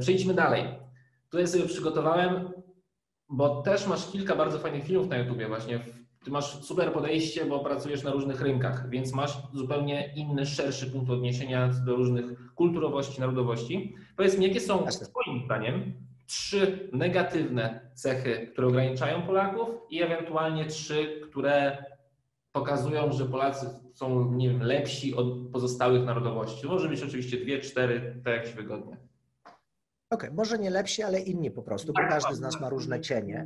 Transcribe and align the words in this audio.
Przejdźmy 0.00 0.34
dalej. 0.34 0.64
Tutaj 1.30 1.46
sobie 1.46 1.64
przygotowałem, 1.64 2.50
bo 3.28 3.62
też 3.62 3.86
masz 3.86 4.10
kilka 4.12 4.36
bardzo 4.36 4.58
fajnych 4.58 4.84
filmów 4.84 5.08
na 5.08 5.18
YouTubie 5.18 5.48
właśnie. 5.48 5.80
Ty 6.24 6.30
masz 6.30 6.64
super 6.64 6.92
podejście, 6.92 7.44
bo 7.44 7.64
pracujesz 7.64 8.02
na 8.02 8.10
różnych 8.10 8.40
rynkach, 8.40 8.90
więc 8.90 9.12
masz 9.12 9.38
zupełnie 9.52 10.12
inny, 10.16 10.46
szerszy 10.46 10.90
punkt 10.90 11.10
odniesienia 11.10 11.70
do 11.86 11.96
różnych 11.96 12.54
kulturowości, 12.54 13.20
narodowości. 13.20 13.94
Powiedz 14.16 14.38
mi, 14.38 14.46
jakie 14.46 14.60
są 14.60 14.86
Twoim 14.86 15.44
zdaniem 15.44 15.94
trzy 16.26 16.90
negatywne 16.92 17.90
cechy, 17.94 18.48
które 18.52 18.66
ograniczają 18.66 19.22
Polaków 19.22 19.68
i 19.90 20.02
ewentualnie 20.02 20.66
trzy, 20.66 21.20
które 21.30 21.84
pokazują, 22.52 23.12
że 23.12 23.24
Polacy 23.24 23.66
są 23.94 24.32
nie 24.32 24.48
wiem, 24.48 24.62
lepsi 24.62 25.14
od 25.14 25.26
pozostałych 25.52 26.04
narodowości. 26.04 26.66
Może 26.66 26.88
być 26.88 27.02
oczywiście 27.02 27.36
dwie, 27.36 27.58
cztery, 27.58 28.20
tak 28.24 28.34
jak 28.34 28.48
Ci 28.48 28.54
wygodnie. 28.54 29.09
Okej, 30.10 30.28
okay, 30.28 30.36
może 30.36 30.58
nie 30.58 30.70
lepsi, 30.70 31.02
ale 31.02 31.20
inni 31.20 31.50
po 31.50 31.62
prostu, 31.62 31.92
bo 31.92 32.00
każdy 32.08 32.34
z 32.34 32.40
nas 32.40 32.60
ma 32.60 32.68
różne 32.68 33.00
cienie. 33.00 33.44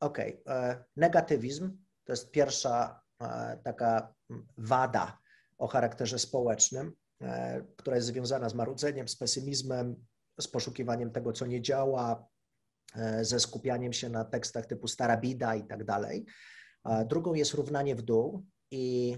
Okej, 0.00 0.42
okay. 0.42 0.54
E, 0.54 0.84
negatywizm 0.96 1.78
to 2.04 2.12
jest 2.12 2.30
pierwsza 2.30 3.00
e, 3.22 3.58
taka 3.64 4.14
wada 4.58 5.18
o 5.58 5.66
charakterze 5.66 6.18
społecznym, 6.18 6.92
e, 7.22 7.62
która 7.76 7.96
jest 7.96 8.08
związana 8.08 8.48
z 8.48 8.54
marudzeniem, 8.54 9.08
z 9.08 9.16
pesymizmem, 9.16 10.06
z 10.40 10.48
poszukiwaniem 10.48 11.10
tego, 11.10 11.32
co 11.32 11.46
nie 11.46 11.62
działa, 11.62 12.28
ze 13.22 13.40
skupianiem 13.40 13.92
się 13.92 14.08
na 14.08 14.24
tekstach 14.24 14.66
typu 14.66 14.88
stara 14.88 15.16
bida 15.16 15.54
i 15.54 15.64
tak 15.64 15.84
dalej. 15.84 16.26
Drugą 17.06 17.34
jest 17.34 17.54
równanie 17.54 17.94
w 17.96 18.02
dół 18.02 18.46
i 18.70 19.16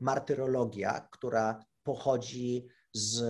martyrologia, 0.00 1.08
która 1.12 1.64
pochodzi 1.82 2.68
z 2.94 3.22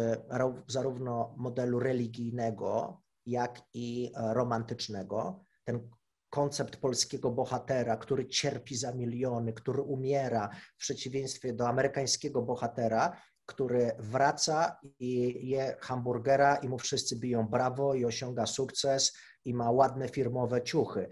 zarówno 0.67 1.35
modelu 1.39 1.79
religijnego, 1.79 3.03
jak 3.27 3.63
i 3.75 4.13
romantycznego. 4.15 5.45
Ten 5.65 5.91
koncept 6.31 6.77
polskiego 6.77 7.31
bohatera, 7.31 7.97
który 7.97 8.29
cierpi 8.29 8.77
za 8.77 8.93
miliony, 8.93 9.53
który 9.53 9.83
umiera, 9.83 10.49
w 10.77 10.81
przeciwieństwie 10.81 11.53
do 11.53 11.69
amerykańskiego 11.69 12.43
bohatera, 12.43 13.17
który 13.47 13.93
wraca 13.99 14.81
i 14.99 15.49
je 15.49 15.77
hamburgera 15.81 16.57
i 16.57 16.69
mu 16.69 16.79
wszyscy 16.79 17.17
biją 17.17 17.49
brawo 17.49 17.95
i 17.95 18.05
osiąga 18.05 18.47
sukces 18.47 19.17
i 19.45 19.55
ma 19.55 19.71
ładne 19.71 20.09
firmowe 20.09 20.63
ciuchy. 20.63 21.09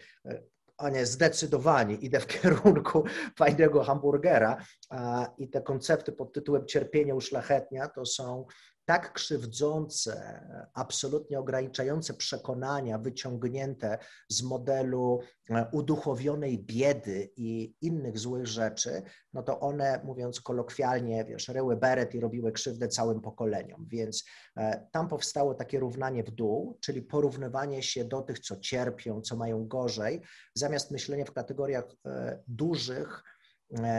A 0.79 0.91
nie, 0.91 1.07
zdecydowanie 1.07 1.95
idę 1.95 2.21
w 2.21 2.27
kierunku 2.41 3.05
fajnego 3.37 3.85
hamburgera 3.85 4.57
i 5.39 5.49
te 5.49 5.63
koncepty 5.63 6.13
pod 6.13 6.33
tytułem 6.33 6.67
cierpienie 6.67 7.15
uszlachetnia 7.15 7.89
to 7.89 8.07
są 8.07 8.47
tak 8.89 9.13
krzywdzące, 9.13 10.41
absolutnie 10.75 11.39
ograniczające 11.39 12.15
przekonania 12.15 12.99
wyciągnięte 12.99 13.99
z 14.29 14.43
modelu 14.43 15.21
e, 15.51 15.67
uduchowionej 15.73 16.59
biedy 16.59 17.31
i 17.37 17.75
innych 17.81 18.19
złych 18.19 18.47
rzeczy, 18.47 19.03
no 19.33 19.43
to 19.43 19.61
one, 19.61 20.01
mówiąc 20.05 20.41
kolokwialnie, 20.41 21.25
wiesz, 21.25 21.49
ryły 21.49 21.77
beret 21.77 22.15
i 22.15 22.21
robiły 22.21 22.53
krzywdę 22.53 22.89
całym 22.89 23.21
pokoleniom. 23.21 23.87
Więc 23.89 24.25
e, 24.57 24.89
tam 24.93 25.09
powstało 25.09 25.55
takie 25.55 25.81
równanie 25.81 26.25
w 26.25 26.31
dół, 26.31 26.79
czyli 26.81 27.03
porównywanie 27.03 27.83
się 27.83 28.05
do 28.05 28.23
tych, 28.23 28.39
co 28.39 28.57
cierpią, 28.57 29.21
co 29.21 29.37
mają 29.37 29.67
gorzej, 29.67 30.21
zamiast 30.55 30.91
myślenia 30.91 31.25
w 31.25 31.33
kategoriach 31.33 31.85
e, 32.07 32.43
dużych, 32.47 33.23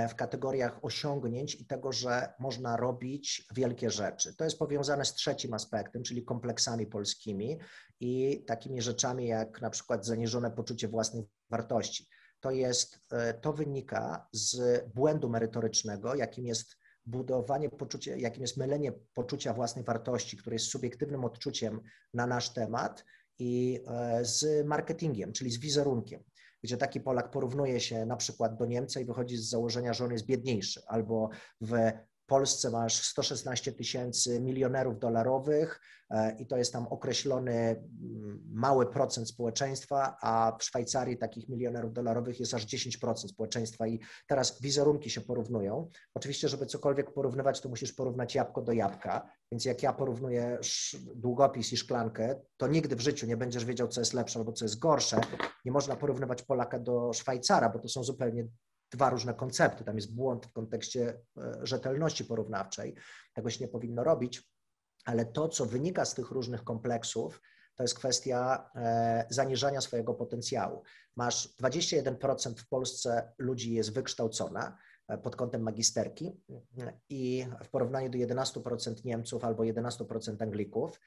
w 0.09 0.15
kategoriach 0.15 0.79
osiągnięć 0.81 1.55
i 1.55 1.65
tego, 1.65 1.91
że 1.91 2.33
można 2.39 2.77
robić 2.77 3.47
wielkie 3.55 3.89
rzeczy. 3.89 4.35
To 4.35 4.43
jest 4.43 4.59
powiązane 4.59 5.05
z 5.05 5.13
trzecim 5.13 5.53
aspektem, 5.53 6.03
czyli 6.03 6.23
kompleksami 6.23 6.87
polskimi 6.87 7.59
i 7.99 8.43
takimi 8.47 8.81
rzeczami 8.81 9.27
jak 9.27 9.61
na 9.61 9.69
przykład 9.69 10.05
zaniżone 10.05 10.51
poczucie 10.51 10.87
własnej 10.87 11.23
wartości. 11.49 12.07
To 12.39 12.51
jest, 12.51 12.99
e, 13.11 13.33
to 13.33 13.53
wynika 13.53 14.27
z 14.31 14.83
błędu 14.93 15.29
merytorycznego, 15.29 16.15
jakim 16.15 16.45
jest 16.45 16.75
budowanie 17.05 17.69
poczucia, 17.69 18.15
jakim 18.15 18.41
jest 18.41 18.57
mylenie 18.57 18.91
poczucia 19.13 19.53
własnej 19.53 19.85
wartości, 19.85 20.37
które 20.37 20.55
jest 20.55 20.65
subiektywnym 20.65 21.25
odczuciem 21.25 21.81
na 22.13 22.27
nasz 22.27 22.49
temat 22.49 23.05
i 23.39 23.79
e, 23.87 24.25
z 24.25 24.67
marketingiem, 24.67 25.33
czyli 25.33 25.51
z 25.51 25.59
wizerunkiem 25.59 26.23
gdzie 26.63 26.77
taki 26.77 27.01
Polak 27.01 27.31
porównuje 27.31 27.79
się 27.79 28.05
na 28.05 28.15
przykład 28.15 28.55
do 28.55 28.65
Niemca 28.65 28.99
i 28.99 29.05
wychodzi 29.05 29.37
z 29.37 29.49
założenia, 29.49 29.93
że 29.93 30.05
on 30.05 30.11
jest 30.11 30.25
biedniejszy, 30.25 30.81
albo 30.87 31.29
w 31.61 31.73
Polsce 32.29 32.69
masz 32.69 33.03
116 33.03 33.71
tysięcy 33.71 34.41
milionerów 34.41 34.99
dolarowych 34.99 35.81
e, 36.09 36.35
i 36.39 36.47
to 36.47 36.57
jest 36.57 36.73
tam 36.73 36.87
określony 36.87 37.53
mm, 37.53 38.43
mały 38.51 38.85
procent 38.85 39.29
społeczeństwa, 39.29 40.17
a 40.21 40.57
w 40.59 40.63
Szwajcarii 40.63 41.17
takich 41.17 41.49
milionerów 41.49 41.93
dolarowych 41.93 42.39
jest 42.39 42.53
aż 42.53 42.65
10% 42.65 43.15
społeczeństwa 43.15 43.87
i 43.87 43.99
teraz 44.27 44.61
wizerunki 44.61 45.09
się 45.09 45.21
porównują. 45.21 45.89
Oczywiście, 46.13 46.49
żeby 46.49 46.65
cokolwiek 46.65 47.13
porównywać, 47.13 47.61
to 47.61 47.69
musisz 47.69 47.93
porównać 47.93 48.35
jabłko 48.35 48.61
do 48.61 48.71
jabłka, 48.71 49.29
więc 49.51 49.65
jak 49.65 49.83
ja 49.83 49.93
porównuję 49.93 50.59
długopis 51.15 51.73
i 51.73 51.77
szklankę, 51.77 52.41
to 52.57 52.67
nigdy 52.67 52.95
w 52.95 53.01
życiu 53.01 53.27
nie 53.27 53.37
będziesz 53.37 53.65
wiedział, 53.65 53.87
co 53.87 54.01
jest 54.01 54.13
lepsze 54.13 54.39
albo 54.39 54.53
co 54.53 54.65
jest 54.65 54.79
gorsze. 54.79 55.21
Nie 55.65 55.71
można 55.71 55.95
porównywać 55.95 56.43
Polaka 56.43 56.79
do 56.79 57.13
Szwajcara, 57.13 57.69
bo 57.69 57.79
to 57.79 57.89
są 57.89 58.03
zupełnie 58.03 58.47
dwa 58.91 59.09
różne 59.09 59.33
koncepty. 59.33 59.83
Tam 59.83 59.95
jest 59.95 60.15
błąd 60.15 60.45
w 60.45 60.51
kontekście 60.51 61.21
e, 61.37 61.59
rzetelności 61.63 62.25
porównawczej. 62.25 62.95
Tego 63.33 63.49
się 63.49 63.65
nie 63.65 63.71
powinno 63.71 64.03
robić, 64.03 64.49
ale 65.05 65.25
to, 65.25 65.49
co 65.49 65.65
wynika 65.65 66.05
z 66.05 66.13
tych 66.13 66.31
różnych 66.31 66.63
kompleksów, 66.63 67.41
to 67.75 67.83
jest 67.83 67.95
kwestia 67.95 68.69
e, 68.75 69.25
zaniżania 69.29 69.81
swojego 69.81 70.13
potencjału. 70.13 70.83
Masz 71.15 71.55
21% 71.55 72.55
w 72.55 72.67
Polsce 72.67 73.33
ludzi 73.37 73.73
jest 73.73 73.93
wykształcona 73.93 74.77
e, 75.07 75.17
pod 75.17 75.35
kątem 75.35 75.61
magisterki 75.61 76.41
i 77.09 77.45
w 77.63 77.69
porównaniu 77.69 78.09
do 78.09 78.17
11% 78.17 79.05
Niemców 79.05 79.43
albo 79.43 79.63
11% 79.63 80.43
Anglików, 80.43 80.99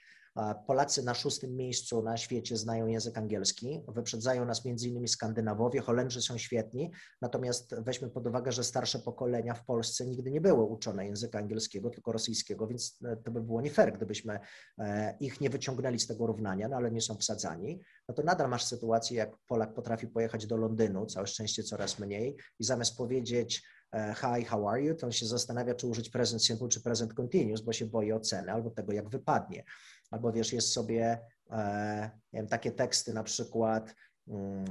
Polacy 0.67 1.03
na 1.03 1.15
szóstym 1.15 1.57
miejscu 1.57 2.03
na 2.03 2.17
świecie 2.17 2.57
znają 2.57 2.87
język 2.87 3.19
angielski. 3.19 3.83
Wyprzedzają 3.89 4.45
nas 4.45 4.67
innymi 4.67 5.09
Skandynawowie, 5.09 5.81
Holendrzy 5.81 6.23
są 6.23 6.39
świetni, 6.39 6.93
natomiast 7.21 7.81
weźmy 7.81 8.11
pod 8.11 8.27
uwagę, 8.27 8.53
że 8.53 8.65
starsze 8.65 8.99
pokolenia 8.99 9.55
w 9.55 9.65
Polsce 9.65 10.07
nigdy 10.07 10.31
nie 10.31 10.41
były 10.41 10.65
uczone 10.65 11.07
języka 11.07 11.39
angielskiego, 11.39 11.91
tylko 11.91 12.13
rosyjskiego, 12.13 12.67
więc 12.67 12.99
e, 13.05 13.17
to 13.17 13.31
by 13.31 13.41
było 13.41 13.61
nie 13.61 13.71
fair, 13.71 13.93
gdybyśmy 13.97 14.39
e, 14.79 15.17
ich 15.21 15.41
nie 15.41 15.51
wyciągnęli 15.51 15.99
z 15.99 16.07
tego 16.07 16.27
równania, 16.27 16.69
no 16.69 16.77
ale 16.77 16.91
nie 16.91 17.01
są 17.01 17.17
wsadzani. 17.17 17.81
No 18.09 18.15
to 18.15 18.23
nadal 18.23 18.49
masz 18.49 18.65
sytuację, 18.65 19.17
jak 19.17 19.37
Polak 19.47 19.75
potrafi 19.75 20.07
pojechać 20.07 20.47
do 20.47 20.57
Londynu, 20.57 21.07
całe 21.07 21.27
szczęście 21.27 21.63
coraz 21.63 21.99
mniej, 21.99 22.37
i 22.59 22.65
zamiast 22.65 22.97
powiedzieć, 22.97 23.63
e, 23.95 24.15
hi, 24.15 24.45
how 24.45 24.69
are 24.69 24.83
you, 24.83 24.95
to 24.95 25.07
on 25.07 25.13
się 25.13 25.27
zastanawia, 25.27 25.75
czy 25.75 25.87
użyć 25.87 26.11
present 26.11 26.45
simple, 26.45 26.69
czy 26.69 26.83
present 26.83 27.15
continuous, 27.15 27.61
bo 27.61 27.73
się 27.73 27.87
boi 27.87 28.13
oceny 28.13 28.53
albo 28.53 28.71
tego, 28.71 28.93
jak 28.93 29.09
wypadnie 29.09 29.65
albo 30.13 30.33
wiesz, 30.33 30.53
jest 30.53 30.73
sobie 30.73 31.19
e, 31.51 32.11
wiem, 32.33 32.47
takie 32.47 32.73
teksty 32.73 33.15
na 33.15 33.23
przykład 33.23 33.95
mm, 34.29 34.65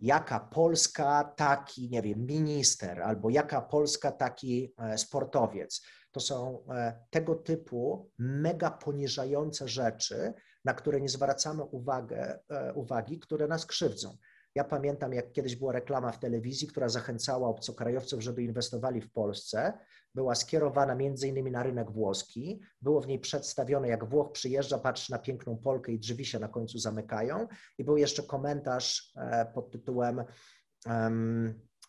jaka 0.00 0.40
Polska 0.40 1.24
taki, 1.36 1.90
nie 1.90 2.02
wiem, 2.02 2.26
minister, 2.26 3.02
albo 3.02 3.30
jaka 3.30 3.60
Polska 3.60 4.12
taki 4.12 4.74
e, 4.78 4.98
sportowiec. 4.98 5.82
To 6.10 6.20
są 6.20 6.64
e, 6.68 6.98
tego 7.10 7.34
typu 7.34 8.10
mega 8.18 8.70
poniżające 8.70 9.68
rzeczy, 9.68 10.34
na 10.64 10.74
które 10.74 11.00
nie 11.00 11.08
zwracamy 11.08 11.62
uwagę, 11.62 12.38
uwagi, 12.74 13.18
które 13.18 13.46
nas 13.48 13.66
krzywdzą. 13.66 14.16
Ja 14.54 14.64
pamiętam, 14.64 15.12
jak 15.12 15.32
kiedyś 15.32 15.56
była 15.56 15.72
reklama 15.72 16.12
w 16.12 16.18
telewizji, 16.18 16.68
która 16.68 16.88
zachęcała 16.88 17.48
obcokrajowców, 17.48 18.22
żeby 18.22 18.42
inwestowali 18.42 19.00
w 19.00 19.12
Polsce. 19.12 19.72
Była 20.14 20.34
skierowana 20.34 20.94
między 20.94 21.28
innymi 21.28 21.50
na 21.50 21.62
rynek 21.62 21.90
włoski. 21.90 22.60
Było 22.82 23.00
w 23.00 23.06
niej 23.06 23.18
przedstawione, 23.18 23.88
jak 23.88 24.04
Włoch 24.04 24.32
przyjeżdża, 24.32 24.78
patrzy 24.78 25.12
na 25.12 25.18
piękną 25.18 25.56
Polkę 25.56 25.92
i 25.92 25.98
drzwi 25.98 26.24
się 26.24 26.38
na 26.38 26.48
końcu 26.48 26.78
zamykają. 26.78 27.48
I 27.78 27.84
był 27.84 27.96
jeszcze 27.96 28.22
komentarz 28.22 29.12
e, 29.16 29.46
pod 29.54 29.70
tytułem 29.70 30.24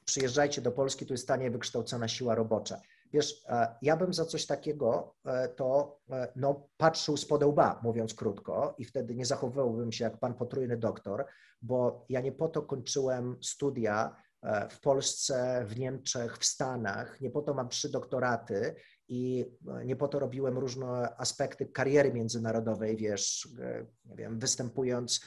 Przyjeżdżajcie 0.05 0.61
do 0.61 0.71
Polski, 0.71 1.05
tu 1.05 1.13
jest 1.13 1.27
tanie 1.27 1.51
wykształcona 1.51 2.07
siła 2.07 2.35
robocza. 2.35 2.81
Wiesz, 3.13 3.43
e, 3.47 3.75
ja 3.81 3.97
bym 3.97 4.13
za 4.13 4.25
coś 4.25 4.45
takiego 4.45 5.15
e, 5.25 5.49
to 5.49 5.99
no, 6.35 6.67
patrzył 6.77 7.17
z 7.17 7.25
podełba, 7.25 7.79
mówiąc 7.83 8.13
krótko, 8.13 8.75
i 8.77 8.85
wtedy 8.85 9.15
nie 9.15 9.25
zachowywałbym 9.25 9.91
się 9.91 10.03
jak 10.03 10.19
pan 10.19 10.33
potrójny 10.33 10.77
doktor, 10.77 11.25
bo 11.65 12.05
ja 12.09 12.21
nie 12.21 12.31
po 12.31 12.47
to 12.49 12.61
kończyłem 12.61 13.37
studia 13.41 14.15
e, 14.41 14.69
w 14.69 14.79
Polsce, 14.79 15.65
w 15.67 15.79
Niemczech, 15.79 16.37
w 16.37 16.45
Stanach, 16.45 17.21
nie 17.21 17.29
po 17.29 17.41
to 17.41 17.53
mam 17.53 17.69
trzy 17.69 17.91
doktoraty 17.91 18.75
i 19.07 19.45
e, 19.67 19.85
nie 19.85 19.95
po 19.95 20.07
to 20.07 20.19
robiłem 20.19 20.57
różne 20.57 21.15
aspekty 21.17 21.65
kariery 21.65 22.13
międzynarodowej, 22.13 22.97
wiesz, 22.97 23.49
e, 23.59 23.85
nie 24.05 24.15
wiem, 24.15 24.39
występując 24.39 25.21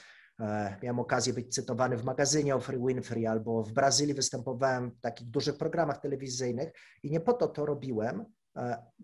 Miałem 0.82 0.99
okazję 0.99 1.32
być 1.32 1.55
cytowany 1.55 1.96
w 1.96 2.05
magazynie 2.05 2.56
o 2.56 2.61
Free 2.61 2.87
Winfrey 2.87 3.26
albo 3.26 3.62
w 3.62 3.73
Brazylii 3.73 4.14
występowałem 4.14 4.91
w 4.91 5.00
takich 5.00 5.31
dużych 5.31 5.58
programach 5.58 6.00
telewizyjnych 6.00 6.73
i 7.02 7.11
nie 7.11 7.20
po 7.20 7.32
to 7.32 7.49
to 7.49 7.67
robiłem, 7.67 8.25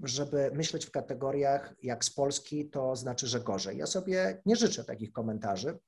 żeby 0.03 0.51
myśleć 0.55 0.87
w 0.87 0.91
kategoriach 0.91 1.75
jak 1.83 2.05
z 2.05 2.11
Polski, 2.11 2.71
to 2.71 2.97
znaczy, 2.97 3.27
że 3.27 3.41
gorzej. 3.41 3.79
Ja 3.79 3.87
sobie 3.87 4.43
nie 4.47 4.57
życzę 4.57 4.85
takich 4.85 5.13
komentarzy. 5.13 5.79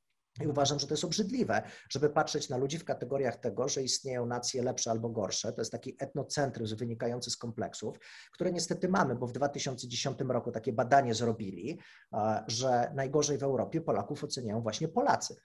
I 0.40 0.46
uważam, 0.46 0.78
że 0.78 0.86
to 0.86 0.94
jest 0.94 1.04
obrzydliwe, 1.04 1.62
żeby 1.90 2.10
patrzeć 2.10 2.48
na 2.48 2.56
ludzi 2.56 2.78
w 2.78 2.84
kategoriach 2.84 3.36
tego, 3.36 3.68
że 3.68 3.82
istnieją 3.82 4.26
nacje 4.26 4.62
lepsze 4.62 4.90
albo 4.90 5.08
gorsze. 5.08 5.52
To 5.52 5.60
jest 5.60 5.72
taki 5.72 5.96
etnocentryzm 5.98 6.76
wynikający 6.76 7.30
z 7.30 7.36
kompleksów, 7.36 7.98
które 8.32 8.52
niestety 8.52 8.88
mamy, 8.88 9.14
bo 9.14 9.26
w 9.26 9.32
2010 9.32 10.18
roku 10.28 10.52
takie 10.52 10.72
badanie 10.72 11.14
zrobili, 11.14 11.78
że 12.46 12.92
najgorzej 12.94 13.38
w 13.38 13.42
Europie 13.42 13.80
Polaków 13.80 14.24
oceniają 14.24 14.60
właśnie 14.60 14.88
Polacy. 14.88 15.36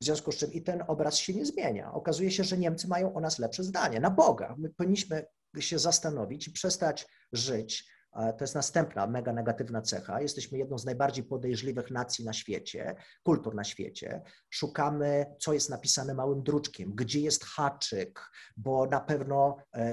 W 0.00 0.04
związku 0.04 0.32
z 0.32 0.36
czym 0.36 0.52
i 0.52 0.62
ten 0.62 0.84
obraz 0.86 1.16
się 1.16 1.34
nie 1.34 1.46
zmienia. 1.46 1.92
Okazuje 1.92 2.30
się, 2.30 2.44
że 2.44 2.58
Niemcy 2.58 2.88
mają 2.88 3.14
o 3.14 3.20
nas 3.20 3.38
lepsze 3.38 3.64
zdanie. 3.64 4.00
Na 4.00 4.10
Boga. 4.10 4.54
My 4.58 4.70
powinniśmy 4.70 5.26
się 5.58 5.78
zastanowić 5.78 6.48
i 6.48 6.52
przestać 6.52 7.06
żyć 7.32 7.95
to 8.16 8.44
jest 8.44 8.54
następna 8.54 9.06
mega 9.06 9.32
negatywna 9.32 9.82
cecha. 9.82 10.20
Jesteśmy 10.20 10.58
jedną 10.58 10.78
z 10.78 10.84
najbardziej 10.84 11.24
podejrzliwych 11.24 11.90
nacji 11.90 12.24
na 12.24 12.32
świecie, 12.32 12.96
kultur 13.22 13.54
na 13.54 13.64
świecie. 13.64 14.22
Szukamy, 14.50 15.26
co 15.40 15.52
jest 15.52 15.70
napisane 15.70 16.14
małym 16.14 16.42
druczkiem, 16.42 16.94
gdzie 16.94 17.20
jest 17.20 17.44
haczyk, 17.44 18.30
bo 18.56 18.86
na 18.86 19.00
pewno 19.00 19.56
e, 19.72 19.92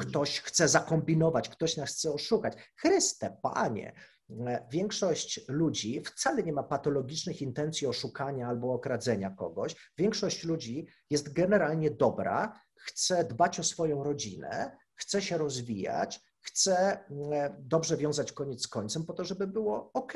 ktoś 0.00 0.40
chce 0.40 0.68
zakombinować, 0.68 1.48
ktoś 1.48 1.76
nas 1.76 1.90
chce 1.90 2.12
oszukać. 2.12 2.54
Chryste, 2.76 3.36
panie, 3.42 3.92
e, 4.30 4.66
większość 4.70 5.40
ludzi 5.48 6.02
wcale 6.04 6.42
nie 6.42 6.52
ma 6.52 6.62
patologicznych 6.62 7.42
intencji 7.42 7.86
oszukania 7.86 8.48
albo 8.48 8.72
okradzenia 8.72 9.30
kogoś. 9.30 9.90
Większość 9.98 10.44
ludzi 10.44 10.86
jest 11.10 11.32
generalnie 11.32 11.90
dobra, 11.90 12.60
chce 12.76 13.24
dbać 13.24 13.60
o 13.60 13.62
swoją 13.62 14.04
rodzinę, 14.04 14.76
chce 14.94 15.22
się 15.22 15.38
rozwijać, 15.38 16.20
chcę 16.40 17.04
mm, 17.10 17.52
dobrze 17.58 17.96
wiązać 17.96 18.32
koniec 18.32 18.62
z 18.62 18.68
końcem 18.68 19.06
po 19.06 19.12
to, 19.12 19.24
żeby 19.24 19.46
było 19.46 19.90
ok, 19.92 20.12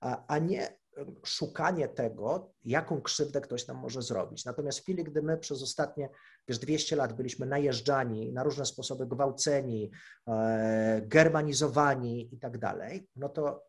a, 0.00 0.26
a 0.26 0.38
nie 0.38 0.76
szukanie 1.24 1.88
tego, 1.88 2.52
jaką 2.64 3.00
krzywdę 3.00 3.40
ktoś 3.40 3.66
nam 3.66 3.76
może 3.76 4.02
zrobić. 4.02 4.44
Natomiast 4.44 4.78
w 4.78 4.82
chwili, 4.82 5.04
gdy 5.04 5.22
my 5.22 5.38
przez 5.38 5.62
ostatnie 5.62 6.08
wiesz, 6.48 6.58
200 6.58 6.96
lat 6.96 7.12
byliśmy 7.12 7.46
najeżdżani, 7.46 8.32
na 8.32 8.42
różne 8.42 8.66
sposoby 8.66 9.06
gwałceni, 9.06 9.90
e, 10.28 11.02
germanizowani 11.04 12.34
i 12.34 12.38
tak 12.38 12.58
dalej, 12.58 13.08
no 13.16 13.28
to 13.28 13.66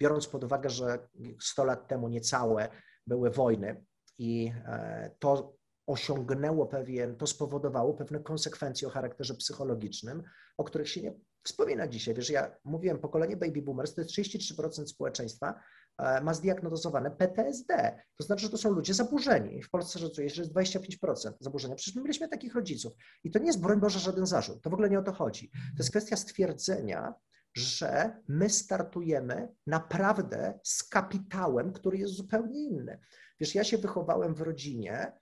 biorąc 0.00 0.26
pod 0.26 0.44
uwagę, 0.44 0.70
że 0.70 1.08
100 1.40 1.64
lat 1.64 1.88
temu 1.88 2.08
niecałe 2.08 2.68
były 3.06 3.30
wojny 3.30 3.84
i 4.18 4.52
e, 4.66 5.10
to 5.18 5.56
osiągnęło 5.86 6.66
pewien, 6.66 7.16
to 7.16 7.26
spowodowało 7.26 7.94
pewne 7.94 8.20
konsekwencje 8.20 8.88
o 8.88 8.90
charakterze 8.90 9.34
psychologicznym, 9.34 10.22
o 10.56 10.64
których 10.64 10.88
się 10.88 11.02
nie 11.02 11.14
wspomina 11.44 11.88
dzisiaj. 11.88 12.14
Wiesz, 12.14 12.30
ja 12.30 12.56
mówiłem, 12.64 12.98
pokolenie 12.98 13.36
baby 13.36 13.62
boomers 13.62 13.94
to 13.94 14.00
jest 14.00 14.10
33% 14.10 14.86
społeczeństwa 14.86 15.60
e, 15.98 16.20
ma 16.20 16.34
zdiagnozowane 16.34 17.10
PTSD. 17.10 17.98
To 18.16 18.24
znaczy, 18.24 18.42
że 18.42 18.50
to 18.50 18.58
są 18.58 18.70
ludzie 18.70 18.94
zaburzeni. 18.94 19.62
W 19.62 19.70
Polsce 19.70 19.98
szacuje 19.98 20.30
się, 20.30 20.34
że 20.34 20.42
jest 20.42 20.54
25% 20.54 21.32
zaburzenia. 21.40 21.74
Przecież 21.74 21.94
my 21.94 22.02
mieliśmy 22.02 22.28
takich 22.28 22.54
rodziców. 22.54 22.92
I 23.24 23.30
to 23.30 23.38
nie 23.38 23.46
jest, 23.46 23.60
broń 23.60 23.80
Boże, 23.80 23.98
żaden 23.98 24.26
zarzut. 24.26 24.62
To 24.62 24.70
w 24.70 24.74
ogóle 24.74 24.90
nie 24.90 24.98
o 24.98 25.02
to 25.02 25.12
chodzi. 25.12 25.50
To 25.50 25.78
jest 25.78 25.90
kwestia 25.90 26.16
stwierdzenia, 26.16 27.14
że 27.54 28.16
my 28.28 28.50
startujemy 28.50 29.48
naprawdę 29.66 30.58
z 30.62 30.84
kapitałem, 30.84 31.72
który 31.72 31.98
jest 31.98 32.14
zupełnie 32.14 32.64
inny. 32.64 33.00
Wiesz, 33.40 33.54
ja 33.54 33.64
się 33.64 33.78
wychowałem 33.78 34.34
w 34.34 34.40
rodzinie, 34.40 35.12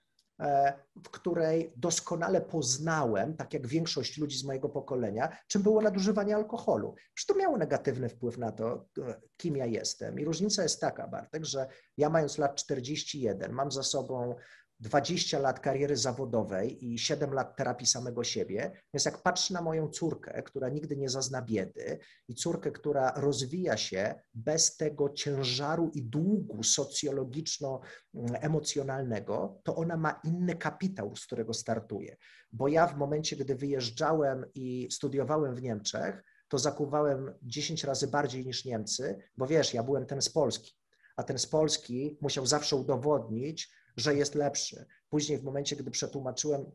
w 1.03 1.09
której 1.09 1.73
doskonale 1.77 2.41
poznałem, 2.41 3.37
tak 3.37 3.53
jak 3.53 3.67
większość 3.67 4.17
ludzi 4.17 4.37
z 4.37 4.43
mojego 4.43 4.69
pokolenia, 4.69 5.37
czym 5.47 5.63
było 5.63 5.81
nadużywanie 5.81 6.35
alkoholu. 6.35 6.95
Przecież 7.13 7.27
to 7.27 7.41
miało 7.41 7.57
negatywny 7.57 8.09
wpływ 8.09 8.37
na 8.37 8.51
to, 8.51 8.85
e, 8.97 9.21
kim 9.37 9.57
ja 9.57 9.65
jestem. 9.65 10.19
I 10.19 10.25
różnica 10.25 10.63
jest 10.63 10.81
taka, 10.81 11.07
Bartek, 11.07 11.45
że 11.45 11.67
ja 11.97 12.09
mając 12.09 12.37
lat 12.37 12.55
41, 12.55 13.51
mam 13.51 13.71
za 13.71 13.83
sobą 13.83 14.35
20 14.83 15.39
lat 15.39 15.59
kariery 15.59 15.97
zawodowej 15.97 16.85
i 16.85 16.99
7 16.99 17.33
lat 17.33 17.57
terapii 17.57 17.87
samego 17.87 18.23
siebie. 18.23 18.71
Więc 18.93 19.05
jak 19.05 19.23
patrzę 19.23 19.53
na 19.53 19.61
moją 19.61 19.89
córkę, 19.89 20.43
która 20.43 20.69
nigdy 20.69 20.97
nie 20.97 21.09
zazna 21.09 21.41
biedy 21.41 21.99
i 22.27 22.35
córkę, 22.35 22.71
która 22.71 23.13
rozwija 23.15 23.77
się 23.77 24.15
bez 24.33 24.77
tego 24.77 25.09
ciężaru 25.09 25.91
i 25.93 26.03
długu 26.03 26.63
socjologiczno-emocjonalnego, 26.63 29.53
to 29.63 29.75
ona 29.75 29.97
ma 29.97 30.19
inny 30.23 30.55
kapitał, 30.55 31.15
z 31.15 31.25
którego 31.25 31.53
startuje. 31.53 32.17
Bo 32.51 32.67
ja 32.67 32.87
w 32.87 32.97
momencie, 32.97 33.35
gdy 33.35 33.55
wyjeżdżałem 33.55 34.45
i 34.55 34.87
studiowałem 34.91 35.55
w 35.55 35.61
Niemczech, 35.61 36.23
to 36.47 36.57
zakuwałem 36.57 37.33
10 37.41 37.83
razy 37.83 38.07
bardziej 38.07 38.45
niż 38.45 38.65
Niemcy, 38.65 39.19
bo 39.37 39.47
wiesz, 39.47 39.73
ja 39.73 39.83
byłem 39.83 40.05
ten 40.05 40.21
z 40.21 40.29
Polski, 40.29 40.73
a 41.15 41.23
ten 41.23 41.39
z 41.39 41.47
Polski 41.47 42.17
musiał 42.21 42.45
zawsze 42.45 42.75
udowodnić, 42.75 43.82
że 43.97 44.15
jest 44.15 44.35
lepszy. 44.35 44.85
Później, 45.09 45.37
w 45.37 45.43
momencie, 45.43 45.75
gdy 45.75 45.91
przetłumaczyłem 45.91 46.71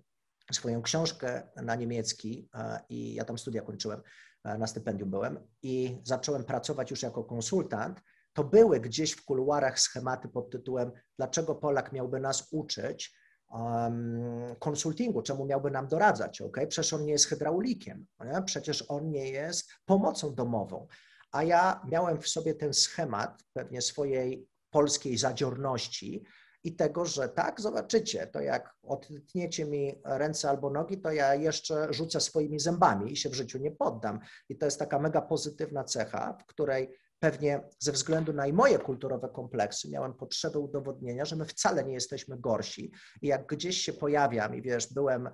swoją 0.53 0.83
książkę 0.83 1.49
na 1.57 1.75
niemiecki 1.75 2.49
i 2.89 3.15
ja 3.15 3.25
tam 3.25 3.39
studia 3.39 3.63
kończyłem, 3.63 4.03
na 4.45 4.67
stypendium 4.67 5.11
byłem 5.11 5.39
i 5.63 6.01
zacząłem 6.05 6.45
pracować 6.45 6.91
już 6.91 7.03
jako 7.03 7.25
konsultant, 7.25 8.01
to 8.33 8.45
były 8.45 8.81
gdzieś 8.81 9.13
w 9.13 9.25
kuluarach 9.25 9.81
schematy 9.81 10.29
pod 10.29 10.51
tytułem 10.51 10.93
Dlaczego 11.17 11.55
Polak 11.55 11.93
miałby 11.93 12.21
nas 12.21 12.49
uczyć 12.53 13.15
um, 13.51 14.57
konsultingu, 14.59 15.23
czemu 15.23 15.47
miałby 15.47 15.71
nam 15.71 15.89
doradzać, 15.89 16.41
ok? 16.41 16.57
Przecież 16.69 16.93
on 16.93 17.05
nie 17.05 17.13
jest 17.13 17.27
hydraulikiem, 17.27 18.07
nie? 18.25 18.43
przecież 18.43 18.85
on 18.89 19.11
nie 19.11 19.31
jest 19.31 19.71
pomocą 19.85 20.35
domową. 20.35 20.87
A 21.33 21.43
ja 21.43 21.83
miałem 21.89 22.21
w 22.21 22.29
sobie 22.29 22.55
ten 22.55 22.75
schemat 22.75 23.43
pewnie 23.53 23.83
swojej 23.83 24.49
polskiej 24.71 25.19
zadziorności, 25.19 26.25
i 26.65 26.77
tego, 26.77 27.05
że 27.05 27.29
tak, 27.29 27.61
zobaczycie, 27.61 28.27
to 28.27 28.41
jak 28.41 28.75
odtniecie 28.83 29.65
mi 29.65 30.01
ręce 30.05 30.51
albo 30.51 30.71
nogi, 30.71 31.01
to 31.01 31.13
ja 31.13 31.35
jeszcze 31.35 31.93
rzucę 31.93 32.21
swoimi 32.21 32.61
zębami 32.61 33.13
i 33.13 33.17
się 33.17 33.29
w 33.29 33.35
życiu 33.35 33.59
nie 33.59 33.71
poddam. 33.71 34.21
I 34.49 34.59
to 34.59 34.65
jest 34.65 34.79
taka 34.79 34.99
mega 34.99 35.21
pozytywna 35.21 35.85
cecha, 35.85 36.37
w 36.41 36.47
której 36.47 36.99
pewnie 37.21 37.61
ze 37.79 37.93
względu 37.93 38.33
na 38.33 38.47
i 38.47 38.53
moje 38.53 38.79
kulturowe 38.79 39.29
kompleksy 39.29 39.91
miałem 39.91 40.15
potrzebę 40.15 40.59
udowodnienia, 40.59 41.25
że 41.25 41.37
my 41.37 41.45
wcale 41.45 41.85
nie 41.85 41.95
jesteśmy 41.95 42.39
gorsi. 42.39 42.93
I 43.23 43.27
jak 43.27 43.47
gdzieś 43.47 43.81
się 43.81 43.93
pojawiam 43.93 44.55
i 44.55 44.63
wiesz, 44.63 44.93
byłem 44.93 45.31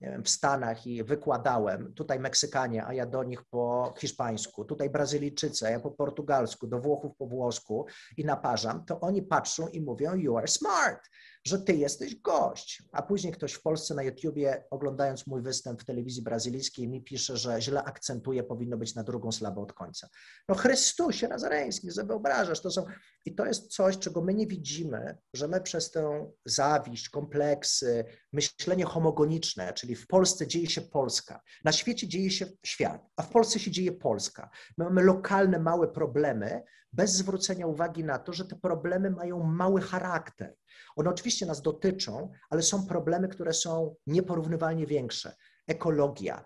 nie 0.00 0.10
wiem, 0.10 0.24
w 0.24 0.28
Stanach 0.28 0.86
i 0.86 1.04
wykładałem, 1.04 1.94
tutaj 1.94 2.20
Meksykanie, 2.20 2.86
a 2.86 2.94
ja 2.94 3.06
do 3.06 3.22
nich 3.22 3.44
po 3.44 3.94
hiszpańsku, 3.98 4.64
tutaj 4.64 4.90
Brazylijczycy, 4.90 5.66
a 5.66 5.70
ja 5.70 5.80
po 5.80 5.90
portugalsku, 5.90 6.66
do 6.66 6.78
Włochów 6.78 7.16
po 7.16 7.26
włosku. 7.26 7.86
I 8.16 8.24
naparzam, 8.24 8.84
to 8.84 9.00
oni 9.00 9.22
patrzą 9.22 9.68
i 9.68 9.80
mówią 9.80 10.14
you 10.14 10.36
are 10.36 10.48
smart 10.48 11.00
że 11.44 11.58
ty 11.58 11.72
jesteś 11.72 12.16
gość. 12.16 12.82
A 12.92 13.02
później 13.02 13.32
ktoś 13.32 13.52
w 13.52 13.62
Polsce 13.62 13.94
na 13.94 14.02
YouTubie, 14.02 14.64
oglądając 14.70 15.26
mój 15.26 15.42
występ 15.42 15.82
w 15.82 15.84
telewizji 15.84 16.22
brazylijskiej, 16.22 16.88
mi 16.88 17.02
pisze, 17.02 17.36
że 17.36 17.62
źle 17.62 17.84
akcentuje, 17.84 18.42
powinno 18.42 18.76
być 18.76 18.94
na 18.94 19.02
drugą 19.02 19.32
słabą 19.32 19.62
od 19.62 19.72
końca. 19.72 20.08
No 20.48 20.54
Chrystusie 20.54 21.28
Nazareński, 21.28 21.90
że 21.90 22.04
wyobrażasz, 22.04 22.60
to 22.60 22.70
są... 22.70 22.84
I 23.24 23.34
to 23.34 23.46
jest 23.46 23.66
coś, 23.66 23.98
czego 23.98 24.22
my 24.22 24.34
nie 24.34 24.46
widzimy, 24.46 25.18
że 25.34 25.48
my 25.48 25.60
przez 25.60 25.90
tę 25.90 26.32
zawiść, 26.44 27.08
kompleksy, 27.08 28.04
myślenie 28.32 28.84
homogeniczne, 28.84 29.72
czyli 29.72 29.94
w 29.94 30.06
Polsce 30.06 30.46
dzieje 30.46 30.70
się 30.70 30.80
Polska, 30.80 31.40
na 31.64 31.72
świecie 31.72 32.08
dzieje 32.08 32.30
się 32.30 32.46
świat, 32.66 33.06
a 33.16 33.22
w 33.22 33.28
Polsce 33.28 33.58
się 33.58 33.70
dzieje 33.70 33.92
Polska. 33.92 34.50
My 34.78 34.84
mamy 34.84 35.02
lokalne, 35.02 35.58
małe 35.58 35.88
problemy, 35.88 36.62
bez 36.92 37.12
zwrócenia 37.12 37.66
uwagi 37.66 38.04
na 38.04 38.18
to, 38.18 38.32
że 38.32 38.44
te 38.44 38.56
problemy 38.56 39.10
mają 39.10 39.42
mały 39.42 39.80
charakter. 39.80 40.54
One 40.96 41.10
oczywiście 41.10 41.46
nas 41.46 41.62
dotyczą, 41.62 42.30
ale 42.50 42.62
są 42.62 42.86
problemy, 42.86 43.28
które 43.28 43.52
są 43.52 43.96
nieporównywalnie 44.06 44.86
większe. 44.86 45.36
Ekologia, 45.66 46.44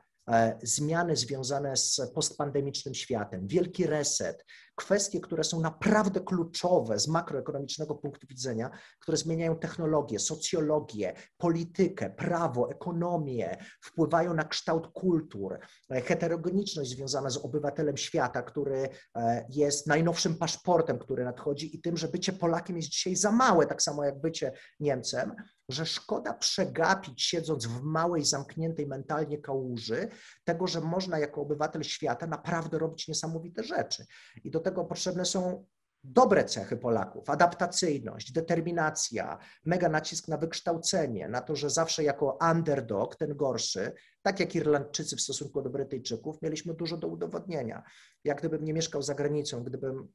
zmiany 0.63 1.17
związane 1.17 1.77
z 1.77 2.01
postpandemicznym 2.15 2.95
światem, 2.95 3.47
wielki 3.47 3.87
reset, 3.87 4.45
kwestie, 4.79 5.21
które 5.21 5.45
są 5.45 5.61
naprawdę 5.61 6.21
kluczowe 6.21 6.99
z 6.99 7.09
makroekonomicznego 7.09 7.95
punktu 7.95 8.27
widzenia, 8.27 8.71
które 9.01 9.17
zmieniają 9.17 9.57
technologię, 9.57 10.19
socjologię, 10.19 11.13
politykę, 11.37 12.11
prawo, 12.11 12.71
ekonomię, 12.71 13.57
wpływają 13.81 14.35
na 14.35 14.45
kształt 14.45 14.87
kultur, 14.93 15.59
e, 15.91 16.01
heterogeniczność 16.01 16.91
związana 16.91 17.31
z 17.31 17.37
obywatelem 17.37 17.97
świata, 17.97 18.43
który 18.43 18.89
e, 19.17 19.47
jest 19.51 19.87
najnowszym 19.87 20.35
paszportem, 20.35 20.99
który 20.99 21.25
nadchodzi 21.25 21.77
i 21.77 21.81
tym, 21.81 21.97
że 21.97 22.09
bycie 22.09 22.33
Polakiem 22.33 22.77
jest 22.77 22.89
dzisiaj 22.89 23.17
za 23.17 23.33
małe, 23.33 23.67
tak 23.67 23.83
samo 23.83 24.05
jak 24.05 24.21
bycie 24.21 24.53
Niemcem, 24.81 25.35
że 25.69 25.87
szkoda 25.87 26.35
przegapić, 26.35 27.23
siedząc 27.23 27.67
w 27.67 27.83
małej, 27.83 28.25
zamkniętej 28.25 28.87
mentalnie 28.87 29.39
kałuży, 29.39 30.09
tego, 30.45 30.67
że 30.67 30.81
można 30.81 31.19
jako 31.19 31.41
obywatel 31.41 31.83
świata 31.83 32.27
naprawdę 32.27 32.79
robić 32.79 33.09
niesamowite 33.09 33.63
rzeczy. 33.63 34.07
I 34.45 34.51
do 34.51 34.61
tego 34.61 34.85
potrzebne 34.85 35.25
są 35.25 35.65
dobre 36.05 36.45
cechy 36.45 36.77
Polaków, 36.77 37.31
adaptacyjność, 37.31 38.33
determinacja, 38.33 39.39
mega 39.65 39.89
nacisk 39.89 40.29
na 40.29 40.37
wykształcenie, 40.37 41.29
na 41.29 41.41
to, 41.41 41.57
że 41.57 41.71
zawsze 41.71 42.05
jako 42.05 42.39
underdog, 42.51 43.17
ten 43.17 43.37
gorszy, 43.37 43.93
tak 44.23 44.41
jak 44.41 44.55
Irlandczycy 44.55 45.17
w 45.17 45.21
stosunku 45.21 45.63
do 45.63 45.71
Brytyjczyków, 45.71 46.43
mieliśmy 46.43 46.75
dużo 46.75 46.97
do 46.97 47.09
udowodnienia. 47.09 47.83
Jak 48.25 48.39
gdybym 48.39 48.65
nie 48.65 48.75
mieszkał 48.75 49.03
za 49.03 49.15
granicą, 49.15 49.65
gdybym 49.65 50.09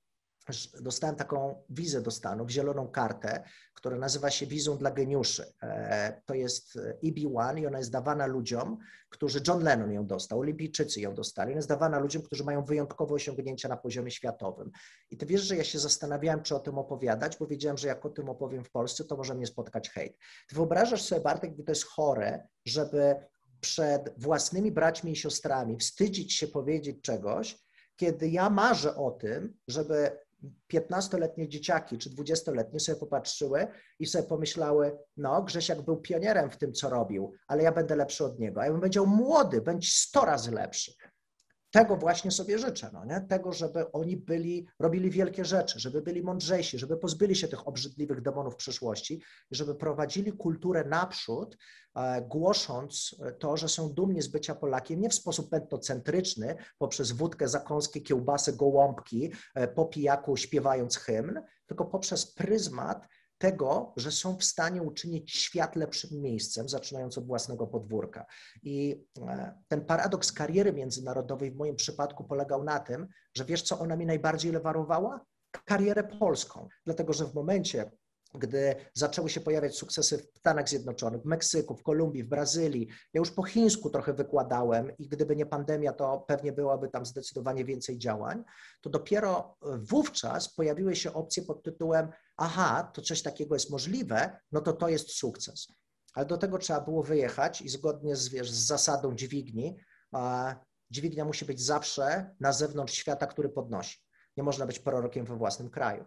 dostałem 0.82 1.16
taką 1.16 1.64
wizę 1.70 2.02
do 2.02 2.12
Stanów, 2.12 2.50
zieloną 2.50 2.88
kartę, 2.88 3.44
która 3.74 3.98
nazywa 3.98 4.30
się 4.30 4.46
wizą 4.46 4.78
dla 4.78 4.92
geniuszy. 4.92 5.54
E, 5.64 6.22
to 6.26 6.34
jest 6.34 6.80
EB1 7.04 7.60
i 7.60 7.68
ona 7.68 7.78
jest 7.78 7.92
dawana 7.92 8.26
ludziom, 8.26 8.78
którzy, 9.10 9.42
John 9.48 9.64
Lennon 9.64 9.92
ją 9.92 10.08
dostał, 10.08 10.40
Olimpijczycy 10.40 11.02
ją 11.02 11.16
dostali, 11.16 11.52
ona 11.52 11.58
jest 11.58 11.70
dawana 11.70 12.00
ludziom, 12.00 12.22
którzy 12.22 12.44
mają 12.44 12.66
wyjątkowe 12.66 13.14
osiągnięcia 13.14 13.70
na 13.70 13.78
poziomie 13.78 14.12
światowym. 14.12 14.72
I 15.12 15.18
ty 15.18 15.26
wiesz, 15.26 15.42
że 15.42 15.58
ja 15.58 15.64
się 15.64 15.80
zastanawiałem, 15.80 16.44
czy 16.44 16.56
o 16.56 16.60
tym 16.60 16.78
opowiadać, 16.78 17.38
bo 17.38 17.48
wiedziałem, 17.48 17.78
że 17.78 17.88
jak 17.88 18.06
o 18.06 18.10
tym 18.10 18.30
opowiem 18.30 18.64
w 18.64 18.72
Polsce, 18.72 19.04
to 19.04 19.18
może 19.18 19.36
mnie 19.36 19.48
spotkać 19.48 19.90
hejt. 19.90 20.18
Ty 20.48 20.56
wyobrażasz 20.56 21.02
sobie, 21.02 21.22
Bartek, 21.22 21.58
jak 21.58 21.66
to 21.66 21.72
jest 21.72 21.86
chore, 21.86 22.48
żeby 22.66 23.16
przed 23.62 24.14
własnymi 24.18 24.72
braćmi 24.72 25.12
i 25.12 25.16
siostrami 25.16 25.78
wstydzić 25.78 26.34
się 26.34 26.48
powiedzieć 26.48 27.02
czegoś, 27.02 27.64
kiedy 27.96 28.30
ja 28.30 28.50
marzę 28.50 28.96
o 28.96 29.12
tym, 29.12 29.58
żeby 29.68 30.12
15-letnie 30.74 31.50
dzieciaki 31.50 31.98
czy 31.98 32.10
20-letnie 32.10 32.80
sobie 32.80 33.00
popatrzyły 33.00 33.68
i 34.00 34.06
sobie 34.06 34.28
pomyślały, 34.28 34.98
no 35.18 35.44
Grzesiak 35.44 35.82
był 35.82 35.98
pionierem 35.98 36.50
w 36.50 36.58
tym, 36.58 36.74
co 36.74 36.90
robił, 36.90 37.34
ale 37.48 37.64
ja 37.64 37.72
będę 37.72 37.96
lepszy 37.96 38.26
od 38.26 38.40
niego. 38.40 38.62
A 38.62 38.66
ja 38.66 38.72
bym 38.72 38.80
powiedział, 38.80 39.08
młody, 39.08 39.62
bądź 39.62 39.94
100 39.94 40.26
razy 40.26 40.52
lepszy. 40.52 40.94
Tego 41.74 41.98
właśnie 41.98 42.32
sobie 42.32 42.60
życzę, 42.60 42.90
no 42.94 43.06
nie? 43.06 43.22
tego, 43.22 43.54
żeby 43.54 43.92
oni 43.92 44.18
byli, 44.18 44.68
robili 44.80 45.10
wielkie 45.10 45.46
rzeczy, 45.46 45.80
żeby 45.80 46.02
byli 46.02 46.24
mądrzejsi, 46.24 46.80
żeby 46.80 46.98
pozbyli 46.98 47.36
się 47.36 47.48
tych 47.48 47.68
obrzydliwych 47.68 48.22
demonów 48.22 48.56
przyszłości 48.56 49.22
i 49.52 49.56
żeby 49.56 49.76
prowadzili 49.76 50.32
kulturę 50.32 50.84
naprzód, 50.84 51.58
e, 51.96 52.22
głosząc 52.22 53.16
to, 53.40 53.58
że 53.58 53.70
są 53.70 53.94
dumni 53.94 54.22
z 54.22 54.28
bycia 54.28 54.56
Polakiem, 54.56 55.02
nie 55.02 55.10
w 55.10 55.14
sposób 55.14 55.54
etnocentryczny, 55.54 56.56
poprzez 56.78 57.12
wódkę, 57.12 57.48
zakąskie, 57.48 58.02
kiełbasy, 58.02 58.54
gołąbki, 58.54 59.32
e, 59.56 59.68
po 59.68 59.86
pijaku 59.86 60.38
śpiewając 60.38 60.98
hymn, 60.98 61.42
tylko 61.68 61.86
poprzez 61.86 62.34
pryzmat 62.34 63.08
tego, 63.44 63.94
że 63.98 64.12
są 64.12 64.38
w 64.38 64.44
stanie 64.44 64.82
uczynić 64.82 65.32
świat 65.32 65.76
lepszym 65.76 66.22
miejscem, 66.22 66.70
zaczynając 66.70 67.18
od 67.18 67.28
własnego 67.28 67.68
podwórka. 67.68 68.26
I 68.64 69.06
e, 69.22 69.54
ten 69.68 69.86
paradoks 69.86 70.32
kariery 70.32 70.74
międzynarodowej 70.74 71.52
w 71.52 71.56
moim 71.56 71.76
przypadku 71.76 72.24
polegał 72.24 72.64
na 72.64 72.80
tym, 72.80 73.08
że 73.34 73.46
wiesz, 73.46 73.62
co 73.62 73.80
ona 73.80 73.96
mi 73.96 74.06
najbardziej 74.06 74.52
lewarowała? 74.52 75.26
Karierę 75.66 76.04
polską. 76.04 76.68
Dlatego, 76.86 77.14
że 77.14 77.26
w 77.26 77.34
momencie, 77.34 77.92
gdy 78.34 78.76
zaczęły 78.94 79.30
się 79.30 79.42
pojawiać 79.42 79.76
sukcesy 79.76 80.18
w 80.18 80.38
Stanach 80.38 80.70
Zjednoczonych, 80.70 81.22
w 81.22 81.26
Meksyku, 81.26 81.76
w 81.76 81.84
Kolumbii, 81.84 82.24
w 82.24 82.28
Brazylii. 82.30 82.88
Ja 83.14 83.20
już 83.20 83.32
po 83.32 83.44
chińsku 83.44 83.90
trochę 83.90 84.14
wykładałem 84.14 84.98
i 84.98 85.08
gdyby 85.08 85.36
nie 85.36 85.46
pandemia, 85.46 85.94
to 85.94 86.26
pewnie 86.28 86.52
byłoby 86.52 86.90
tam 86.90 87.06
zdecydowanie 87.06 87.66
więcej 87.66 87.98
działań. 87.98 88.44
To 88.82 88.90
dopiero 88.90 89.58
wówczas 89.62 90.54
pojawiły 90.54 90.96
się 90.96 91.14
opcje 91.14 91.44
pod 91.44 91.64
tytułem: 91.64 92.10
Aha, 92.38 92.92
to 92.94 93.02
coś 93.02 93.22
takiego 93.22 93.56
jest 93.56 93.70
możliwe, 93.70 94.40
no 94.52 94.62
to 94.62 94.74
to 94.74 94.90
jest 94.90 95.12
sukces. 95.12 95.68
Ale 96.14 96.26
do 96.26 96.38
tego 96.38 96.58
trzeba 96.58 96.82
było 96.82 97.04
wyjechać 97.04 97.62
i 97.62 97.70
zgodnie 97.70 98.16
z, 98.16 98.30
wiesz, 98.30 98.52
z 98.52 98.68
zasadą 98.68 99.16
dźwigni, 99.16 99.78
dźwignia 100.92 101.26
musi 101.26 101.46
być 101.46 101.62
zawsze 101.62 102.36
na 102.40 102.54
zewnątrz 102.54 102.94
świata, 102.94 103.28
który 103.28 103.50
podnosi. 103.50 103.98
Nie 104.38 104.44
można 104.44 104.66
być 104.66 104.80
prorokiem 104.80 105.26
we 105.26 105.36
własnym 105.36 105.70
kraju. 105.70 106.06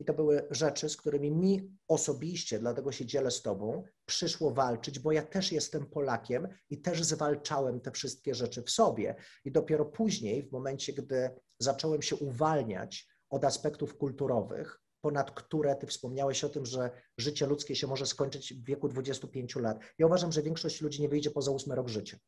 I 0.00 0.04
to 0.04 0.14
były 0.14 0.46
rzeczy, 0.50 0.88
z 0.88 0.96
którymi 0.96 1.30
mi 1.30 1.70
osobiście, 1.88 2.58
dlatego 2.58 2.92
się 2.92 3.06
dzielę 3.06 3.30
z 3.30 3.42
Tobą, 3.42 3.84
przyszło 4.06 4.50
walczyć, 4.50 4.98
bo 4.98 5.12
ja 5.12 5.22
też 5.22 5.52
jestem 5.52 5.86
Polakiem 5.86 6.48
i 6.70 6.80
też 6.80 7.04
zwalczałem 7.04 7.80
te 7.80 7.90
wszystkie 7.90 8.34
rzeczy 8.34 8.62
w 8.62 8.70
sobie. 8.70 9.14
I 9.44 9.52
dopiero 9.52 9.84
później, 9.84 10.42
w 10.42 10.52
momencie, 10.52 10.92
gdy 10.92 11.30
zacząłem 11.58 12.02
się 12.02 12.16
uwalniać 12.16 13.08
od 13.30 13.44
aspektów 13.44 13.96
kulturowych, 13.96 14.80
ponad 15.00 15.30
które 15.30 15.76
ty 15.76 15.86
wspomniałeś 15.86 16.44
o 16.44 16.48
tym, 16.48 16.66
że 16.66 16.90
życie 17.18 17.46
ludzkie 17.46 17.76
się 17.76 17.86
może 17.86 18.06
skończyć 18.06 18.54
w 18.54 18.64
wieku 18.64 18.88
25 18.88 19.56
lat. 19.56 19.78
Ja 19.98 20.06
uważam, 20.06 20.32
że 20.32 20.42
większość 20.42 20.80
ludzi 20.80 21.02
nie 21.02 21.08
wyjdzie 21.08 21.30
poza 21.30 21.50
ósmy 21.50 21.74
rok 21.74 21.88
życia. 21.88 22.18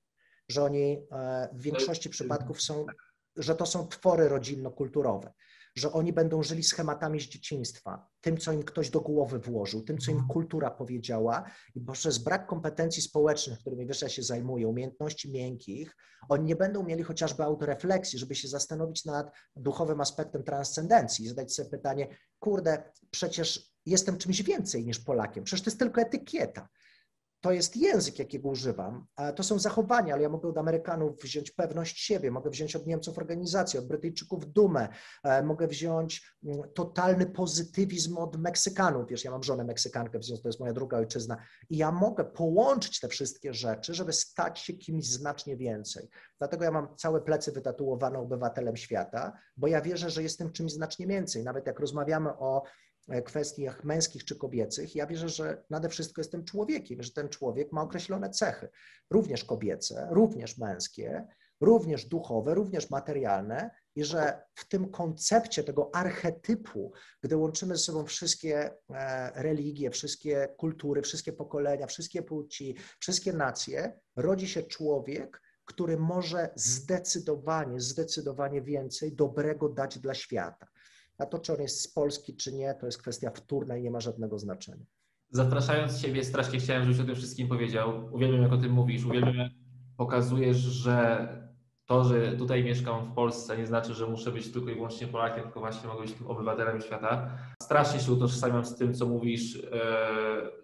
Że 0.48 0.64
oni 0.64 1.06
e, 1.12 1.48
w 1.52 1.62
większości 1.62 2.10
przypadków 2.10 2.62
są, 2.62 2.86
że 3.36 3.54
to 3.54 3.66
są 3.66 3.88
twory 3.88 4.28
rodzinno-kulturowe 4.28 5.32
że 5.74 5.92
oni 5.92 6.12
będą 6.12 6.42
żyli 6.42 6.62
schematami 6.62 7.20
z 7.20 7.24
dzieciństwa, 7.24 8.06
tym, 8.20 8.38
co 8.38 8.52
im 8.52 8.62
ktoś 8.62 8.90
do 8.90 9.00
głowy 9.00 9.38
włożył, 9.38 9.82
tym, 9.82 9.98
co 9.98 10.10
im 10.10 10.16
mhm. 10.16 10.32
kultura 10.32 10.70
powiedziała, 10.70 11.50
i 11.74 11.80
przez 11.92 12.18
brak 12.18 12.46
kompetencji 12.46 13.02
społecznych, 13.02 13.58
którymi 13.58 13.86
wyższa 13.86 14.08
się 14.08 14.22
zajmuje, 14.22 14.68
umiejętności 14.68 15.30
miękkich, 15.30 15.96
oni 16.28 16.44
nie 16.44 16.56
będą 16.56 16.82
mieli 16.82 17.02
chociażby 17.02 17.42
autorefleksji, 17.42 18.18
żeby 18.18 18.34
się 18.34 18.48
zastanowić 18.48 19.04
nad 19.04 19.32
duchowym 19.56 20.00
aspektem 20.00 20.42
transcendencji, 20.42 21.28
zadać 21.28 21.54
sobie 21.54 21.70
pytanie, 21.70 22.16
kurde, 22.38 22.92
przecież 23.10 23.70
jestem 23.86 24.18
czymś 24.18 24.42
więcej 24.42 24.84
niż 24.84 24.98
Polakiem, 24.98 25.44
przecież 25.44 25.64
to 25.64 25.70
jest 25.70 25.78
tylko 25.78 26.00
etykieta 26.00 26.68
to 27.40 27.52
jest 27.52 27.76
język, 27.76 28.18
jakiego 28.18 28.48
używam, 28.48 29.06
to 29.36 29.42
są 29.42 29.58
zachowania, 29.58 30.14
ale 30.14 30.22
ja 30.22 30.28
mogę 30.28 30.48
od 30.48 30.58
Amerykanów 30.58 31.22
wziąć 31.22 31.50
pewność 31.50 32.00
siebie, 32.00 32.30
mogę 32.30 32.50
wziąć 32.50 32.76
od 32.76 32.86
Niemców 32.86 33.18
organizację, 33.18 33.80
od 33.80 33.86
Brytyjczyków 33.86 34.52
dumę, 34.52 34.88
e, 35.24 35.42
mogę 35.42 35.66
wziąć 35.66 36.34
mm, 36.44 36.60
totalny 36.74 37.26
pozytywizm 37.26 38.18
od 38.18 38.36
Meksykanów. 38.36 39.08
Wiesz, 39.08 39.24
ja 39.24 39.30
mam 39.30 39.42
żonę 39.42 39.64
Meksykankę, 39.64 40.18
w 40.18 40.24
związku 40.24 40.42
to 40.42 40.48
jest 40.48 40.60
moja 40.60 40.72
druga 40.72 40.98
ojczyzna 40.98 41.36
i 41.70 41.76
ja 41.76 41.92
mogę 41.92 42.24
połączyć 42.24 43.00
te 43.00 43.08
wszystkie 43.08 43.54
rzeczy, 43.54 43.94
żeby 43.94 44.12
stać 44.12 44.58
się 44.58 44.72
kimś 44.72 45.06
znacznie 45.06 45.56
więcej. 45.56 46.08
Dlatego 46.38 46.64
ja 46.64 46.70
mam 46.70 46.96
całe 46.96 47.20
plecy 47.20 47.52
wytatuowane 47.52 48.18
obywatelem 48.18 48.76
świata, 48.76 49.32
bo 49.56 49.66
ja 49.66 49.80
wierzę, 49.80 50.10
że 50.10 50.22
jestem 50.22 50.52
czymś 50.52 50.72
znacznie 50.72 51.06
więcej. 51.06 51.44
Nawet 51.44 51.66
jak 51.66 51.80
rozmawiamy 51.80 52.30
o 52.38 52.62
kwestiach 53.24 53.84
męskich 53.84 54.24
czy 54.24 54.36
kobiecych, 54.36 54.96
ja 54.96 55.06
wierzę, 55.06 55.28
że 55.28 55.62
nade 55.70 55.88
wszystko 55.88 56.20
jestem 56.20 56.44
człowiekiem, 56.44 57.02
że 57.02 57.12
ten 57.12 57.28
człowiek 57.28 57.72
ma 57.72 57.82
określone 57.82 58.30
cechy, 58.30 58.68
również 59.10 59.44
kobiece, 59.44 60.08
również 60.10 60.58
męskie, 60.58 61.26
również 61.60 62.04
duchowe, 62.04 62.54
również 62.54 62.90
materialne 62.90 63.70
i 63.94 64.04
że 64.04 64.42
w 64.54 64.68
tym 64.68 64.90
koncepcie 64.90 65.64
tego 65.64 65.94
archetypu, 65.94 66.92
gdy 67.22 67.36
łączymy 67.36 67.76
ze 67.76 67.82
sobą 67.82 68.04
wszystkie 68.04 68.70
e, 68.90 69.42
religie, 69.42 69.90
wszystkie 69.90 70.48
kultury, 70.56 71.02
wszystkie 71.02 71.32
pokolenia, 71.32 71.86
wszystkie 71.86 72.22
płci, 72.22 72.76
wszystkie 73.00 73.32
nacje, 73.32 74.00
rodzi 74.16 74.48
się 74.48 74.62
człowiek, 74.62 75.42
który 75.64 75.96
może 75.96 76.50
zdecydowanie, 76.54 77.80
zdecydowanie 77.80 78.62
więcej 78.62 79.12
dobrego 79.12 79.68
dać 79.68 79.98
dla 79.98 80.14
świata. 80.14 80.66
A 81.20 81.26
to, 81.26 81.38
czy 81.38 81.52
on 81.52 81.60
jest 81.60 81.80
z 81.80 81.88
Polski, 81.88 82.36
czy 82.36 82.52
nie, 82.52 82.74
to 82.74 82.86
jest 82.86 82.98
kwestia 82.98 83.30
wtórna 83.30 83.76
i 83.76 83.82
nie 83.82 83.90
ma 83.90 84.00
żadnego 84.00 84.38
znaczenia. 84.38 84.84
Zapraszając 85.30 86.02
Ciebie 86.02 86.24
strasznie 86.24 86.58
chciałem, 86.58 86.82
żebyś 86.82 87.00
o 87.00 87.04
tym 87.04 87.14
wszystkim 87.14 87.48
powiedział. 87.48 88.08
Uwielbiam, 88.12 88.42
jak 88.42 88.52
o 88.52 88.58
tym 88.58 88.72
mówisz. 88.72 89.04
Uwielbiam, 89.04 89.34
jak 89.34 89.52
pokazujesz, 89.96 90.56
że 90.56 91.28
to, 91.86 92.04
że 92.04 92.32
tutaj 92.32 92.64
mieszkam 92.64 93.06
w 93.06 93.14
Polsce, 93.14 93.58
nie 93.58 93.66
znaczy, 93.66 93.94
że 93.94 94.06
muszę 94.06 94.32
być 94.32 94.52
tylko 94.52 94.70
i 94.70 94.74
wyłącznie 94.74 95.06
Polakiem, 95.06 95.42
tylko 95.42 95.60
właśnie 95.60 95.88
mogę 95.88 96.02
być 96.02 96.14
obywatelem 96.26 96.80
świata. 96.80 97.30
Strasznie 97.62 98.00
się 98.00 98.12
utożsamiam 98.12 98.64
z 98.64 98.76
tym, 98.76 98.94
co 98.94 99.06
mówisz, 99.06 99.56
e, 99.56 99.60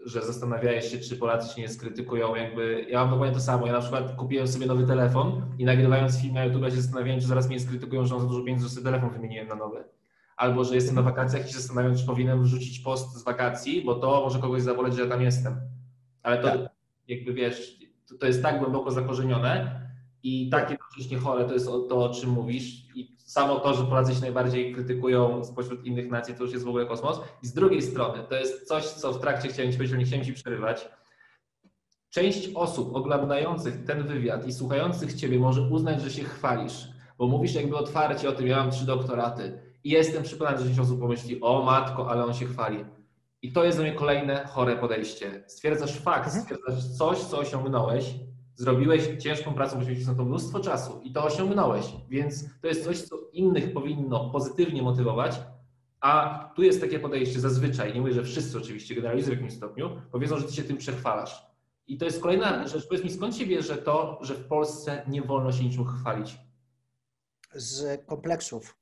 że 0.05 0.23
zastanawiałeś 0.23 0.91
się, 0.91 0.99
czy 0.99 1.17
Polacy 1.17 1.55
się 1.55 1.63
nie 1.63 1.69
skrytykują. 1.69 2.35
Jakby 2.35 2.87
ja 2.91 3.01
mam 3.01 3.11
dokładnie 3.11 3.35
to 3.35 3.41
samo. 3.41 3.67
Ja 3.67 3.73
na 3.73 3.81
przykład 3.81 4.17
kupiłem 4.17 4.49
sobie 4.49 4.67
nowy 4.67 4.87
telefon 4.87 5.43
i 5.59 5.65
nagrywając 5.65 6.21
film 6.21 6.35
na 6.35 6.45
YouTube 6.45 6.65
się 6.65 6.71
zastanawiałem, 6.71 7.21
czy 7.21 7.27
zaraz 7.27 7.49
mnie 7.49 7.61
skrytykują, 7.61 8.07
że 8.07 8.15
mam 8.15 8.23
za 8.23 8.29
dużo 8.29 8.45
pieniędzy, 8.45 8.69
że 8.69 8.75
sobie 8.75 8.85
telefon 8.85 9.11
wymieniłem 9.11 9.49
na 9.49 9.55
nowy 9.55 9.85
albo 10.37 10.64
że 10.64 10.75
jestem 10.75 10.95
na 10.95 11.02
wakacjach 11.02 11.45
i 11.49 11.52
się 11.52 11.59
zastanawiam, 11.59 11.97
czy 11.97 12.07
powinienem 12.07 12.43
wrzucić 12.43 12.78
post 12.78 13.14
z 13.14 13.25
wakacji, 13.25 13.83
bo 13.85 13.95
to 13.95 14.21
może 14.21 14.38
kogoś 14.38 14.62
zaboleć, 14.62 14.95
że 14.95 15.02
ja 15.02 15.09
tam 15.09 15.23
jestem. 15.23 15.61
Ale 16.23 16.38
to 16.38 16.59
tak. 16.59 16.71
jakby 17.09 17.33
wiesz, 17.33 17.78
to, 18.21 18.26
jest 18.26 18.43
tak 18.43 18.59
głęboko 18.59 18.90
zakorzenione 18.90 19.81
i 20.23 20.49
takie 20.50 20.73
jednocześnie 20.73 21.19
chore 21.19 21.45
to 21.45 21.55
jest 21.55 21.66
to, 21.66 22.05
o 22.05 22.14
czym 22.14 22.31
mówisz. 22.31 22.64
I 22.95 23.16
samo 23.19 23.61
to, 23.61 23.75
że 23.75 23.85
Polacy 23.85 24.14
się 24.14 24.21
najbardziej 24.21 24.75
krytykują 24.75 25.45
spośród 25.45 25.85
innych 25.85 26.11
nacji, 26.11 26.35
to 26.35 26.43
już 26.43 26.52
jest 26.52 26.64
w 26.64 26.69
ogóle 26.69 26.87
kosmos. 26.87 27.21
I 27.43 27.47
z 27.47 27.52
drugiej 27.52 27.83
strony, 27.83 28.25
to 28.28 28.35
jest 28.35 28.69
coś, 28.69 28.85
co 28.85 29.12
w 29.12 29.21
trakcie 29.21 29.49
chciałem 29.49 29.73
Ci 29.73 29.78
powiedzieć, 29.78 29.99
nie 29.99 30.05
chciałem 30.05 30.25
Ci 30.25 30.33
przerywać. 30.33 30.88
Część 32.11 32.50
osób 32.55 32.97
oglądających 32.97 33.85
ten 33.85 34.02
wywiad 34.02 34.47
i 34.47 34.52
słuchających 34.52 35.14
Ciebie 35.14 35.38
może 35.38 35.62
uznać, 35.62 36.02
że 36.02 36.11
się 36.11 36.25
chwalisz, 36.25 36.88
bo 37.19 37.26
mówisz 37.26 37.55
jakby 37.55 37.76
otwarcie 37.76 38.28
o 38.28 38.33
tym, 38.33 38.47
ja 38.47 38.57
mam 38.57 38.71
trzy 38.71 38.87
doktoraty, 38.87 39.66
i 39.87 39.90
jestem 39.90 40.23
przekonany, 40.23 40.59
że 40.59 40.64
część 40.64 40.78
osób 40.78 41.00
pomyśli, 41.00 41.40
o 41.40 41.62
matko, 41.62 42.11
ale 42.11 42.25
on 42.25 42.35
się 42.35 42.47
chwali. 42.47 42.85
I 43.43 43.52
to 43.52 43.64
jest 43.64 43.78
dla 43.78 43.87
mnie 43.87 43.95
kolejne 43.95 44.45
chore 44.47 44.76
podejście. 44.76 45.45
Stwierdzasz 45.47 45.99
fakt, 45.99 46.26
mhm. 46.26 46.43
stwierdzasz 46.43 46.97
coś, 46.99 47.19
co 47.19 47.38
osiągnąłeś, 47.38 48.14
zrobiłeś 48.55 49.09
ciężką 49.19 49.55
pracę, 49.55 49.76
poświęciłeś 49.76 50.09
na 50.09 50.14
to 50.14 50.25
mnóstwo 50.25 50.61
czasu 50.61 51.00
i 51.05 51.12
to 51.12 51.25
osiągnąłeś, 51.25 51.87
więc 52.09 52.45
to 52.61 52.69
jest 52.69 52.85
coś, 52.85 53.02
co 53.02 53.16
innych 53.33 53.73
powinno 53.73 54.31
pozytywnie 54.31 54.83
motywować, 54.83 55.40
A 56.00 56.45
tu 56.57 56.62
jest 56.62 56.81
takie 56.81 56.99
podejście 56.99 57.40
zazwyczaj, 57.40 57.95
nie 57.95 58.00
mówię, 58.00 58.12
że 58.12 58.23
wszyscy 58.23 58.59
oczywiście 58.59 58.95
generalizują 58.95 59.37
w 59.37 59.40
jakimś 59.40 59.57
stopniu, 59.57 59.90
powiedzą, 60.12 60.38
że 60.38 60.45
ty 60.45 60.52
się 60.52 60.62
tym 60.62 60.76
przechwalasz. 60.76 61.47
I 61.87 61.99
to 61.99 62.05
jest 62.05 62.21
kolejna 62.21 62.66
rzecz. 62.69 62.88
Powiedz 62.88 63.05
mi, 63.05 63.11
skąd 63.11 63.37
się 63.37 63.47
bierze 63.47 63.76
to, 63.76 64.19
że 64.21 64.35
w 64.35 64.47
Polsce 64.47 65.02
nie 65.09 65.23
wolno 65.23 65.52
się 65.52 65.64
niczym 65.64 65.85
chwalić? 65.85 66.38
Z 67.55 68.07
kompleksów 68.07 68.76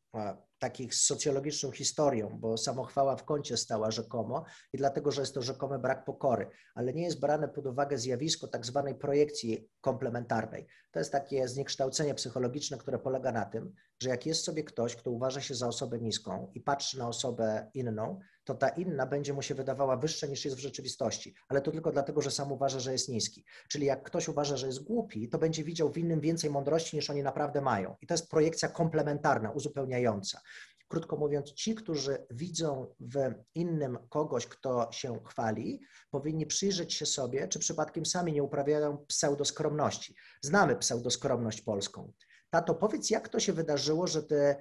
takich 0.64 0.94
z 0.94 1.04
socjologiczną 1.06 1.70
historią, 1.70 2.38
bo 2.40 2.56
samochwała 2.56 3.16
w 3.16 3.24
kącie 3.24 3.56
stała 3.56 3.90
rzekomo 3.90 4.44
i 4.72 4.78
dlatego, 4.78 5.10
że 5.10 5.22
jest 5.22 5.34
to 5.34 5.42
rzekomy 5.42 5.78
brak 5.78 6.04
pokory, 6.04 6.48
ale 6.74 6.92
nie 6.94 7.02
jest 7.02 7.20
brane 7.20 7.48
pod 7.48 7.66
uwagę 7.66 7.98
zjawisko 7.98 8.48
tak 8.48 8.66
zwanej 8.66 8.94
projekcji 8.94 9.68
komplementarnej. 9.80 10.66
To 10.90 10.98
jest 10.98 11.12
takie 11.12 11.48
zniekształcenie 11.48 12.14
psychologiczne, 12.14 12.78
które 12.78 12.98
polega 12.98 13.32
na 13.32 13.44
tym, 13.44 13.72
że 14.02 14.08
jak 14.10 14.26
jest 14.26 14.44
sobie 14.44 14.64
ktoś, 14.64 14.96
kto 14.96 15.10
uważa 15.10 15.40
się 15.40 15.54
za 15.54 15.68
osobę 15.68 15.98
niską 15.98 16.50
i 16.54 16.60
patrzy 16.60 16.98
na 16.98 17.08
osobę 17.08 17.70
inną, 17.74 18.20
to 18.44 18.54
ta 18.54 18.68
inna 18.68 19.06
będzie 19.06 19.32
mu 19.32 19.42
się 19.42 19.54
wydawała 19.54 19.96
wyższa 19.96 20.26
niż 20.26 20.44
jest 20.44 20.56
w 20.56 20.60
rzeczywistości, 20.60 21.34
ale 21.48 21.60
to 21.60 21.70
tylko 21.70 21.92
dlatego, 21.92 22.22
że 22.22 22.30
sam 22.30 22.52
uważa, 22.52 22.80
że 22.80 22.92
jest 22.92 23.08
niski. 23.08 23.44
Czyli 23.68 23.86
jak 23.86 24.02
ktoś 24.02 24.28
uważa, 24.28 24.56
że 24.56 24.66
jest 24.66 24.84
głupi, 24.84 25.28
to 25.28 25.38
będzie 25.38 25.64
widział 25.64 25.92
w 25.92 25.98
innym 25.98 26.20
więcej 26.20 26.50
mądrości 26.50 26.96
niż 26.96 27.10
oni 27.10 27.22
naprawdę 27.22 27.60
mają. 27.60 27.96
I 28.02 28.06
to 28.06 28.14
jest 28.14 28.30
projekcja 28.30 28.68
komplementarna, 28.68 29.50
uzupełniająca. 29.50 30.40
Krótko 30.88 31.16
mówiąc, 31.16 31.52
ci, 31.52 31.74
którzy 31.74 32.26
widzą 32.30 32.94
w 33.00 33.34
innym 33.54 33.98
kogoś, 34.08 34.46
kto 34.46 34.88
się 34.92 35.20
chwali, 35.24 35.80
powinni 36.10 36.46
przyjrzeć 36.46 36.94
się 36.94 37.06
sobie, 37.06 37.48
czy 37.48 37.58
przypadkiem 37.58 38.06
sami 38.06 38.32
nie 38.32 38.42
uprawiają 38.42 38.98
pseudoskromności. 38.98 40.14
Znamy 40.42 40.76
pseudoskromność 40.76 41.60
polską. 41.60 42.12
Tato, 42.50 42.74
powiedz, 42.74 43.10
jak 43.10 43.28
to 43.28 43.40
się 43.40 43.52
wydarzyło, 43.52 44.06
że 44.06 44.22
ty 44.22 44.54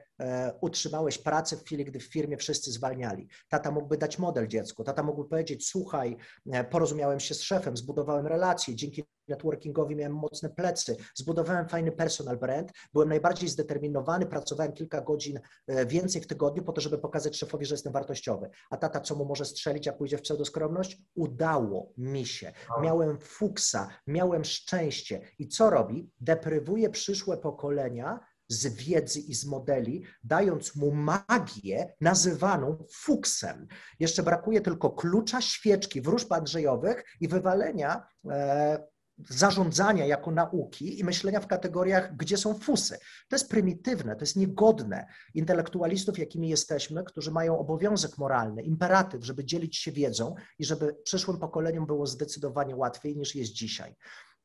utrzymałeś 0.62 1.18
pracę 1.18 1.58
w 1.58 1.63
chwili, 1.63 1.86
gdy 1.86 2.00
w 2.00 2.03
firmie 2.03 2.38
wszyscy 2.38 2.72
zwalniali? 2.72 3.27
Tata 3.50 3.72
mógłby 3.72 3.98
dać 3.98 4.20
model 4.20 4.48
dziecku. 4.48 4.84
Tata 4.84 5.03
mógłby 5.03 5.30
powiedzieć, 5.30 5.68
słuchaj, 5.68 6.18
e, 6.51 6.63
porozumiałem 6.63 7.20
się 7.20 7.34
z 7.34 7.42
szefem, 7.42 7.77
zbudowałem 7.77 8.27
relacje, 8.27 8.75
dzięki 8.75 9.03
networkingowi 9.27 9.96
miałem 9.96 10.15
mocne 10.15 10.50
plecy, 10.50 10.96
zbudowałem 11.15 11.68
fajny 11.68 11.92
personal 11.92 12.38
brand, 12.38 12.72
byłem 12.94 13.10
najbardziej 13.10 13.50
zdeterminowany, 13.50 14.25
pracowałem 14.25 14.74
kilka 14.74 15.01
godzin 15.01 15.39
e, 15.68 15.86
więcej 15.86 16.22
w 16.22 16.27
tygodniu 16.27 16.63
po 16.63 16.72
to, 16.72 16.82
żeby 16.82 16.98
pokazać 16.98 17.38
szefowi, 17.38 17.65
że 17.65 17.74
jestem 17.74 17.94
wartościowy. 17.94 18.50
A 18.70 18.77
tata 18.77 19.00
co 19.00 19.15
mu 19.15 19.25
może 19.25 19.46
strzelić, 19.46 19.86
jak 19.86 19.98
pójdzie 19.98 20.18
w 20.18 20.22
pseudoskromność? 20.22 20.98
Udało 21.15 21.94
mi 21.98 22.25
się. 22.25 22.53
Miałem 22.82 23.20
fuksa, 23.20 23.89
miałem 24.08 24.44
szczęście. 24.46 25.22
I 25.39 25.48
co 25.48 25.70
robi? 25.70 26.12
Deprywuje 26.22 26.89
przyszłe 26.89 27.38
pokolenia 27.38 28.20
z 28.47 28.67
wiedzy 28.67 29.19
i 29.19 29.35
z 29.35 29.45
modeli, 29.45 30.03
dając 30.23 30.75
mu 30.75 30.91
magię 30.91 31.93
nazywaną 32.01 32.83
fuksem. 32.91 33.67
Jeszcze 34.00 34.23
brakuje 34.23 34.62
tylko 34.62 34.89
klucza, 34.89 35.41
świeczki, 35.41 36.01
wróżb 36.01 36.31
andrzejowych 36.31 37.03
i 37.19 37.27
wywalenia 37.27 38.03
e, 38.29 38.93
zarządzania 39.29 40.05
jako 40.05 40.31
nauki 40.31 41.00
i 41.00 41.03
myślenia 41.03 41.39
w 41.39 41.47
kategoriach, 41.47 42.15
gdzie 42.15 42.38
są 42.38 42.53
fusy. 42.53 42.97
To 43.29 43.35
jest 43.35 43.50
prymitywne, 43.50 44.15
to 44.15 44.21
jest 44.21 44.35
niegodne 44.35 45.07
intelektualistów, 45.33 46.19
jakimi 46.19 46.50
jesteśmy, 46.50 47.03
którzy 47.03 47.31
mają 47.31 47.59
obowiązek 47.59 48.17
moralny, 48.17 48.62
imperatyw, 48.62 49.23
żeby 49.23 49.45
dzielić 49.45 49.77
się 49.77 49.91
wiedzą 49.91 50.35
i 50.59 50.65
żeby 50.65 50.95
przyszłym 51.03 51.39
pokoleniom 51.39 51.85
było 51.85 52.07
zdecydowanie 52.07 52.75
łatwiej 52.75 53.17
niż 53.17 53.35
jest 53.35 53.51
dzisiaj. 53.51 53.95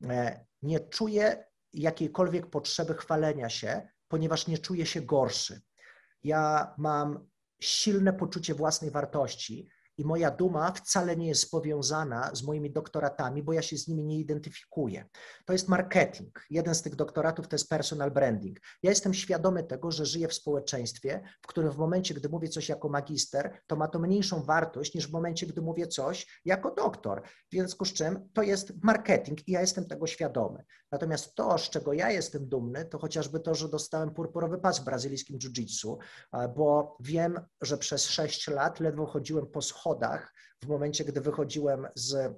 E, 0.03 0.45
nie 0.61 0.79
czuję 0.79 1.48
jakiejkolwiek 1.73 2.49
potrzeby 2.49 2.93
chwalenia 2.93 3.49
się, 3.49 3.87
ponieważ 4.07 4.47
nie 4.47 4.57
czuję 4.57 4.85
się 4.85 5.01
gorszy. 5.01 5.61
Ja 6.23 6.73
mam 6.77 7.29
silne 7.59 8.13
poczucie 8.13 8.53
własnej 8.53 8.91
wartości 8.91 9.69
i 9.99 10.05
moja 10.05 10.31
duma 10.31 10.71
wcale 10.71 11.17
nie 11.17 11.27
jest 11.27 11.51
powiązana 11.51 12.35
z 12.35 12.43
moimi 12.43 12.71
doktoratami, 12.71 13.43
bo 13.43 13.53
ja 13.53 13.61
się 13.61 13.77
z 13.77 13.87
nimi 13.87 14.03
nie 14.03 14.19
identyfikuję. 14.19 15.05
To 15.45 15.53
jest 15.53 15.67
marketing. 15.67 16.45
Jeden 16.49 16.75
z 16.75 16.81
tych 16.81 16.95
doktoratów 16.95 17.47
to 17.47 17.55
jest 17.55 17.69
personal 17.69 18.11
branding. 18.11 18.59
Ja 18.83 18.89
jestem 18.89 19.13
świadomy 19.13 19.63
tego, 19.63 19.91
że 19.91 20.05
żyję 20.05 20.27
w 20.27 20.33
społeczeństwie, 20.33 21.23
w 21.41 21.47
którym 21.47 21.71
w 21.71 21.77
momencie, 21.77 22.13
gdy 22.13 22.29
mówię 22.29 22.49
coś 22.49 22.69
jako 22.69 22.89
magister, 22.89 23.59
to 23.67 23.75
ma 23.75 23.87
to 23.87 23.99
mniejszą 23.99 24.43
wartość 24.43 24.93
niż 24.93 25.07
w 25.07 25.11
momencie, 25.11 25.47
gdy 25.47 25.61
mówię 25.61 25.87
coś 25.87 26.41
jako 26.45 26.75
doktor. 26.75 27.21
W 27.23 27.51
związku 27.51 27.85
z 27.85 27.93
czym 27.93 28.29
to 28.33 28.41
jest 28.41 28.73
marketing 28.83 29.47
i 29.47 29.51
ja 29.51 29.61
jestem 29.61 29.85
tego 29.85 30.07
świadomy. 30.07 30.63
Natomiast 30.91 31.35
to, 31.35 31.57
z 31.57 31.69
czego 31.69 31.93
ja 31.93 32.11
jestem 32.11 32.47
dumny, 32.47 32.85
to 32.85 32.99
chociażby 32.99 33.39
to, 33.39 33.55
że 33.55 33.69
dostałem 33.69 34.13
purpurowy 34.13 34.57
pas 34.57 34.79
w 34.79 34.83
brazylijskim 34.83 35.39
jiu-jitsu, 35.39 35.97
bo 36.55 36.97
wiem, 36.99 37.39
że 37.61 37.77
przez 37.77 38.05
sześć 38.05 38.47
lat 38.47 38.79
ledwo 38.79 39.05
chodziłem 39.05 39.47
po 39.47 39.61
schodach, 39.61 39.88
schodach 39.89 40.33
w 40.63 40.67
momencie, 40.67 41.05
gdy 41.05 41.21
wychodziłem 41.21 41.87
z 41.95 42.33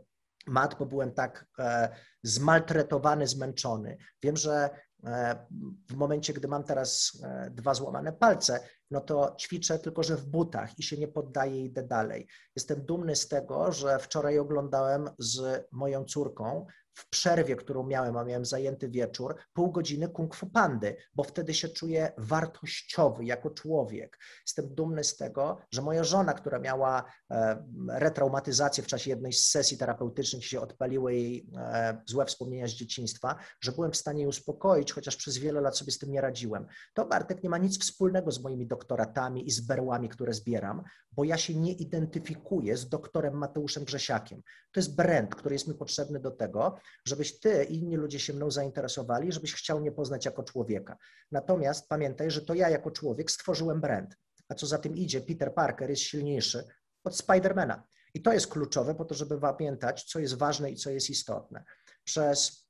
mat, 0.47 0.75
bo 0.79 0.85
byłem 0.85 1.11
tak 1.11 1.45
e, 1.59 1.89
zmaltretowany, 2.23 3.27
zmęczony. 3.27 3.97
Wiem, 4.23 4.37
że 4.37 4.69
e, 5.03 5.45
w 5.89 5.95
momencie, 5.95 6.33
gdy 6.33 6.47
mam 6.47 6.63
teraz 6.63 7.21
e, 7.23 7.51
dwa 7.51 7.73
złamane 7.73 8.13
palce, 8.13 8.59
no 8.91 9.01
to 9.01 9.35
ćwiczę 9.39 9.79
tylko, 9.79 10.03
że 10.03 10.17
w 10.17 10.25
butach 10.25 10.79
i 10.79 10.83
się 10.83 10.97
nie 10.97 11.07
poddaję 11.07 11.61
i 11.61 11.65
idę 11.65 11.83
dalej. 11.83 12.27
Jestem 12.55 12.85
dumny 12.85 13.15
z 13.15 13.27
tego, 13.27 13.71
że 13.71 13.99
wczoraj 13.99 14.39
oglądałem 14.39 15.09
z 15.19 15.65
moją 15.71 16.05
córką 16.05 16.65
w 16.93 17.09
przerwie, 17.09 17.55
którą 17.55 17.83
miałem, 17.83 18.17
a 18.17 18.23
miałem 18.23 18.45
zajęty 18.45 18.89
wieczór, 18.89 19.35
pół 19.53 19.71
godziny 19.71 20.09
kung 20.09 20.35
fu 20.35 20.49
pandy, 20.49 20.95
bo 21.15 21.23
wtedy 21.23 21.53
się 21.53 21.69
czuję 21.69 22.11
wartościowy 22.17 23.25
jako 23.25 23.49
człowiek. 23.49 24.19
Jestem 24.47 24.75
dumny 24.75 25.03
z 25.03 25.17
tego, 25.17 25.57
że 25.71 25.81
moja 25.81 26.03
żona, 26.03 26.33
która 26.33 26.59
miała 26.59 27.03
e, 27.31 27.63
retraumatyzację 27.87 28.83
w 28.83 28.87
czasie 28.87 29.09
jednej 29.09 29.33
z 29.33 29.49
sesji 29.49 29.77
terapeutycznych, 29.77 30.45
się 30.45 30.61
odpaliły 30.61 31.13
jej 31.13 31.49
e, 31.57 32.01
złe 32.05 32.25
wspomnienia 32.25 32.67
z 32.67 32.71
dzieciństwa, 32.71 33.35
że 33.61 33.71
byłem 33.71 33.91
w 33.91 33.97
stanie 33.97 34.19
jej 34.19 34.29
uspokoić, 34.29 34.91
chociaż 34.91 35.15
przez 35.15 35.37
wiele 35.37 35.61
lat 35.61 35.77
sobie 35.77 35.91
z 35.91 35.97
tym 35.97 36.11
nie 36.11 36.21
radziłem. 36.21 36.67
To 36.93 37.05
Bartek 37.05 37.43
nie 37.43 37.49
ma 37.49 37.57
nic 37.57 37.79
wspólnego 37.79 38.31
z 38.31 38.43
moimi 38.43 38.67
doktoratami 38.67 39.47
i 39.47 39.51
z 39.51 39.61
berłami, 39.61 40.09
które 40.09 40.33
zbieram, 40.33 40.83
bo 41.11 41.23
ja 41.23 41.37
się 41.37 41.55
nie 41.55 41.73
identyfikuję 41.73 42.77
z 42.77 42.89
doktorem 42.89 43.33
Mateuszem 43.37 43.83
Grzesiakiem. 43.83 44.41
To 44.71 44.79
jest 44.79 44.95
brand, 44.95 45.35
który 45.35 45.55
jest 45.55 45.67
mi 45.67 45.73
potrzebny 45.73 46.19
do 46.19 46.31
tego, 46.31 46.77
żebyś 47.05 47.39
ty 47.39 47.63
i 47.63 47.75
inni 47.75 47.95
ludzie 47.95 48.19
się 48.19 48.33
mną 48.33 48.51
zainteresowali, 48.51 49.31
żebyś 49.31 49.53
chciał 49.53 49.79
mnie 49.79 49.91
poznać 49.91 50.25
jako 50.25 50.43
człowieka. 50.43 50.97
Natomiast 51.31 51.87
pamiętaj, 51.89 52.31
że 52.31 52.41
to 52.41 52.53
ja 52.53 52.69
jako 52.69 52.91
człowiek 52.91 53.31
stworzyłem 53.31 53.81
brand. 53.81 54.17
A 54.49 54.55
co 54.55 54.67
za 54.67 54.77
tym 54.77 54.97
idzie, 54.97 55.21
Peter 55.21 55.53
Parker 55.53 55.89
jest 55.89 56.01
silniejszy 56.01 56.67
od 57.03 57.17
Spidermana. 57.17 57.83
I 58.13 58.21
to 58.21 58.33
jest 58.33 58.47
kluczowe 58.47 58.95
po 58.95 59.05
to, 59.05 59.15
żeby 59.15 59.39
pamiętać, 59.39 60.03
co 60.03 60.19
jest 60.19 60.37
ważne 60.37 60.71
i 60.71 60.75
co 60.75 60.89
jest 60.89 61.09
istotne. 61.09 61.63
Przez 62.03 62.67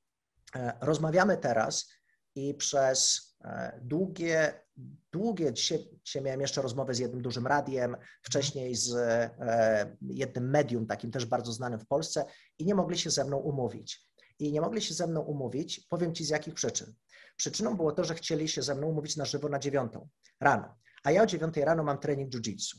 e, 0.55 0.77
rozmawiamy 0.81 1.37
teraz 1.37 1.89
i 2.35 2.53
przez 2.53 3.30
długie, 3.81 4.53
długie, 5.11 5.53
dzisiaj, 5.53 5.99
dzisiaj 6.05 6.21
miałem 6.21 6.41
jeszcze 6.41 6.61
rozmowę 6.61 6.93
z 6.93 6.99
jednym 6.99 7.21
dużym 7.21 7.47
radiem, 7.47 7.97
wcześniej 8.21 8.75
z 8.75 8.93
e, 8.95 9.97
jednym 10.01 10.49
medium, 10.49 10.87
takim 10.87 11.11
też 11.11 11.25
bardzo 11.25 11.51
znanym 11.51 11.79
w 11.79 11.87
Polsce 11.87 12.25
i 12.59 12.65
nie 12.65 12.75
mogli 12.75 12.97
się 12.97 13.09
ze 13.09 13.25
mną 13.25 13.37
umówić 13.37 14.11
i 14.39 14.51
nie 14.51 14.61
mogli 14.61 14.81
się 14.81 14.93
ze 14.93 15.07
mną 15.07 15.21
umówić. 15.21 15.87
Powiem 15.89 16.15
Ci 16.15 16.25
z 16.25 16.29
jakich 16.29 16.53
przyczyn. 16.53 16.93
Przyczyną 17.35 17.77
było 17.77 17.91
to, 17.91 18.03
że 18.03 18.15
chcieli 18.15 18.47
się 18.47 18.61
ze 18.61 18.75
mną 18.75 18.87
umówić 18.87 19.17
na 19.17 19.25
żywo 19.25 19.49
na 19.49 19.59
dziewiątą 19.59 20.07
rano, 20.39 20.75
a 21.03 21.11
ja 21.11 21.23
o 21.23 21.25
dziewiątej 21.25 21.65
rano 21.65 21.83
mam 21.83 21.97
trening 21.97 22.33
jiu-jitsu. 22.33 22.75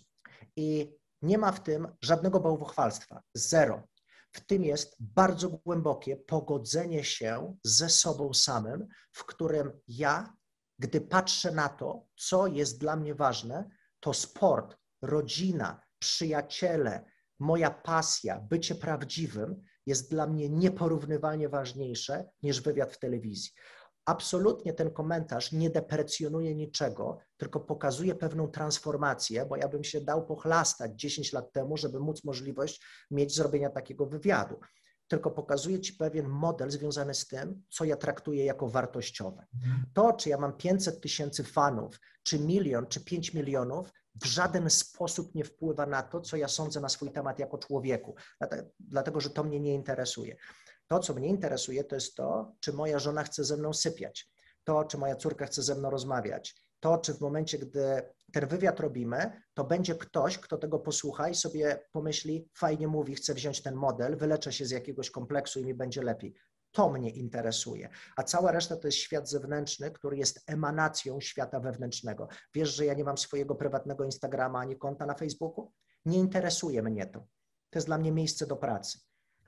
I 0.56 0.96
nie 1.22 1.38
ma 1.38 1.52
w 1.52 1.62
tym 1.62 1.88
żadnego 2.00 2.40
bałwochwalstwa, 2.40 3.22
zero. 3.34 3.88
W 4.32 4.40
tym 4.40 4.64
jest 4.64 4.96
bardzo 5.00 5.48
głębokie 5.48 6.16
pogodzenie 6.16 7.04
się 7.04 7.56
ze 7.64 7.88
sobą 7.88 8.34
samym, 8.34 8.88
w 9.12 9.24
którym 9.24 9.72
ja, 9.88 10.36
gdy 10.78 11.00
patrzę 11.00 11.50
na 11.50 11.68
to, 11.68 12.06
co 12.16 12.46
jest 12.46 12.80
dla 12.80 12.96
mnie 12.96 13.14
ważne, 13.14 13.70
to 14.00 14.14
sport, 14.14 14.76
rodzina, 15.02 15.80
przyjaciele, 15.98 17.04
moja 17.38 17.70
pasja, 17.70 18.40
bycie 18.40 18.74
prawdziwym 18.74 19.62
jest 19.86 20.10
dla 20.10 20.26
mnie 20.26 20.48
nieporównywalnie 20.48 21.48
ważniejsze 21.48 22.30
niż 22.42 22.60
wywiad 22.60 22.92
w 22.92 22.98
telewizji. 22.98 23.50
Absolutnie 24.04 24.72
ten 24.72 24.90
komentarz 24.90 25.52
nie 25.52 25.70
deprecjonuje 25.70 26.54
niczego, 26.54 27.18
tylko 27.36 27.60
pokazuje 27.60 28.14
pewną 28.14 28.48
transformację, 28.48 29.46
bo 29.46 29.56
ja 29.56 29.68
bym 29.68 29.84
się 29.84 30.00
dał 30.00 30.26
pochlastać 30.26 31.00
10 31.00 31.32
lat 31.32 31.52
temu, 31.52 31.76
żeby 31.76 32.00
móc 32.00 32.24
możliwość 32.24 32.82
mieć 33.10 33.34
zrobienia 33.34 33.70
takiego 33.70 34.06
wywiadu. 34.06 34.60
Tylko 35.12 35.30
pokazuje 35.30 35.80
ci 35.80 35.92
pewien 35.92 36.28
model 36.28 36.70
związany 36.70 37.14
z 37.14 37.26
tym, 37.26 37.62
co 37.70 37.84
ja 37.84 37.96
traktuję 37.96 38.44
jako 38.44 38.68
wartościowe. 38.68 39.46
To, 39.94 40.12
czy 40.12 40.28
ja 40.28 40.38
mam 40.38 40.52
500 40.52 41.00
tysięcy 41.00 41.44
fanów, 41.44 42.00
czy 42.22 42.38
milion, 42.38 42.86
czy 42.86 43.04
5 43.04 43.34
milionów, 43.34 43.92
w 44.22 44.26
żaden 44.26 44.70
sposób 44.70 45.34
nie 45.34 45.44
wpływa 45.44 45.86
na 45.86 46.02
to, 46.02 46.20
co 46.20 46.36
ja 46.36 46.48
sądzę 46.48 46.80
na 46.80 46.88
swój 46.88 47.10
temat 47.10 47.38
jako 47.38 47.58
człowieku, 47.58 48.14
dlatego 48.80 49.20
że 49.20 49.30
to 49.30 49.44
mnie 49.44 49.60
nie 49.60 49.74
interesuje. 49.74 50.36
To, 50.88 50.98
co 50.98 51.14
mnie 51.14 51.28
interesuje, 51.28 51.84
to 51.84 51.94
jest 51.94 52.14
to, 52.14 52.54
czy 52.60 52.72
moja 52.72 52.98
żona 52.98 53.22
chce 53.22 53.44
ze 53.44 53.56
mną 53.56 53.72
sypiać, 53.72 54.30
to, 54.64 54.84
czy 54.84 54.98
moja 54.98 55.16
córka 55.16 55.46
chce 55.46 55.62
ze 55.62 55.74
mną 55.74 55.90
rozmawiać, 55.90 56.54
to, 56.82 56.98
czy 56.98 57.14
w 57.14 57.20
momencie, 57.20 57.58
gdy 57.58 58.02
ten 58.32 58.48
wywiad 58.48 58.80
robimy, 58.80 59.42
to 59.54 59.64
będzie 59.64 59.94
ktoś, 59.94 60.38
kto 60.38 60.58
tego 60.58 60.78
posłucha 60.78 61.28
i 61.28 61.34
sobie 61.34 61.84
pomyśli, 61.92 62.48
fajnie 62.54 62.88
mówi, 62.88 63.14
chcę 63.14 63.34
wziąć 63.34 63.62
ten 63.62 63.74
model, 63.74 64.16
wyleczę 64.16 64.52
się 64.52 64.66
z 64.66 64.70
jakiegoś 64.70 65.10
kompleksu 65.10 65.60
i 65.60 65.64
mi 65.64 65.74
będzie 65.74 66.02
lepiej. 66.02 66.34
To 66.72 66.90
mnie 66.90 67.10
interesuje. 67.10 67.88
A 68.16 68.22
cała 68.22 68.52
reszta 68.52 68.76
to 68.76 68.88
jest 68.88 68.98
świat 68.98 69.28
zewnętrzny, 69.28 69.90
który 69.90 70.16
jest 70.16 70.42
emanacją 70.46 71.20
świata 71.20 71.60
wewnętrznego. 71.60 72.28
Wiesz, 72.54 72.74
że 72.74 72.86
ja 72.86 72.94
nie 72.94 73.04
mam 73.04 73.18
swojego 73.18 73.54
prywatnego 73.54 74.04
Instagrama 74.04 74.58
ani 74.58 74.78
konta 74.78 75.06
na 75.06 75.14
Facebooku? 75.14 75.72
Nie 76.04 76.18
interesuje 76.18 76.82
mnie 76.82 77.06
to. 77.06 77.20
To 77.70 77.78
jest 77.78 77.86
dla 77.86 77.98
mnie 77.98 78.12
miejsce 78.12 78.46
do 78.46 78.56
pracy. 78.56 78.98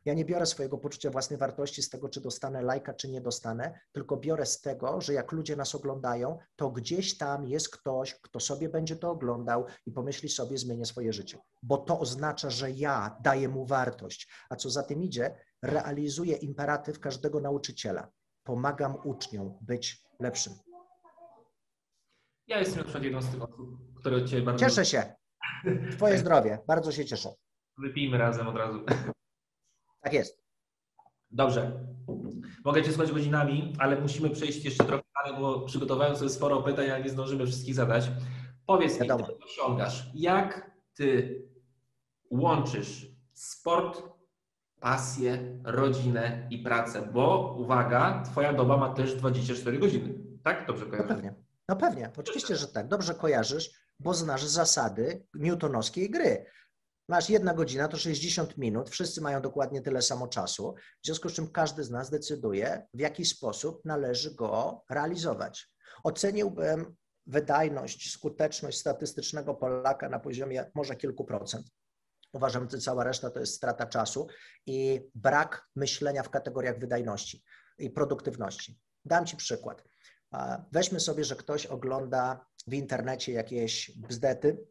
Ja 0.04 0.14
nie 0.14 0.24
biorę 0.24 0.46
swojego 0.46 0.78
poczucia 0.78 1.10
własnej 1.10 1.38
wartości 1.38 1.82
z 1.82 1.90
tego, 1.90 2.08
czy 2.08 2.20
dostanę 2.20 2.62
lajka, 2.62 2.94
czy 2.94 3.08
nie 3.08 3.20
dostanę, 3.20 3.80
tylko 3.92 4.16
biorę 4.16 4.46
z 4.46 4.60
tego, 4.60 5.00
że 5.00 5.12
jak 5.12 5.32
ludzie 5.32 5.56
nas 5.56 5.74
oglądają, 5.74 6.38
to 6.56 6.70
gdzieś 6.70 7.18
tam 7.18 7.46
jest 7.46 7.68
ktoś, 7.68 8.14
kto 8.14 8.40
sobie 8.40 8.68
będzie 8.68 8.96
to 8.96 9.10
oglądał 9.10 9.66
i 9.86 9.92
pomyśli 9.92 10.28
sobie, 10.28 10.58
zmienię 10.58 10.84
swoje 10.86 11.12
życie. 11.12 11.38
Bo 11.62 11.76
to 11.76 12.00
oznacza, 12.00 12.50
że 12.50 12.70
ja 12.70 13.16
daję 13.22 13.48
mu 13.48 13.66
wartość. 13.66 14.28
A 14.50 14.56
co 14.56 14.70
za 14.70 14.82
tym 14.82 15.02
idzie, 15.02 15.34
realizuję 15.62 16.36
imperatyw 16.36 17.00
każdego 17.00 17.40
nauczyciela. 17.40 18.10
Pomagam 18.42 18.96
uczniom 19.04 19.58
być 19.60 20.02
lepszym. 20.20 20.52
Ja 22.46 22.58
jestem 22.58 22.76
na 22.78 22.82
przykład 22.82 23.04
jedną 23.04 23.22
z 23.22 23.30
tych 23.30 23.42
osób, 23.42 23.94
które 23.96 24.24
Ciebie 24.24 24.42
bardzo... 24.42 24.64
Cieszę 24.64 24.84
się. 24.84 25.14
Twoje 25.92 26.18
zdrowie. 26.24 26.58
Bardzo 26.66 26.92
się 26.92 27.04
cieszę. 27.04 27.28
Wypijmy 27.78 28.18
razem 28.18 28.48
od 28.48 28.56
razu. 28.56 28.84
Tak 30.04 30.12
jest. 30.12 30.44
Dobrze. 31.30 31.72
Mogę 32.64 32.82
Cię 32.82 32.92
słuchać 32.92 33.12
godzinami, 33.12 33.72
ale 33.78 34.00
musimy 34.00 34.30
przejść 34.30 34.64
jeszcze 34.64 34.84
trochę 34.84 35.02
dalej, 35.24 35.40
bo 35.40 35.60
przygotowałem 35.60 36.16
sobie 36.16 36.30
sporo 36.30 36.62
pytań, 36.62 36.90
ale 36.90 37.04
nie 37.04 37.10
zdążymy 37.10 37.46
wszystkich 37.46 37.74
zadać. 37.74 38.10
Powiedz 38.66 39.00
mi, 39.00 39.08
co 39.08 39.38
osiągasz? 39.44 40.10
Jak 40.14 40.70
Ty 40.94 41.42
łączysz 42.30 43.06
sport, 43.32 44.02
pasję, 44.80 45.58
rodzinę 45.64 46.46
i 46.50 46.58
pracę? 46.58 47.08
Bo 47.12 47.54
uwaga, 47.58 48.22
Twoja 48.26 48.52
doba 48.52 48.76
ma 48.76 48.94
też 48.94 49.14
24 49.14 49.78
godziny. 49.78 50.14
Tak? 50.42 50.66
Dobrze 50.66 50.84
No 50.84 50.90
kojarzę? 50.90 51.08
pewnie. 51.08 51.34
No 51.68 51.76
pewnie. 51.76 52.10
Oczywiście, 52.16 52.56
że 52.56 52.66
tak. 52.68 52.88
Dobrze 52.88 53.14
kojarzysz, 53.14 53.70
bo 54.00 54.14
znasz 54.14 54.44
zasady 54.44 55.26
newtonowskiej 55.34 56.10
gry. 56.10 56.46
Masz 57.08 57.30
jedna 57.30 57.54
godzina, 57.54 57.88
to 57.88 57.96
60 57.96 58.58
minut, 58.58 58.90
wszyscy 58.90 59.20
mają 59.20 59.42
dokładnie 59.42 59.82
tyle 59.82 60.02
samo 60.02 60.28
czasu, 60.28 60.74
w 61.02 61.06
związku 61.06 61.28
z 61.28 61.32
czym 61.32 61.50
każdy 61.50 61.84
z 61.84 61.90
nas 61.90 62.10
decyduje, 62.10 62.86
w 62.94 63.00
jaki 63.00 63.24
sposób 63.24 63.84
należy 63.84 64.34
go 64.34 64.82
realizować. 64.90 65.68
Oceniłbym 66.04 66.96
wydajność, 67.26 68.12
skuteczność 68.12 68.78
statystycznego 68.78 69.54
Polaka 69.54 70.08
na 70.08 70.18
poziomie 70.18 70.70
może 70.74 70.96
kilku 70.96 71.24
procent. 71.24 71.66
Uważam, 72.32 72.70
że 72.70 72.78
cała 72.78 73.04
reszta 73.04 73.30
to 73.30 73.40
jest 73.40 73.54
strata 73.54 73.86
czasu 73.86 74.26
i 74.66 75.00
brak 75.14 75.68
myślenia 75.76 76.22
w 76.22 76.30
kategoriach 76.30 76.78
wydajności 76.78 77.44
i 77.78 77.90
produktywności. 77.90 78.80
Dam 79.04 79.26
Ci 79.26 79.36
przykład. 79.36 79.84
Weźmy 80.72 81.00
sobie, 81.00 81.24
że 81.24 81.36
ktoś 81.36 81.66
ogląda 81.66 82.46
w 82.66 82.74
internecie 82.74 83.32
jakieś 83.32 83.98
bzdety, 83.98 84.66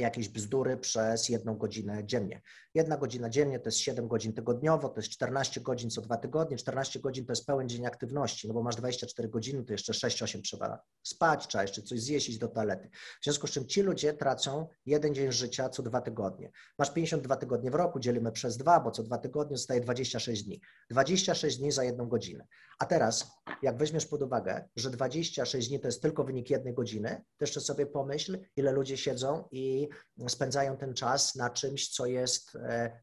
jakieś 0.00 0.28
bzdury 0.28 0.76
przez 0.76 1.28
jedną 1.28 1.56
godzinę 1.56 2.06
dziennie. 2.06 2.40
Jedna 2.76 2.96
godzina 2.96 3.30
dziennie 3.30 3.60
to 3.60 3.68
jest 3.68 3.78
7 3.78 4.08
godzin 4.08 4.32
tygodniowo, 4.32 4.88
to 4.88 5.00
jest 5.00 5.08
14 5.08 5.60
godzin 5.60 5.90
co 5.90 6.00
dwa 6.00 6.16
tygodnie, 6.16 6.56
14 6.56 7.00
godzin 7.00 7.26
to 7.26 7.32
jest 7.32 7.46
pełen 7.46 7.68
dzień 7.68 7.86
aktywności, 7.86 8.48
no 8.48 8.54
bo 8.54 8.62
masz 8.62 8.76
24 8.76 9.28
godziny, 9.28 9.64
to 9.64 9.72
jeszcze 9.72 9.92
6-8 9.92 10.42
trzeba 10.42 10.80
spać, 11.02 11.46
trzeba 11.46 11.62
jeszcze 11.62 11.82
coś 11.82 12.00
zjeść, 12.00 12.28
iść 12.28 12.38
do 12.38 12.48
toalety. 12.48 12.90
W 13.20 13.24
związku 13.24 13.46
z 13.46 13.50
czym 13.50 13.66
ci 13.66 13.82
ludzie 13.82 14.14
tracą 14.14 14.68
jeden 14.86 15.14
dzień 15.14 15.32
życia 15.32 15.68
co 15.68 15.82
dwa 15.82 16.00
tygodnie. 16.00 16.50
Masz 16.78 16.92
52 16.92 17.36
tygodnie 17.36 17.70
w 17.70 17.74
roku, 17.74 18.00
dzielimy 18.00 18.32
przez 18.32 18.56
dwa, 18.56 18.80
bo 18.80 18.90
co 18.90 19.02
dwa 19.02 19.18
tygodnie 19.18 19.56
zostaje 19.56 19.80
26 19.80 20.42
dni. 20.44 20.60
26 20.90 21.58
dni 21.58 21.72
za 21.72 21.84
jedną 21.84 22.08
godzinę. 22.08 22.46
A 22.78 22.86
teraz, 22.86 23.30
jak 23.62 23.78
weźmiesz 23.78 24.06
pod 24.06 24.22
uwagę, 24.22 24.68
że 24.76 24.90
26 24.90 25.68
dni 25.68 25.80
to 25.80 25.88
jest 25.88 26.02
tylko 26.02 26.24
wynik 26.24 26.50
jednej 26.50 26.74
godziny, 26.74 27.08
to 27.08 27.42
jeszcze 27.44 27.60
sobie 27.60 27.86
pomyśl, 27.86 28.38
ile 28.56 28.72
ludzie 28.72 28.96
siedzą 28.96 29.48
i 29.50 29.88
spędzają 30.28 30.76
ten 30.76 30.94
czas 30.94 31.34
na 31.34 31.50
czymś, 31.50 31.88
co 31.88 32.06
jest 32.06 32.56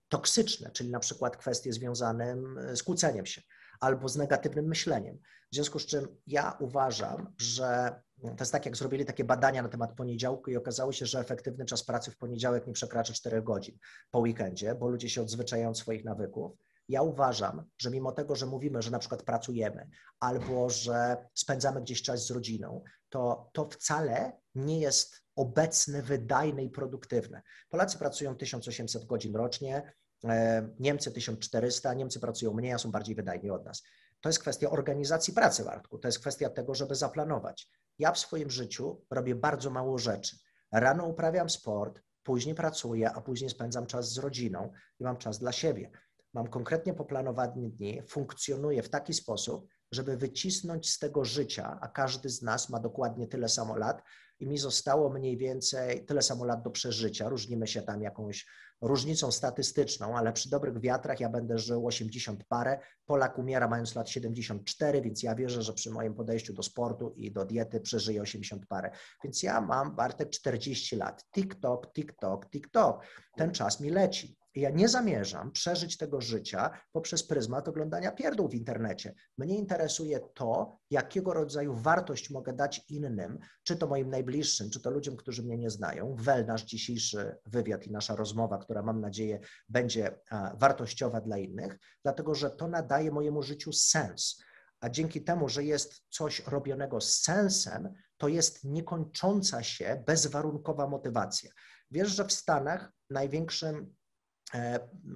toksyczne, 0.10 0.72
czyli 0.72 0.92
na 0.92 1.00
przykład 1.00 1.38
kwestie 1.38 1.74
związane 1.74 2.38
z 2.76 2.84
kłóceniem 2.84 3.26
się 3.26 3.42
albo 3.80 4.10
z 4.10 4.16
negatywnym 4.16 4.66
myśleniem. 4.66 5.20
W 5.52 5.56
związku 5.56 5.80
z 5.80 5.86
czym 5.86 6.08
ja 6.28 6.58
uważam, 6.60 7.34
że 7.38 8.02
to 8.22 8.36
jest 8.40 8.52
tak, 8.52 8.66
jak 8.66 8.78
zrobili 8.78 9.06
takie 9.06 9.24
badania 9.24 9.62
na 9.62 9.70
temat 9.70 9.96
poniedziałku 9.96 10.52
i 10.52 10.58
okazało 10.58 10.92
się, 10.92 11.06
że 11.06 11.20
efektywny 11.20 11.66
czas 11.66 11.84
pracy 11.84 12.12
w 12.12 12.18
poniedziałek 12.18 12.68
nie 12.68 12.74
przekracza 12.74 13.14
4 13.14 13.42
godzin 13.42 13.78
po 14.12 14.20
weekendzie, 14.20 14.76
bo 14.76 14.90
ludzie 14.90 15.10
się 15.10 15.22
odzwyczajają 15.22 15.70
od 15.70 15.78
swoich 15.78 16.06
nawyków. 16.06 16.52
Ja 16.90 17.02
uważam, 17.02 17.64
że 17.78 17.92
mimo 17.92 18.12
tego, 18.12 18.36
że 18.36 18.46
mówimy, 18.46 18.82
że 18.82 18.92
na 18.92 19.00
przykład 19.00 19.24
pracujemy 19.24 19.90
albo 20.20 20.70
że 20.70 21.18
spędzamy 21.34 21.82
gdzieś 21.82 22.02
czas 22.02 22.28
z 22.28 22.32
rodziną, 22.32 22.84
to 23.10 23.50
to 23.54 23.70
wcale 23.70 24.32
nie 24.56 24.80
jest 24.80 25.23
obecne, 25.36 26.02
wydajne 26.02 26.64
i 26.64 26.70
produktywne. 26.70 27.42
Polacy 27.70 27.98
pracują 27.98 28.36
1800 28.36 29.06
godzin 29.06 29.36
rocznie, 29.36 29.94
e, 30.24 30.70
Niemcy 30.80 31.12
1400, 31.12 31.94
Niemcy 31.94 32.20
pracują 32.20 32.54
mniej, 32.54 32.74
a 32.74 32.78
są 32.78 32.92
bardziej 32.92 33.16
wydajni 33.16 33.50
od 33.50 33.66
nas. 33.66 33.84
To 34.22 34.30
jest 34.30 34.40
kwestia 34.40 34.70
organizacji 34.70 35.34
pracy, 35.34 35.64
Bartku. 35.64 35.98
To 35.98 36.08
jest 36.08 36.20
kwestia 36.20 36.50
tego, 36.50 36.76
żeby 36.76 36.96
zaplanować. 36.96 37.70
Ja 38.00 38.12
w 38.12 38.20
swoim 38.20 38.50
życiu 38.50 39.02
robię 39.10 39.36
bardzo 39.36 39.70
mało 39.70 39.98
rzeczy. 39.98 40.38
Rano 40.72 41.06
uprawiam 41.06 41.50
sport, 41.50 42.02
później 42.24 42.56
pracuję, 42.56 43.12
a 43.12 43.22
później 43.22 43.50
spędzam 43.50 43.86
czas 43.86 44.14
z 44.14 44.18
rodziną 44.18 44.72
i 45.00 45.04
mam 45.04 45.18
czas 45.18 45.40
dla 45.40 45.52
siebie. 45.52 45.92
Mam 46.34 46.48
konkretnie 46.48 46.94
poplanowane 46.94 47.70
dni, 47.70 48.02
funkcjonuję 48.08 48.84
w 48.84 48.90
taki 48.90 49.14
sposób, 49.14 49.68
żeby 49.94 50.18
wycisnąć 50.18 50.90
z 50.90 51.00
tego 51.00 51.26
życia, 51.26 51.78
a 51.82 51.88
każdy 51.88 52.30
z 52.30 52.42
nas 52.42 52.70
ma 52.70 52.80
dokładnie 52.80 53.28
tyle 53.28 53.50
samo 53.50 53.78
lat, 53.78 54.02
i 54.40 54.48
mi 54.48 54.58
zostało 54.58 55.10
mniej 55.10 55.38
więcej 55.38 56.06
tyle 56.06 56.22
samo 56.22 56.46
lat 56.46 56.64
do 56.64 56.70
przeżycia. 56.70 57.30
Różnimy 57.30 57.68
się 57.68 57.82
tam 57.82 58.02
jakąś 58.02 58.46
różnicą 58.82 59.32
statystyczną, 59.32 60.18
ale 60.18 60.34
przy 60.34 60.50
dobrych 60.50 60.80
wiatrach 60.80 61.20
ja 61.20 61.30
będę 61.30 61.58
żył 61.58 61.88
80 61.88 62.44
parę. 62.44 62.80
Polak 63.06 63.40
umiera 63.40 63.68
mając 63.68 63.96
lat 63.96 64.10
74, 64.10 65.02
więc 65.02 65.24
ja 65.24 65.36
wierzę, 65.36 65.62
że 65.62 65.74
przy 65.74 65.92
moim 65.92 66.14
podejściu 66.14 66.54
do 66.54 66.64
sportu 66.64 67.14
i 67.16 67.32
do 67.32 67.46
diety 67.46 67.80
przeżyję 67.80 68.22
80 68.22 68.66
parę. 68.66 68.92
Więc 69.24 69.44
ja 69.44 69.62
mam, 69.62 69.96
Bartek, 69.96 70.30
40 70.30 70.96
lat. 70.96 71.26
TikTok, 71.36 71.94
TikTok, 71.94 72.50
TikTok. 72.50 73.06
Ten 73.38 73.52
czas 73.52 73.80
mi 73.80 73.90
leci. 73.90 74.38
Ja 74.56 74.70
nie 74.70 74.90
zamierzam 74.90 75.52
przeżyć 75.52 75.98
tego 75.98 76.22
życia 76.22 76.72
poprzez 76.92 77.24
pryzmat 77.24 77.68
oglądania 77.68 78.12
pierdół 78.12 78.50
w 78.50 78.54
internecie. 78.54 79.14
Mnie 79.38 79.58
interesuje 79.58 80.20
to, 80.34 80.78
jakiego 80.90 81.34
rodzaju 81.34 81.76
wartość 81.76 82.30
mogę 82.30 82.54
dać 82.54 82.86
innym, 82.90 83.40
czy 83.64 83.76
to 83.76 83.88
moim 83.88 84.10
najbliższym, 84.10 84.70
czy 84.70 84.82
to 84.82 84.90
ludziom, 84.90 85.16
którzy 85.16 85.44
mnie 85.44 85.58
nie 85.58 85.70
znają. 85.70 86.16
Wel 86.16 86.46
nasz 86.46 86.64
dzisiejszy 86.64 87.38
wywiad 87.46 87.88
i 87.88 87.92
nasza 87.92 88.16
rozmowa, 88.16 88.58
która 88.58 88.82
mam 88.82 89.02
nadzieję 89.02 89.40
będzie 89.70 90.20
wartościowa 90.60 91.22
dla 91.22 91.38
innych, 91.38 91.80
dlatego 92.04 92.36
że 92.36 92.52
to 92.52 92.68
nadaje 92.68 93.12
mojemu 93.12 93.44
życiu 93.44 93.74
sens. 93.74 94.44
A 94.80 94.90
dzięki 94.90 95.24
temu, 95.24 95.50
że 95.50 95.64
jest 95.64 96.04
coś 96.10 96.48
robionego 96.48 97.02
z 97.02 97.22
sensem, 97.22 97.94
to 98.18 98.28
jest 98.28 98.64
niekończąca 98.64 99.64
się 99.64 100.04
bezwarunkowa 100.08 100.88
motywacja. 100.88 101.52
Wiesz, 101.92 102.10
że 102.10 102.26
w 102.26 102.32
Stanach 102.32 102.92
największym 103.10 103.96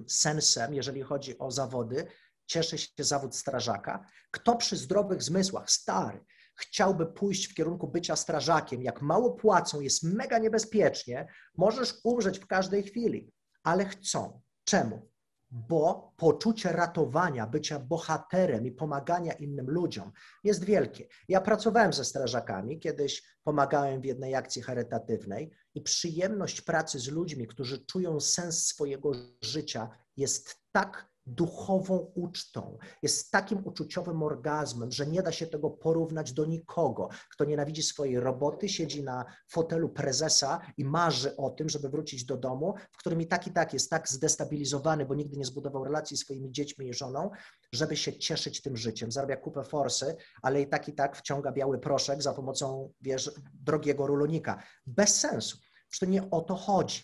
sensem, 0.08 0.74
jeżeli 0.74 1.02
chodzi 1.02 1.38
o 1.38 1.50
zawody, 1.50 2.06
cieszy 2.46 2.78
się 2.78 2.88
zawód 2.98 3.36
strażaka. 3.36 4.06
Kto 4.30 4.56
przy 4.56 4.76
zdrowych 4.76 5.22
zmysłach, 5.22 5.70
stary, 5.70 6.24
chciałby 6.56 7.06
pójść 7.06 7.46
w 7.46 7.54
kierunku 7.54 7.88
bycia 7.88 8.16
strażakiem, 8.16 8.82
jak 8.82 9.02
mało 9.02 9.30
płacą, 9.30 9.80
jest 9.80 10.02
mega 10.02 10.38
niebezpiecznie, 10.38 11.26
możesz 11.56 11.94
umrzeć 12.04 12.38
w 12.38 12.46
każdej 12.46 12.82
chwili, 12.82 13.32
ale 13.62 13.84
chcą. 13.84 14.40
Czemu? 14.64 15.10
Bo 15.50 16.14
poczucie 16.16 16.72
ratowania, 16.72 17.46
bycia 17.46 17.78
bohaterem 17.78 18.66
i 18.66 18.72
pomagania 18.72 19.32
innym 19.32 19.70
ludziom 19.70 20.12
jest 20.44 20.64
wielkie. 20.64 21.08
Ja 21.28 21.40
pracowałem 21.40 21.92
ze 21.92 22.04
strażakami, 22.04 22.80
kiedyś 22.80 23.22
pomagałem 23.44 24.00
w 24.00 24.04
jednej 24.04 24.34
akcji 24.34 24.62
charytatywnej 24.62 25.50
i 25.74 25.82
przyjemność 25.82 26.60
pracy 26.60 26.98
z 26.98 27.08
ludźmi, 27.08 27.46
którzy 27.46 27.86
czują 27.86 28.20
sens 28.20 28.66
swojego 28.66 29.12
życia, 29.42 29.88
jest 30.16 30.56
tak 30.72 31.10
duchową 31.28 32.12
ucztą, 32.14 32.78
jest 33.02 33.30
takim 33.30 33.66
uczuciowym 33.66 34.22
orgazmem, 34.22 34.92
że 34.92 35.06
nie 35.06 35.22
da 35.22 35.32
się 35.32 35.46
tego 35.46 35.70
porównać 35.70 36.32
do 36.32 36.46
nikogo. 36.46 37.08
Kto 37.30 37.44
nienawidzi 37.44 37.82
swojej 37.82 38.20
roboty, 38.20 38.68
siedzi 38.68 39.04
na 39.04 39.24
fotelu 39.50 39.88
prezesa 39.88 40.60
i 40.76 40.84
marzy 40.84 41.36
o 41.36 41.50
tym, 41.50 41.68
żeby 41.68 41.88
wrócić 41.88 42.24
do 42.24 42.36
domu, 42.36 42.74
w 42.92 42.98
którym 42.98 43.20
i 43.20 43.26
tak 43.26 43.46
i 43.46 43.52
tak 43.52 43.72
jest 43.72 43.90
tak 43.90 44.08
zdestabilizowany, 44.08 45.06
bo 45.06 45.14
nigdy 45.14 45.36
nie 45.36 45.44
zbudował 45.44 45.84
relacji 45.84 46.16
z 46.16 46.20
swoimi 46.20 46.52
dziećmi 46.52 46.88
i 46.88 46.94
żoną, 46.94 47.30
żeby 47.72 47.96
się 47.96 48.18
cieszyć 48.18 48.62
tym 48.62 48.76
życiem. 48.76 49.12
Zarabia 49.12 49.36
kupę 49.36 49.64
forsy, 49.64 50.16
ale 50.42 50.60
i 50.60 50.68
tak 50.68 50.88
i 50.88 50.92
tak 50.92 51.16
wciąga 51.16 51.52
biały 51.52 51.78
proszek 51.78 52.22
za 52.22 52.34
pomocą, 52.34 52.92
wiesz, 53.00 53.30
drogiego 53.54 54.06
rulonika. 54.06 54.62
Bez 54.86 55.20
sensu. 55.20 55.58
Przecież 55.88 55.98
to 55.98 56.06
nie 56.06 56.30
o 56.30 56.40
to 56.40 56.54
chodzi. 56.54 57.02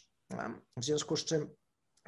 W 0.77 0.85
związku 0.85 1.17
z 1.17 1.25
czym 1.25 1.55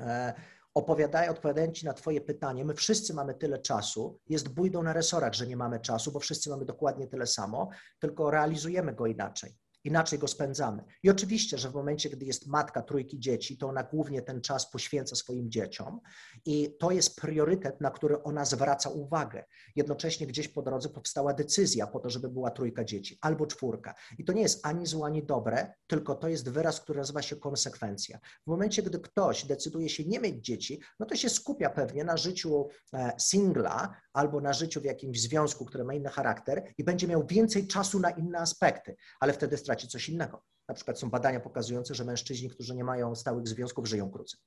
e, 0.00 0.34
opowiadają, 0.76 1.30
odpowiadają 1.30 1.72
Ci 1.72 1.86
na 1.86 1.92
Twoje 1.92 2.20
pytanie. 2.20 2.64
My 2.64 2.74
wszyscy 2.74 3.14
mamy 3.14 3.34
tyle 3.34 3.58
czasu, 3.58 4.20
jest 4.28 4.48
bójdą 4.48 4.82
na 4.82 4.92
resorach, 4.92 5.34
że 5.34 5.46
nie 5.46 5.56
mamy 5.56 5.80
czasu, 5.80 6.12
bo 6.12 6.20
wszyscy 6.20 6.50
mamy 6.50 6.64
dokładnie 6.64 7.06
tyle 7.06 7.26
samo, 7.26 7.68
tylko 7.98 8.30
realizujemy 8.30 8.94
go 8.94 9.06
inaczej 9.06 9.56
inaczej 9.86 10.18
go 10.18 10.28
spędzamy. 10.28 10.84
I 11.02 11.10
oczywiście, 11.10 11.58
że 11.58 11.70
w 11.70 11.74
momencie, 11.74 12.10
gdy 12.10 12.26
jest 12.26 12.46
matka 12.46 12.82
trójki 12.82 13.20
dzieci, 13.20 13.58
to 13.58 13.68
ona 13.68 13.82
głównie 13.82 14.22
ten 14.22 14.40
czas 14.40 14.70
poświęca 14.70 15.16
swoim 15.16 15.50
dzieciom 15.50 16.00
i 16.44 16.76
to 16.78 16.90
jest 16.90 17.20
priorytet, 17.20 17.80
na 17.80 17.90
który 17.90 18.22
ona 18.22 18.44
zwraca 18.44 18.90
uwagę. 18.90 19.44
Jednocześnie 19.76 20.26
gdzieś 20.26 20.48
po 20.48 20.62
drodze 20.62 20.88
powstała 20.88 21.32
decyzja 21.32 21.86
po 21.86 22.00
to, 22.00 22.10
żeby 22.10 22.28
była 22.28 22.50
trójka 22.50 22.84
dzieci 22.84 23.18
albo 23.20 23.46
czwórka. 23.46 23.94
I 24.18 24.24
to 24.24 24.32
nie 24.32 24.42
jest 24.42 24.66
ani 24.66 24.86
złe, 24.86 25.06
ani 25.06 25.22
dobre, 25.26 25.74
tylko 25.86 26.14
to 26.14 26.28
jest 26.28 26.48
wyraz, 26.48 26.80
który 26.80 26.98
nazywa 26.98 27.22
się 27.22 27.36
konsekwencja. 27.36 28.18
W 28.46 28.46
momencie, 28.46 28.82
gdy 28.82 29.00
ktoś 29.00 29.44
decyduje 29.44 29.88
się 29.88 30.04
nie 30.04 30.20
mieć 30.20 30.44
dzieci, 30.44 30.80
no 31.00 31.06
to 31.06 31.16
się 31.16 31.28
skupia 31.28 31.70
pewnie 31.70 32.04
na 32.04 32.16
życiu 32.16 32.68
e, 32.92 33.12
singla 33.18 33.96
albo 34.16 34.40
na 34.40 34.52
życiu 34.52 34.80
w 34.80 34.84
jakimś 34.84 35.20
związku, 35.20 35.64
który 35.64 35.84
ma 35.84 35.94
inny 35.94 36.08
charakter 36.08 36.72
i 36.78 36.84
będzie 36.84 37.08
miał 37.08 37.26
więcej 37.26 37.66
czasu 37.66 38.00
na 38.00 38.10
inne 38.10 38.38
aspekty, 38.38 38.96
ale 39.20 39.32
wtedy 39.32 39.56
straci 39.56 39.76
traci 39.76 39.88
coś 39.88 40.08
innego. 40.08 40.42
Na 40.68 40.74
przykład 40.74 40.98
są 40.98 41.10
badania 41.10 41.40
pokazujące, 41.40 41.94
że 41.94 42.04
mężczyźni, 42.04 42.50
którzy 42.50 42.74
nie 42.74 42.84
mają 42.84 43.14
stałych 43.14 43.48
związków, 43.48 43.86
żyją 43.86 44.10
krócej. 44.10 44.40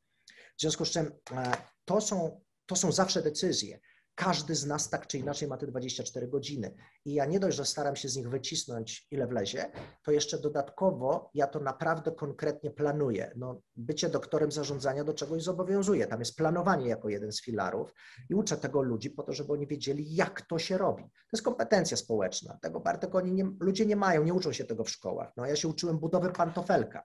W 0.57 0.61
związku 0.61 0.85
z 0.85 0.89
czym 0.89 1.11
e, 1.31 1.51
to 1.85 2.01
są, 2.01 2.41
to 2.65 2.75
są 2.75 2.91
zawsze 2.91 3.21
decyzje. 3.21 3.79
Każdy 4.15 4.55
z 4.55 4.65
nas 4.65 4.89
tak 4.89 5.07
czy 5.07 5.17
inaczej 5.17 5.47
ma 5.47 5.57
te 5.57 5.67
24 5.67 6.27
godziny. 6.27 6.75
I 7.05 7.13
ja 7.13 7.25
nie 7.25 7.39
dość, 7.39 7.57
że 7.57 7.65
staram 7.65 7.95
się 7.95 8.09
z 8.09 8.15
nich 8.15 8.29
wycisnąć 8.29 9.07
ile 9.11 9.27
wlezie, 9.27 9.71
to 10.03 10.11
jeszcze 10.11 10.39
dodatkowo 10.39 11.29
ja 11.33 11.47
to 11.47 11.59
naprawdę 11.59 12.11
konkretnie 12.11 12.71
planuję. 12.71 13.31
No, 13.35 13.61
bycie 13.75 14.09
doktorem 14.09 14.51
zarządzania 14.51 15.03
do 15.03 15.13
czegoś 15.13 15.43
zobowiązuje. 15.43 16.07
Tam 16.07 16.19
jest 16.19 16.35
planowanie 16.35 16.89
jako 16.89 17.09
jeden 17.09 17.31
z 17.31 17.41
filarów 17.41 17.93
i 18.29 18.35
uczę 18.35 18.57
tego 18.57 18.81
ludzi 18.81 19.09
po 19.09 19.23
to, 19.23 19.33
żeby 19.33 19.53
oni 19.53 19.67
wiedzieli, 19.67 20.15
jak 20.15 20.41
to 20.41 20.59
się 20.59 20.77
robi. 20.77 21.03
To 21.03 21.33
jest 21.33 21.43
kompetencja 21.43 21.97
społeczna. 21.97 22.57
Tego 22.61 22.79
Bartek 22.79 23.15
oni 23.15 23.31
nie, 23.31 23.51
ludzie 23.59 23.85
nie 23.85 23.95
mają, 23.95 24.23
nie 24.23 24.33
uczą 24.33 24.51
się 24.51 24.63
tego 24.63 24.83
w 24.83 24.89
szkołach. 24.89 25.31
No, 25.37 25.45
ja 25.45 25.55
się 25.55 25.67
uczyłem 25.67 25.99
budowy 25.99 26.31
pantofelka. 26.31 27.03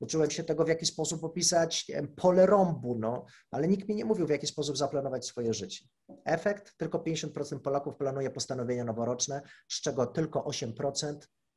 Uczyłem 0.00 0.30
się 0.30 0.44
tego, 0.44 0.64
w 0.64 0.68
jaki 0.68 0.86
sposób 0.86 1.24
opisać 1.24 1.86
pole 2.16 2.46
rąbu, 2.46 2.98
no, 2.98 3.26
ale 3.50 3.68
nikt 3.68 3.88
mi 3.88 3.94
nie 3.94 4.04
mówił, 4.04 4.26
w 4.26 4.30
jaki 4.30 4.46
sposób 4.46 4.76
zaplanować 4.76 5.26
swoje 5.26 5.54
życie. 5.54 5.84
Efekt, 6.24 6.76
tylko 6.76 6.98
50% 6.98 7.58
Polaków 7.58 7.96
planuje 7.96 8.30
postanowienia 8.30 8.84
noworoczne, 8.84 9.42
z 9.68 9.80
czego 9.80 10.06
tylko 10.06 10.40
8% 10.40 11.16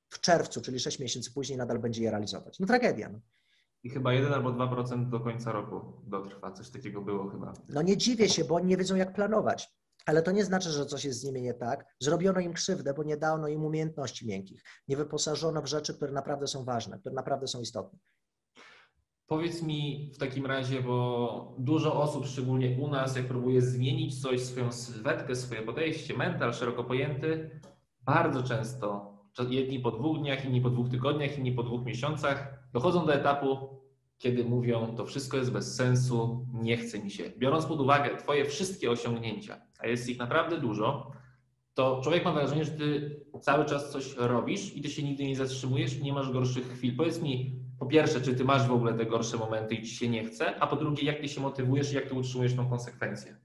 w 0.10 0.22
czerwcu, 0.22 0.62
czyli 0.62 0.80
6 0.80 1.00
miesięcy 1.00 1.34
później 1.34 1.58
nadal 1.58 1.80
będzie 1.80 2.04
je 2.04 2.12
realizować. 2.12 2.60
No 2.60 2.68
tragedia. 2.68 3.10
No. 3.10 3.20
I 3.84 3.90
chyba 3.90 4.14
1 4.14 4.34
albo 4.34 4.50
2% 4.50 5.10
do 5.10 5.20
końca 5.20 5.52
roku 5.52 6.02
dotrwa. 6.08 6.52
Coś 6.52 6.70
takiego 6.70 7.02
było 7.02 7.30
chyba. 7.30 7.54
No 7.70 7.82
nie 7.82 7.98
dziwię 7.98 8.30
się, 8.30 8.44
bo 8.44 8.56
oni 8.56 8.68
nie 8.68 8.78
wiedzą, 8.78 8.96
jak 8.96 9.14
planować. 9.14 9.80
Ale 10.06 10.22
to 10.22 10.32
nie 10.32 10.46
znaczy, 10.46 10.70
że 10.70 10.86
coś 10.86 11.06
jest 11.06 11.20
z 11.20 11.24
nimi 11.24 11.42
nie 11.42 11.54
tak. 11.54 11.86
Zrobiono 12.00 12.40
im 12.40 12.54
krzywdę, 12.54 12.94
bo 12.94 13.04
nie 13.04 13.18
dano 13.18 13.48
im 13.48 13.66
umiejętności 13.66 14.28
miękkich. 14.28 14.64
Nie 14.88 14.98
wyposażono 14.98 15.62
w 15.62 15.66
rzeczy, 15.66 15.94
które 15.94 16.12
naprawdę 16.12 16.48
są 16.48 16.66
ważne, 16.66 17.00
które 17.00 17.16
naprawdę 17.16 17.48
są 17.48 17.62
istotne. 17.62 18.00
Powiedz 19.30 19.64
mi 19.64 20.12
w 20.14 20.18
takim 20.18 20.46
razie, 20.46 20.82
bo 20.82 21.56
dużo 21.58 22.02
osób, 22.02 22.26
szczególnie 22.28 22.78
u 22.80 22.88
nas, 22.88 23.16
jak 23.16 23.26
próbuje 23.26 23.62
zmienić 23.62 24.22
coś, 24.22 24.42
swoją 24.42 24.72
sylwetkę, 24.72 25.36
swoje 25.36 25.62
podejście, 25.62 26.18
mental 26.18 26.54
szeroko 26.54 26.84
pojęty, 26.84 27.50
bardzo 28.06 28.44
często, 28.44 29.14
jedni 29.50 29.80
po 29.80 29.92
dwóch 29.92 30.20
dniach, 30.20 30.46
inni 30.46 30.62
po 30.62 30.70
dwóch 30.70 30.90
tygodniach, 30.90 31.38
inni 31.38 31.52
po 31.52 31.64
dwóch 31.64 31.86
miesiącach, 31.86 32.64
dochodzą 32.74 33.06
do 33.06 33.14
etapu, 33.14 33.70
kiedy 34.18 34.44
mówią, 34.44 34.96
to 34.96 35.06
wszystko 35.06 35.38
jest 35.38 35.52
bez 35.52 35.76
sensu, 35.76 36.46
nie 36.54 36.78
chce 36.78 37.00
mi 37.00 37.12
się. 37.12 37.24
Biorąc 37.38 37.66
pod 37.66 37.80
uwagę 37.80 38.18
Twoje 38.18 38.46
wszystkie 38.46 38.92
osiągnięcia, 38.92 39.62
a 39.80 39.88
jest 39.88 40.10
ich 40.10 40.20
naprawdę 40.20 40.58
dużo, 40.58 41.12
to 41.74 42.02
człowiek 42.04 42.26
ma 42.26 42.32
wrażenie, 42.32 42.66
że 42.66 42.72
Ty 42.72 43.20
cały 43.42 43.66
czas 43.66 43.92
coś 43.92 44.16
robisz 44.18 44.76
i 44.76 44.82
Ty 44.82 44.90
się 44.90 45.04
nigdy 45.04 45.24
nie 45.24 45.36
zatrzymujesz 45.36 46.02
nie 46.02 46.14
masz 46.14 46.32
gorszych 46.32 46.68
chwil. 46.74 46.96
Powiedz 46.98 47.22
mi, 47.22 47.59
po 47.80 47.86
pierwsze, 47.86 48.22
czy 48.22 48.36
ty 48.36 48.46
masz 48.46 48.68
w 48.68 48.72
ogóle 48.72 48.94
te 48.94 49.06
gorsze 49.06 49.38
momenty 49.38 49.76
i 49.76 49.84
ci 49.84 49.96
się 49.96 50.10
nie 50.10 50.26
chce, 50.26 50.56
a 50.60 50.68
po 50.68 50.76
drugie, 50.76 51.04
jak 51.04 51.22
ty 51.22 51.30
się 51.30 51.42
motywujesz 51.42 51.92
i 51.92 51.96
jak 51.96 52.08
ty 52.08 52.14
utrzymujesz 52.14 52.56
tą 52.56 52.70
konsekwencję? 52.70 53.38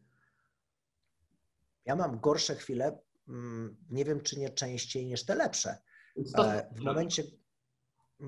Ja 1.84 1.96
mam 1.96 2.20
gorsze 2.20 2.54
chwile, 2.54 2.98
mm, 3.28 3.76
nie 3.90 4.04
wiem, 4.04 4.20
czy 4.20 4.38
nie 4.38 4.50
częściej 4.50 5.06
niż 5.06 5.24
te 5.24 5.34
lepsze. 5.34 5.78
E, 6.38 6.68
w 6.72 6.80
momencie. 6.80 7.22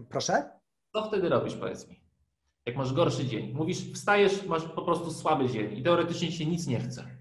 Proszę? 0.08 0.50
Co 0.92 1.08
wtedy 1.08 1.28
robisz, 1.28 1.54
powiedz 1.54 1.88
mi? 1.88 2.00
Jak 2.66 2.76
masz 2.76 2.92
gorszy 2.92 3.26
dzień? 3.26 3.52
Mówisz, 3.52 3.92
wstajesz, 3.92 4.46
masz 4.46 4.64
po 4.64 4.82
prostu 4.82 5.12
słaby 5.12 5.48
dzień 5.48 5.78
i 5.78 5.82
teoretycznie 5.82 6.32
się 6.32 6.46
nic 6.46 6.66
nie 6.66 6.80
chce. 6.80 7.16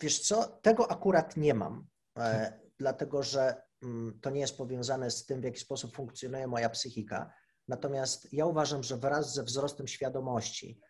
Wiesz 0.00 0.18
co, 0.18 0.58
tego 0.62 0.90
akurat 0.90 1.36
nie 1.36 1.54
mam, 1.54 1.86
e, 2.18 2.60
dlatego 2.78 3.22
że 3.22 3.62
mm, 3.82 4.20
to 4.20 4.30
nie 4.30 4.40
jest 4.40 4.58
powiązane 4.58 5.10
z 5.10 5.26
tym, 5.26 5.40
w 5.40 5.44
jaki 5.44 5.58
sposób 5.58 5.94
funkcjonuje 5.96 6.46
moja 6.46 6.70
psychika. 6.70 7.32
Natomiast 7.70 8.32
ja 8.32 8.46
uważam, 8.46 8.82
że 8.82 8.96
wraz 8.96 9.34
ze 9.34 9.42
wzrostem 9.42 9.88
świadomości 9.88 10.80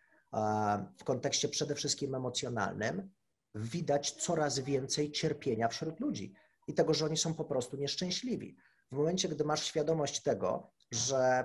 w 0.99 1.05
kontekście 1.05 1.49
przede 1.49 1.75
wszystkim 1.75 2.15
emocjonalnym 2.15 3.11
widać 3.55 4.11
coraz 4.11 4.59
więcej 4.59 5.13
cierpienia 5.13 5.69
wśród 5.69 6.01
ludzi 6.01 6.35
i 6.67 6.75
tego, 6.75 6.95
że 6.95 7.05
oni 7.05 7.17
są 7.17 7.35
po 7.35 7.45
prostu 7.45 7.77
nieszczęśliwi. 7.77 8.57
W 8.93 8.97
momencie, 8.97 9.29
gdy 9.29 9.45
masz 9.45 9.65
świadomość 9.65 10.23
tego, 10.23 10.73
że 10.91 11.45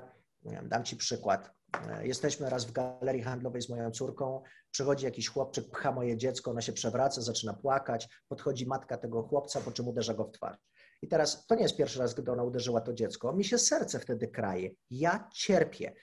dam 0.63 0.83
Ci 0.83 0.95
przykład. 0.95 1.51
Jesteśmy 2.01 2.49
raz 2.49 2.65
w 2.65 2.71
galerii 2.71 3.21
handlowej 3.21 3.61
z 3.61 3.69
moją 3.69 3.91
córką, 3.91 4.41
przychodzi 4.71 5.05
jakiś 5.05 5.29
chłopczyk, 5.29 5.71
pcha 5.71 5.91
moje 5.91 6.17
dziecko, 6.17 6.51
ona 6.51 6.61
się 6.61 6.73
przewraca, 6.73 7.21
zaczyna 7.21 7.53
płakać, 7.53 8.09
podchodzi 8.27 8.65
matka 8.67 8.97
tego 8.97 9.23
chłopca, 9.23 9.61
po 9.61 9.71
czym 9.71 9.87
uderza 9.87 10.13
go 10.13 10.23
w 10.23 10.31
twarz. 10.31 10.57
I 11.05 11.07
teraz 11.07 11.45
to 11.45 11.55
nie 11.55 11.61
jest 11.61 11.77
pierwszy 11.77 11.99
raz, 11.99 12.13
gdy 12.13 12.31
ona 12.31 12.43
uderzyła 12.43 12.81
to 12.81 12.93
dziecko. 12.93 13.33
Mi 13.33 13.45
się 13.45 13.57
serce 13.57 13.99
wtedy 13.99 14.27
kraje. 14.27 14.69
Ja 14.89 15.29
cierpię. 15.33 15.93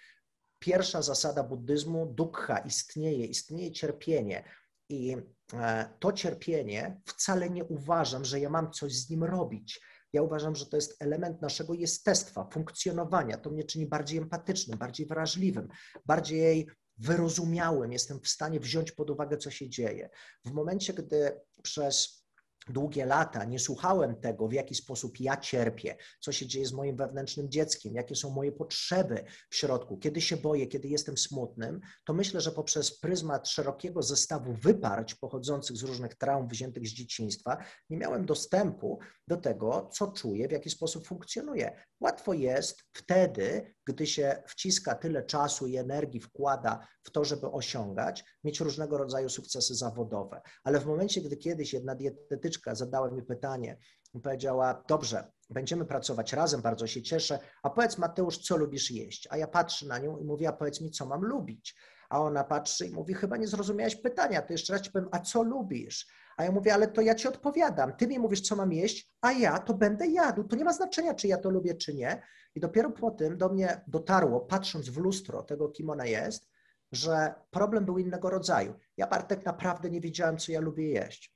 Pierwsza 0.59 1.03
zasada 1.03 1.43
buddyzmu, 1.43 2.07
dukkha, 2.07 2.59
istnieje, 2.59 3.27
istnieje 3.27 3.73
cierpienie. 3.73 4.45
I 4.89 5.17
e, 5.55 5.89
to 6.01 6.13
cierpienie 6.13 7.01
wcale 7.07 7.51
nie 7.51 7.65
uważam, 7.65 8.25
że 8.25 8.41
ja 8.41 8.51
mam 8.51 8.73
coś 8.73 8.97
z 8.97 9.11
nim 9.11 9.25
robić. 9.25 9.81
Ja 10.13 10.23
uważam, 10.23 10.57
że 10.57 10.67
to 10.67 10.77
jest 10.77 11.03
element 11.03 11.43
naszego 11.43 11.75
jestestwa, 11.75 12.49
funkcjonowania. 12.53 13.37
To 13.37 13.51
mnie 13.51 13.65
czyni 13.65 13.87
bardziej 13.87 14.19
empatycznym, 14.19 14.79
bardziej 14.79 15.07
wrażliwym, 15.07 15.69
bardziej 16.07 16.69
wyrozumiałym. 16.99 17.93
Jestem 17.93 18.21
w 18.21 18.29
stanie 18.29 18.61
wziąć 18.61 18.93
pod 18.93 19.11
uwagę, 19.11 19.37
co 19.37 19.51
się 19.51 19.69
dzieje. 19.69 20.11
W 20.45 20.53
momencie, 20.53 20.93
gdy 20.93 21.41
przez 21.63 22.22
długie 22.69 23.07
lata 23.07 23.45
nie 23.45 23.59
słuchałem 23.59 24.17
tego, 24.17 24.49
w 24.49 24.53
jaki 24.53 24.75
sposób 24.75 25.21
ja 25.21 25.37
cierpię, 25.37 25.97
co 26.21 26.33
się 26.33 26.47
dzieje 26.47 26.67
z 26.67 26.73
moim 26.73 26.97
wewnętrznym 26.97 27.51
dzieckiem, 27.51 27.95
jakie 27.95 28.17
są 28.17 28.31
moje 28.31 28.53
potrzeby 28.53 29.25
w 29.51 29.57
środku, 29.57 29.99
kiedy 29.99 30.21
się 30.21 30.37
boję, 30.37 30.67
kiedy 30.67 30.89
jestem 30.89 31.19
smutnym, 31.19 31.81
to 32.05 32.15
myślę, 32.15 32.41
że 32.41 32.53
poprzez 32.53 33.01
pryzmat 33.01 33.49
szerokiego 33.49 34.03
zestawu 34.03 34.53
wyparć 34.53 35.15
pochodzących 35.15 35.77
z 35.77 35.83
różnych 35.83 36.15
traum 36.15 36.49
wziętych 36.49 36.87
z 36.87 36.91
dzieciństwa, 36.91 37.57
nie 37.91 37.97
miałem 37.97 38.27
dostępu 38.27 38.99
do 39.29 39.37
tego, 39.37 39.91
co 39.93 40.13
czuję, 40.13 40.49
w 40.49 40.53
jaki 40.53 40.71
sposób 40.71 41.07
funkcjonuję. 41.07 41.77
Łatwo 42.01 42.33
jest 42.33 42.83
wtedy, 42.93 43.75
gdy 43.87 44.07
się 44.07 44.43
wciska 44.47 44.95
tyle 44.95 45.23
czasu 45.23 45.67
i 45.67 45.77
energii, 45.77 46.21
wkłada 46.21 46.87
w 47.03 47.11
to, 47.11 47.25
żeby 47.25 47.51
osiągać, 47.51 48.25
mieć 48.45 48.61
różnego 48.61 48.99
rodzaju 48.99 49.29
sukcesy 49.29 49.75
zawodowe. 49.75 50.41
Ale 50.65 50.81
w 50.81 50.87
momencie, 50.87 51.21
gdy 51.21 51.37
kiedyś 51.37 51.73
jedna 51.73 51.95
dietetyczka 51.95 52.52
zadała 52.73 53.11
mi 53.11 53.23
pytanie, 53.23 53.79
powiedziała: 54.23 54.85
Dobrze, 54.89 55.33
będziemy 55.51 55.85
pracować 55.85 56.33
razem, 56.33 56.63
bardzo 56.63 56.87
się 56.87 57.03
cieszę. 57.03 57.39
A 57.63 57.71
powiedz, 57.71 57.99
Mateusz, 57.99 58.39
co 58.39 58.57
lubisz 58.57 58.91
jeść? 58.91 59.29
A 59.31 59.37
ja 59.37 59.47
patrzę 59.47 59.87
na 59.87 59.99
nią 59.99 60.19
i 60.19 60.25
mówię: 60.25 60.49
A 60.49 60.53
powiedz 60.53 60.81
mi, 60.81 60.91
co 60.91 61.07
mam 61.07 61.25
lubić? 61.25 61.77
A 62.09 62.21
ona 62.21 62.45
patrzy 62.45 62.87
i 62.87 62.93
mówi: 62.93 63.15
Chyba 63.15 63.37
nie 63.37 63.47
zrozumiałeś 63.47 63.97
pytania. 63.97 64.43
To 64.43 64.53
jeszcze 64.53 64.73
raz 64.73 64.83
ci 64.83 64.91
powiem: 64.91 65.09
A 65.13 65.19
co 65.19 65.43
lubisz? 65.43 66.07
A 66.37 66.45
ja 66.45 66.53
mówię, 66.53 66.75
ale 66.75 66.89
to 66.89 67.01
ja 67.01 67.15
ci 67.15 67.29
odpowiadam. 67.29 67.97
Ty 67.97 68.07
mi 68.07 68.19
mówisz, 68.19 68.41
co 68.41 68.57
mam 68.57 68.73
jeść, 68.73 69.11
a 69.21 69.33
ja 69.33 69.59
to 69.59 69.75
będę 69.75 70.07
jadł. 70.07 70.45
To 70.45 70.57
nie 70.57 70.65
ma 70.65 70.73
znaczenia, 70.73 71.15
czy 71.15 71.29
ja 71.29 71.39
to 71.39 71.51
lubię, 71.51 71.75
czy 71.75 71.95
nie. 71.95 72.23
I 72.55 72.61
dopiero 72.61 72.91
po 72.91 73.11
tym 73.11 73.39
do 73.39 73.49
mnie 73.49 73.81
dotarło, 73.87 74.41
patrząc 74.41 74.89
w 74.89 74.97
lustro 74.97 75.43
tego, 75.43 75.69
kim 75.69 75.91
ona 75.91 76.07
jest, 76.07 76.51
że 76.93 77.35
problem 77.51 77.85
był 77.85 77.99
innego 77.99 78.31
rodzaju. 78.31 78.75
Ja, 78.97 79.07
Bartek, 79.07 79.45
naprawdę 79.45 79.91
nie 79.91 80.01
wiedziałem, 80.01 80.39
co 80.39 80.53
ja 80.53 80.61
lubię 80.61 80.89
jeść. 80.89 81.35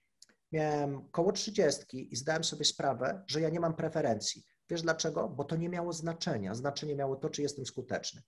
Miałem 0.52 1.08
koło 1.08 1.32
trzydziestki 1.32 2.12
i 2.12 2.16
zdałem 2.16 2.44
sobie 2.44 2.64
sprawę, 2.64 3.24
że 3.26 3.40
ja 3.40 3.48
nie 3.48 3.60
mam 3.60 3.76
preferencji. 3.76 4.44
Wiesz 4.70 4.82
dlaczego? 4.82 5.28
Bo 5.28 5.44
to 5.44 5.56
nie 5.56 5.68
miało 5.68 5.92
znaczenia. 5.92 6.54
Znaczenie 6.54 6.96
miało 6.96 7.16
to, 7.16 7.30
czy 7.30 7.42
jestem 7.42 7.66
skuteczny. 7.66 8.22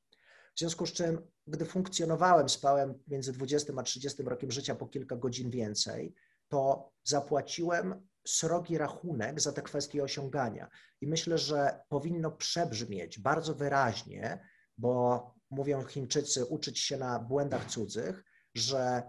W 0.54 0.58
związku 0.58 0.86
z 0.86 0.92
czym, 0.92 1.20
gdy 1.46 1.64
funkcjonowałem, 1.64 2.48
spałem 2.48 2.94
między 3.08 3.32
20 3.32 3.72
a 3.76 3.82
30 3.82 4.22
rokiem 4.22 4.50
życia 4.50 4.74
po 4.74 4.86
kilka 4.86 5.16
godzin 5.16 5.50
więcej, 5.50 6.14
to 6.48 6.92
zapłaciłem 7.04 8.08
srogi 8.26 8.78
rachunek 8.78 9.40
za 9.40 9.52
te 9.52 9.62
kwestie 9.62 10.02
osiągania. 10.02 10.68
I 11.00 11.06
myślę, 11.06 11.38
że 11.38 11.80
powinno 11.88 12.30
przebrzmieć 12.30 13.18
bardzo 13.18 13.54
wyraźnie, 13.54 14.48
bo 14.78 15.24
mówią 15.50 15.84
Chińczycy, 15.84 16.44
uczyć 16.44 16.78
się 16.78 16.96
na 16.96 17.18
błędach 17.18 17.70
cudzych, 17.70 18.24
że 18.54 19.02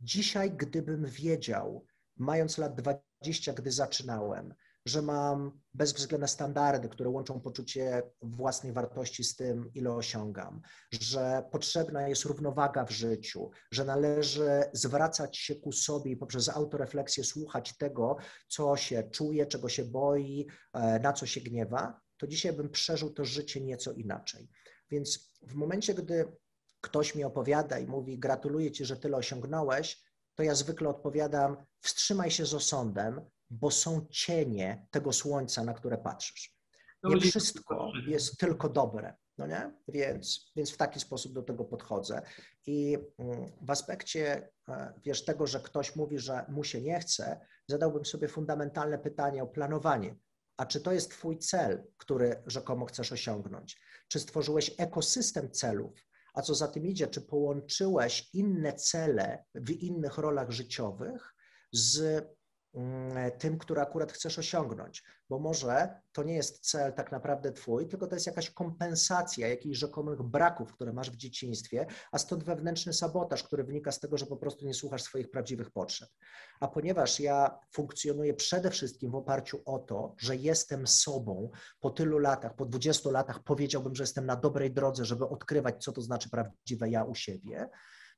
dzisiaj, 0.00 0.50
gdybym 0.50 1.06
wiedział, 1.06 1.86
mając 2.16 2.58
lat 2.58 2.74
20, 2.74 3.52
gdy 3.52 3.70
zaczynałem, 3.72 4.54
że 4.86 5.02
mam 5.02 5.60
bezwzględne 5.74 6.28
standardy, 6.28 6.88
które 6.88 7.10
łączą 7.10 7.40
poczucie 7.40 8.02
własnej 8.22 8.72
wartości 8.72 9.24
z 9.24 9.36
tym, 9.36 9.70
ile 9.74 9.92
osiągam, 9.92 10.60
że 10.92 11.42
potrzebna 11.52 12.08
jest 12.08 12.24
równowaga 12.24 12.84
w 12.84 12.90
życiu, 12.90 13.50
że 13.70 13.84
należy 13.84 14.64
zwracać 14.72 15.38
się 15.38 15.54
ku 15.54 15.72
sobie 15.72 16.10
i 16.10 16.16
poprzez 16.16 16.48
autorefleksję 16.48 17.24
słuchać 17.24 17.76
tego, 17.76 18.16
co 18.48 18.76
się 18.76 19.02
czuje, 19.02 19.46
czego 19.46 19.68
się 19.68 19.84
boi, 19.84 20.46
e, 20.72 20.98
na 20.98 21.12
co 21.12 21.26
się 21.26 21.40
gniewa, 21.40 22.00
to 22.16 22.26
dzisiaj 22.26 22.52
bym 22.52 22.70
przeżył 22.70 23.10
to 23.10 23.24
życie 23.24 23.60
nieco 23.60 23.92
inaczej. 23.92 24.48
Więc 24.90 25.32
w 25.42 25.54
momencie, 25.54 25.94
gdy 25.94 26.32
ktoś 26.80 27.14
mi 27.14 27.24
opowiada 27.24 27.78
i 27.78 27.86
mówi: 27.86 28.18
Gratuluję 28.18 28.70
ci, 28.72 28.84
że 28.84 28.96
tyle 28.96 29.16
osiągnąłeś, 29.16 30.02
to 30.34 30.42
ja 30.42 30.54
zwykle 30.54 30.88
odpowiadam: 30.88 31.56
Wstrzymaj 31.80 32.30
się 32.30 32.46
z 32.46 32.54
osądem, 32.54 33.20
bo 33.50 33.70
są 33.70 34.06
cienie 34.10 34.86
tego 34.90 35.12
słońca, 35.12 35.64
na 35.64 35.74
które 35.74 35.98
patrzysz. 35.98 36.56
Nie 37.04 37.20
wszystko 37.20 37.92
jest 38.06 38.38
tylko 38.38 38.68
dobre, 38.68 39.14
no 39.38 39.46
nie? 39.46 39.72
Więc, 39.88 40.52
więc 40.56 40.70
w 40.70 40.76
taki 40.76 41.00
sposób 41.00 41.32
do 41.32 41.42
tego 41.42 41.64
podchodzę. 41.64 42.22
I 42.66 42.98
mm, 43.18 43.52
w 43.62 43.70
aspekcie, 43.70 44.48
e, 44.68 44.92
wiesz, 45.04 45.24
tego, 45.24 45.46
że 45.46 45.60
ktoś 45.60 45.96
mówi, 45.96 46.18
że 46.18 46.44
mu 46.48 46.64
się 46.64 46.80
nie 46.80 47.00
chce, 47.00 47.40
zadałbym 47.66 48.04
sobie 48.04 48.28
fundamentalne 48.28 48.98
pytanie 48.98 49.42
o 49.42 49.46
planowanie. 49.46 50.16
A 50.56 50.66
czy 50.66 50.80
to 50.80 50.92
jest 50.92 51.10
Twój 51.10 51.38
cel, 51.38 51.84
który 51.96 52.42
rzekomo 52.46 52.86
chcesz 52.86 53.12
osiągnąć? 53.12 53.80
Czy 54.08 54.20
stworzyłeś 54.20 54.74
ekosystem 54.78 55.50
celów? 55.50 56.06
A 56.34 56.42
co 56.42 56.54
za 56.54 56.68
tym 56.68 56.86
idzie, 56.86 57.06
czy 57.06 57.20
połączyłeś 57.20 58.30
inne 58.32 58.72
cele 58.72 59.44
w 59.54 59.70
innych 59.70 60.18
rolach 60.18 60.50
życiowych 60.50 61.34
z 61.72 62.24
tym, 63.38 63.58
który 63.58 63.80
akurat 63.80 64.12
chcesz 64.12 64.38
osiągnąć, 64.38 65.02
bo 65.28 65.38
może 65.38 66.00
to 66.12 66.22
nie 66.22 66.34
jest 66.34 66.70
cel 66.70 66.92
tak 66.92 67.12
naprawdę 67.12 67.52
twój, 67.52 67.88
tylko 67.88 68.06
to 68.06 68.16
jest 68.16 68.26
jakaś 68.26 68.50
kompensacja 68.50 69.48
jakichś 69.48 69.78
rzekomych 69.78 70.22
braków, 70.22 70.72
które 70.72 70.92
masz 70.92 71.10
w 71.10 71.16
dzieciństwie, 71.16 71.86
a 72.12 72.18
stąd 72.18 72.44
wewnętrzny 72.44 72.92
sabotaż, 72.92 73.42
który 73.42 73.64
wynika 73.64 73.92
z 73.92 74.00
tego, 74.00 74.18
że 74.18 74.26
po 74.26 74.36
prostu 74.36 74.66
nie 74.66 74.74
słuchasz 74.74 75.02
swoich 75.02 75.30
prawdziwych 75.30 75.70
potrzeb. 75.70 76.08
A 76.60 76.68
ponieważ 76.68 77.20
ja 77.20 77.58
funkcjonuję 77.72 78.34
przede 78.34 78.70
wszystkim 78.70 79.10
w 79.10 79.14
oparciu 79.14 79.62
o 79.64 79.78
to, 79.78 80.14
że 80.18 80.36
jestem 80.36 80.86
sobą 80.86 81.50
po 81.80 81.90
tylu 81.90 82.18
latach, 82.18 82.54
po 82.54 82.66
20 82.66 83.10
latach 83.10 83.42
powiedziałbym, 83.42 83.94
że 83.94 84.02
jestem 84.02 84.26
na 84.26 84.36
dobrej 84.36 84.70
drodze, 84.70 85.04
żeby 85.04 85.28
odkrywać, 85.28 85.84
co 85.84 85.92
to 85.92 86.00
znaczy 86.00 86.30
prawdziwe 86.30 86.90
ja 86.90 87.04
u 87.04 87.14
siebie, 87.14 87.68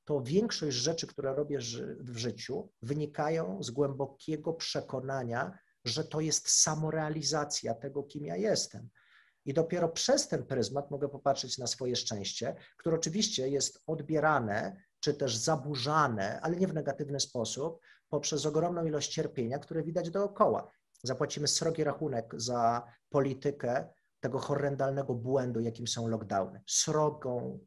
to 0.05 0.21
większość 0.21 0.77
rzeczy, 0.77 1.07
które 1.07 1.35
robię 1.35 1.59
w 1.99 2.17
życiu, 2.17 2.69
wynikają 2.81 3.63
z 3.63 3.71
głębokiego 3.71 4.53
przekonania, 4.53 5.57
że 5.85 6.03
to 6.03 6.19
jest 6.19 6.49
samorealizacja 6.49 7.73
tego, 7.73 8.03
kim 8.03 8.25
ja 8.25 8.35
jestem. 8.35 8.89
I 9.45 9.53
dopiero 9.53 9.89
przez 9.89 10.27
ten 10.27 10.45
pryzmat 10.45 10.91
mogę 10.91 11.09
popatrzeć 11.09 11.57
na 11.57 11.67
swoje 11.67 11.95
szczęście, 11.95 12.55
które 12.77 12.95
oczywiście 12.95 13.49
jest 13.49 13.83
odbierane 13.87 14.77
czy 14.99 15.13
też 15.13 15.37
zaburzane, 15.37 16.41
ale 16.41 16.55
nie 16.55 16.67
w 16.67 16.73
negatywny 16.73 17.19
sposób, 17.19 17.79
poprzez 18.09 18.45
ogromną 18.45 18.85
ilość 18.85 19.13
cierpienia, 19.13 19.59
które 19.59 19.83
widać 19.83 20.09
dookoła. 20.09 20.71
Zapłacimy 21.03 21.47
srogi 21.47 21.83
rachunek 21.83 22.33
za 22.37 22.83
politykę 23.09 23.87
tego 24.19 24.39
horrendalnego 24.39 25.13
błędu, 25.13 25.59
jakim 25.59 25.87
są 25.87 26.07
lockdowny. 26.07 26.61
Srogą 26.67 27.59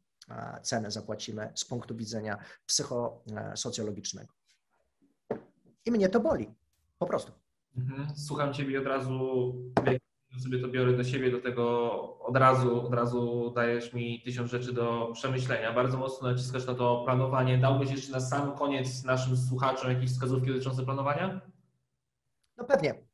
cenę 0.61 0.91
zapłacimy 0.91 1.51
z 1.55 1.65
punktu 1.65 1.95
widzenia 1.95 2.37
psychosocjologicznego. 2.65 4.33
I 5.85 5.91
mnie 5.91 6.09
to 6.09 6.19
boli, 6.19 6.49
po 6.99 7.05
prostu. 7.05 7.31
Mhm. 7.77 8.17
Słucham 8.17 8.53
Ciebie 8.53 8.71
i 8.71 8.77
od 8.77 8.85
razu 8.85 9.53
sobie 10.43 10.59
to 10.59 10.67
biorę 10.67 10.93
do 10.93 11.03
siebie, 11.03 11.31
do 11.31 11.41
tego 11.41 11.91
od 12.19 12.37
razu, 12.37 12.81
od 12.87 12.93
razu 12.93 13.51
dajesz 13.55 13.93
mi 13.93 14.21
tysiąc 14.21 14.51
rzeczy 14.51 14.73
do 14.73 15.11
przemyślenia. 15.13 15.73
Bardzo 15.73 15.97
mocno 15.97 16.31
naciskasz 16.31 16.67
na 16.67 16.75
to 16.75 17.01
planowanie. 17.05 17.57
Dałbyś 17.57 17.91
jeszcze 17.91 18.11
na 18.11 18.19
sam 18.19 18.57
koniec 18.57 19.03
naszym 19.03 19.37
słuchaczom 19.37 19.91
jakieś 19.91 20.11
wskazówki 20.11 20.47
dotyczące 20.47 20.85
planowania? 20.85 21.41
No 22.57 22.63
pewnie. 22.63 23.08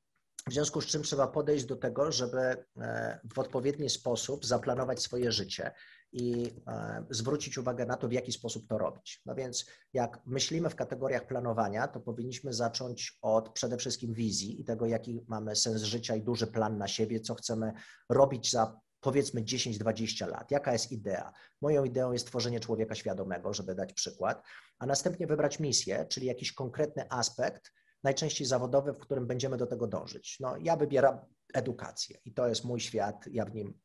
W 0.50 0.54
związku 0.54 0.82
z 0.82 0.86
czym 0.86 1.04
trzeba 1.04 1.28
podejść 1.28 1.66
do 1.66 1.76
tego, 1.76 2.12
żeby 2.12 2.40
e, 2.78 3.20
w 3.34 3.40
odpowiedni 3.40 3.90
sposób 3.90 4.46
zaplanować 4.46 5.02
swoje 5.02 5.32
życie 5.32 5.72
i 6.12 6.54
e, 6.68 7.06
zwrócić 7.10 7.58
uwagę 7.58 7.86
na 7.86 7.98
to, 7.98 8.08
w 8.08 8.12
jaki 8.12 8.32
sposób 8.32 8.68
to 8.68 8.78
robić. 8.78 9.22
No 9.26 9.36
więc, 9.36 9.66
jak 9.94 10.22
myślimy 10.26 10.70
w 10.70 10.76
kategoriach 10.76 11.28
planowania, 11.28 11.88
to 11.88 12.00
powinniśmy 12.00 12.54
zacząć 12.54 13.18
od 13.22 13.50
przede 13.50 13.78
wszystkim 13.78 14.14
wizji 14.14 14.62
i 14.62 14.64
tego, 14.64 14.86
jaki 14.86 15.26
mamy 15.28 15.56
sens 15.56 15.82
życia 15.82 16.16
i 16.16 16.22
duży 16.22 16.48
plan 16.48 16.78
na 16.78 16.88
siebie, 16.88 17.20
co 17.20 17.36
chcemy 17.36 17.74
robić 18.10 18.52
za 18.52 18.80
powiedzmy 19.00 19.42
10-20 19.44 20.28
lat. 20.28 20.52
Jaka 20.52 20.74
jest 20.74 20.92
idea? 20.92 21.34
Moją 21.62 21.84
ideą 21.84 22.12
jest 22.12 22.28
tworzenie 22.28 22.60
człowieka 22.60 22.96
świadomego, 22.96 23.54
żeby 23.54 23.76
dać 23.76 23.94
przykład, 23.94 24.44
a 24.80 24.86
następnie 24.86 25.28
wybrać 25.28 25.60
misję, 25.60 26.06
czyli 26.10 26.28
jakiś 26.28 26.54
konkretny 26.54 27.10
aspekt, 27.10 27.72
najczęściej 28.06 28.48
zawodowy, 28.48 28.94
w 28.94 29.00
którym 29.00 29.28
będziemy 29.28 29.58
do 29.58 29.68
tego 29.68 29.88
dążyć. 29.88 30.38
No, 30.40 30.58
ja 30.58 30.76
wybieram 30.76 31.20
edukację 31.54 32.18
i 32.26 32.34
to 32.34 32.48
jest 32.48 32.66
mój 32.66 32.80
świat, 32.80 33.26
ja 33.32 33.46
w 33.46 33.54
nim 33.54 33.80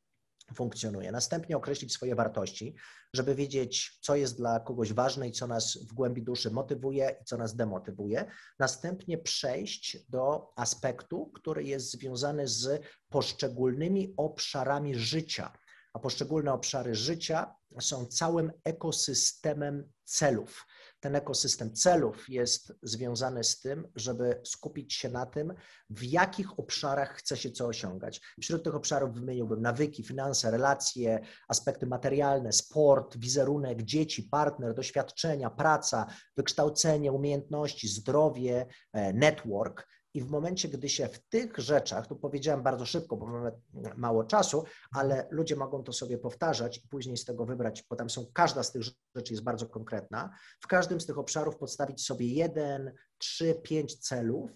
funkcjonuje. 0.54 1.12
Następnie 1.12 1.56
określić 1.56 1.92
swoje 1.92 2.14
wartości, 2.14 2.76
żeby 3.14 3.35
wiedzieć, 3.35 3.98
co 4.00 4.16
jest 4.16 4.37
dla 4.37 4.61
kogoś 4.61 4.92
ważne 4.92 5.28
i 5.28 5.33
co 5.33 5.46
nas 5.46 5.78
w 5.90 5.92
głębi 5.92 6.22
duszy 6.22 6.50
motywuje 6.50 7.16
i 7.22 7.24
co 7.24 7.37
nas 7.37 7.56
demotywuje. 7.56 8.24
Następnie 8.59 9.18
przejść 9.18 10.11
do 10.11 10.52
aspektu, 10.56 11.30
który 11.35 11.64
jest 11.64 11.90
związany 11.90 12.48
z 12.48 12.83
poszczególnymi 13.09 14.14
obszarami 14.16 14.94
życia. 14.94 15.52
A 15.92 15.98
poszczególne 15.98 16.52
obszary 16.52 16.94
życia 16.94 17.54
są 17.80 18.06
całym 18.06 18.52
ekosystemem 18.64 19.92
celów. 20.04 20.66
Ten 21.01 21.17
ekosystem 21.17 21.75
celów 21.75 22.29
jest 22.29 22.73
związany 22.83 23.45
z 23.45 23.61
tym, 23.61 23.89
żeby 23.97 24.41
skupić 24.45 24.95
się 24.95 25.09
na 25.09 25.27
tym, 25.27 25.55
w 25.91 26.03
jakich 26.03 26.59
obszarach 26.59 27.17
chce 27.17 27.37
się 27.37 27.51
co 27.51 27.67
osiągać. 27.67 28.21
Wśród 28.41 28.65
tych 28.65 28.75
obszarów 28.75 29.15
wymieniłbym 29.15 29.63
nawyki, 29.63 30.05
finanse, 30.05 30.51
relacje, 30.51 31.21
aspekty 31.49 31.87
materialne, 31.87 32.53
sport, 32.53 33.17
wizerunek, 33.19 33.83
dzieci, 33.83 34.23
partner, 34.23 34.75
doświadczenia, 34.75 35.51
praca, 35.51 36.07
wykształcenie, 36.37 37.13
umiejętności, 37.13 37.89
zdrowie, 37.89 38.67
e, 38.93 39.13
network. 39.13 39.87
I 40.14 40.20
w 40.20 40.31
momencie, 40.31 40.68
gdy 40.68 40.88
się 40.88 41.09
w 41.09 41.18
tych 41.18 41.59
rzeczach, 41.59 42.07
to 42.07 42.16
powiedziałem 42.16 42.62
bardzo 42.62 42.87
szybko, 42.87 43.16
bo 43.16 43.27
mamy 43.27 43.53
mało 43.96 44.25
czasu, 44.25 44.64
ale 44.92 45.29
ludzie 45.31 45.57
mogą 45.57 45.83
to 45.83 45.92
sobie 45.92 46.18
powtarzać 46.18 46.79
i 46.79 46.88
później 46.88 47.16
z 47.16 47.25
tego 47.25 47.46
wybrać, 47.46 47.85
bo 47.90 47.96
tam 47.96 48.11
są, 48.11 48.27
każda 48.33 48.62
z 48.62 48.73
tych 48.73 48.83
rzeczy 48.83 49.33
jest 49.33 49.42
bardzo 49.42 49.66
konkretna. 49.66 50.35
W 50.61 50.66
każdym 50.66 51.01
z 51.01 51.07
tych 51.07 51.18
obszarów 51.18 51.57
podstawić 51.57 52.05
sobie 52.05 52.27
jeden, 52.27 52.92
trzy, 53.18 53.55
pięć 53.62 53.96
celów 53.99 54.51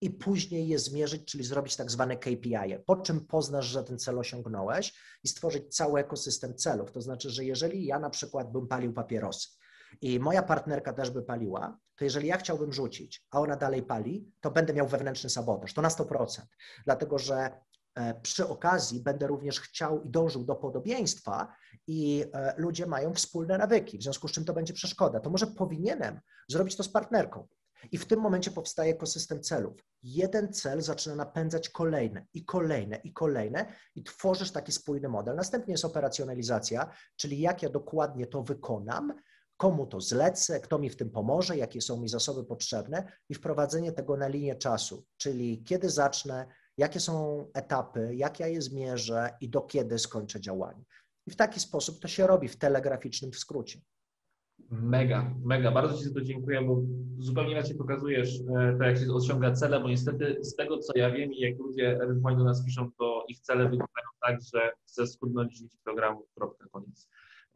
i 0.00 0.10
później 0.10 0.68
je 0.68 0.78
zmierzyć, 0.78 1.24
czyli 1.24 1.44
zrobić 1.44 1.76
tak 1.76 1.90
zwane 1.90 2.16
KPI, 2.16 2.54
-e. 2.54 2.82
po 2.86 2.96
czym 2.96 3.26
poznasz, 3.26 3.66
że 3.66 3.84
ten 3.84 3.98
cel 3.98 4.18
osiągnąłeś 4.18 4.94
i 5.24 5.28
stworzyć 5.28 5.76
cały 5.76 6.00
ekosystem 6.00 6.54
celów. 6.54 6.92
To 6.92 7.00
znaczy, 7.00 7.30
że 7.30 7.44
jeżeli 7.44 7.86
ja 7.86 7.98
na 7.98 8.10
przykład 8.10 8.52
bym 8.52 8.66
palił 8.66 8.92
papierosy, 8.92 9.48
i 10.00 10.20
moja 10.20 10.42
partnerka 10.42 10.92
też 10.92 11.10
by 11.10 11.22
paliła, 11.22 11.78
to 11.98 12.04
jeżeli 12.04 12.28
ja 12.28 12.36
chciałbym 12.36 12.72
rzucić, 12.72 13.26
a 13.30 13.40
ona 13.40 13.56
dalej 13.56 13.82
pali, 13.82 14.32
to 14.40 14.50
będę 14.50 14.74
miał 14.74 14.88
wewnętrzny 14.88 15.30
sabotaż, 15.30 15.74
to 15.74 15.82
na 15.82 15.88
100%. 15.88 16.40
Dlatego, 16.84 17.18
że 17.18 17.60
e, 17.94 18.20
przy 18.20 18.48
okazji 18.48 19.00
będę 19.00 19.26
również 19.26 19.60
chciał 19.60 20.02
i 20.02 20.10
dążył 20.10 20.44
do 20.44 20.54
podobieństwa 20.54 21.54
i 21.86 22.24
e, 22.32 22.54
ludzie 22.56 22.86
mają 22.86 23.14
wspólne 23.14 23.58
nawyki, 23.58 23.98
w 23.98 24.02
związku 24.02 24.28
z 24.28 24.32
czym 24.32 24.44
to 24.44 24.52
będzie 24.52 24.74
przeszkoda. 24.74 25.20
To 25.20 25.30
może 25.30 25.46
powinienem 25.46 26.20
zrobić 26.48 26.76
to 26.76 26.82
z 26.82 26.88
partnerką. 26.88 27.48
I 27.92 27.98
w 27.98 28.06
tym 28.06 28.20
momencie 28.20 28.50
powstaje 28.50 28.92
ekosystem 28.92 29.42
celów. 29.42 29.84
Jeden 30.02 30.52
cel 30.52 30.82
zaczyna 30.82 31.16
napędzać 31.16 31.68
kolejne 31.68 32.26
i 32.34 32.44
kolejne 32.44 32.96
i 32.96 33.12
kolejne 33.12 33.72
i 33.94 34.04
tworzysz 34.04 34.50
taki 34.50 34.72
spójny 34.72 35.08
model. 35.08 35.36
Następnie 35.36 35.72
jest 35.72 35.84
operacjonalizacja, 35.84 36.90
czyli 37.16 37.40
jak 37.40 37.62
ja 37.62 37.68
dokładnie 37.68 38.26
to 38.26 38.42
wykonam, 38.42 39.14
komu 39.58 39.86
to 39.86 40.00
zlecę, 40.00 40.60
kto 40.60 40.78
mi 40.78 40.90
w 40.90 40.96
tym 40.96 41.10
pomoże, 41.10 41.56
jakie 41.56 41.80
są 41.80 42.00
mi 42.00 42.08
zasoby 42.08 42.44
potrzebne 42.44 43.12
i 43.28 43.34
wprowadzenie 43.34 43.92
tego 43.92 44.16
na 44.16 44.28
linię 44.28 44.56
czasu, 44.56 45.04
czyli 45.16 45.62
kiedy 45.64 45.90
zacznę, 45.90 46.46
jakie 46.76 47.00
są 47.00 47.46
etapy, 47.54 48.14
jak 48.14 48.40
ja 48.40 48.46
je 48.46 48.62
zmierzę 48.62 49.30
i 49.40 49.48
do 49.48 49.60
kiedy 49.60 49.98
skończę 49.98 50.40
działanie. 50.40 50.84
I 51.26 51.30
w 51.30 51.36
taki 51.36 51.60
sposób 51.60 52.00
to 52.00 52.08
się 52.08 52.26
robi 52.26 52.48
w 52.48 52.56
telegraficznym 52.56 53.34
skrócie. 53.34 53.80
Mega, 54.70 55.34
mega. 55.44 55.72
Bardzo 55.72 55.98
Ci 55.98 56.04
za 56.04 56.14
to 56.14 56.20
dziękuję, 56.20 56.62
bo 56.62 56.82
zupełnie 57.18 57.52
inaczej 57.52 57.76
pokazujesz 57.76 58.40
e, 58.40 58.76
to, 58.78 58.84
jak 58.84 58.98
się 58.98 59.12
osiąga 59.12 59.52
cele, 59.52 59.80
bo 59.80 59.88
niestety 59.88 60.36
z 60.40 60.56
tego, 60.56 60.78
co 60.78 60.92
ja 60.96 61.10
wiem 61.10 61.32
i 61.32 61.40
jak 61.40 61.58
ludzie 61.58 61.98
ewentualnie 62.02 62.38
do 62.38 62.44
nas 62.44 62.64
piszą, 62.64 62.90
to 62.98 63.24
ich 63.28 63.40
cele 63.40 63.62
wyglądają 63.64 64.08
tak, 64.20 64.36
że 64.54 64.72
chcę 64.86 65.06
schudnąć 65.06 65.52
10 65.52 65.76
programów, 65.84 66.26
kropka, 66.34 66.66
koniec. 66.72 67.08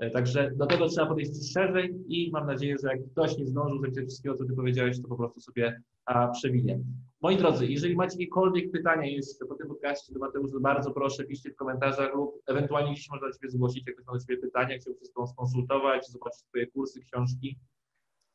E, 0.02 0.10
także 0.10 0.50
do 0.56 0.66
tego 0.66 0.88
trzeba 0.88 1.06
podejść 1.06 1.52
szerzej 1.52 2.04
i 2.08 2.30
mam 2.30 2.46
nadzieję, 2.46 2.76
że 2.82 2.88
jak 2.88 3.10
ktoś 3.12 3.38
nie 3.38 3.46
zdążył 3.46 3.80
zapisać 3.82 4.06
wszystkiego, 4.06 4.34
co 4.34 4.44
Ty 4.44 4.52
powiedziałeś, 4.56 5.02
to 5.02 5.08
po 5.08 5.16
prostu 5.16 5.40
sobie 5.40 5.82
a, 6.04 6.28
przewinie. 6.28 6.80
Moi 7.20 7.36
drodzy, 7.36 7.66
jeżeli 7.66 7.96
macie 7.96 8.12
jakiekolwiek 8.12 8.70
pytania 8.70 9.06
jeszcze 9.06 9.46
po 9.46 9.54
tym 9.54 9.68
podcaście 9.68 10.12
do 10.12 10.18
Mateusza, 10.18 10.60
bardzo 10.60 10.90
proszę, 10.90 11.24
piszcie 11.24 11.50
w 11.50 11.56
komentarzach 11.56 12.14
lub 12.14 12.42
ewentualnie 12.46 12.92
gdzieś 12.92 13.10
można 13.10 13.26
do 13.28 13.32
Ciebie 13.32 13.50
zgłosić, 13.50 13.86
jak 13.86 13.96
ktoś 13.96 14.06
ma 14.06 14.12
do 14.12 14.20
Ciebie 14.20 14.38
pytania, 14.38 14.78
chciał 14.78 14.94
wszystko 14.94 15.26
skonsultować, 15.26 16.08
zobaczyć 16.08 16.42
Twoje 16.48 16.66
kursy, 16.66 17.00
książki. 17.00 17.58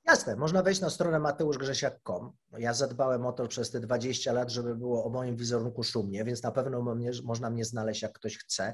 Jasne, 0.07 0.36
można 0.36 0.63
wejść 0.63 0.82
na 0.82 0.89
stronę 0.89 1.20
mateuszgrzesiak.com. 1.20 2.32
Ja 2.57 2.74
zadbałem 2.74 3.26
o 3.26 3.32
to 3.32 3.47
przez 3.47 3.72
te 3.72 3.80
20 3.80 4.34
lat, 4.34 4.51
żeby 4.51 4.76
było 4.76 5.05
o 5.05 5.09
moim 5.09 5.36
wizerunku 5.36 5.84
szumnie, 5.84 6.24
więc 6.24 6.43
na 6.43 6.51
pewno 6.51 6.95
mnie, 6.95 7.11
można 7.24 7.49
mnie 7.49 7.65
znaleźć, 7.65 8.01
jak 8.01 8.13
ktoś 8.13 8.38
chce 8.38 8.74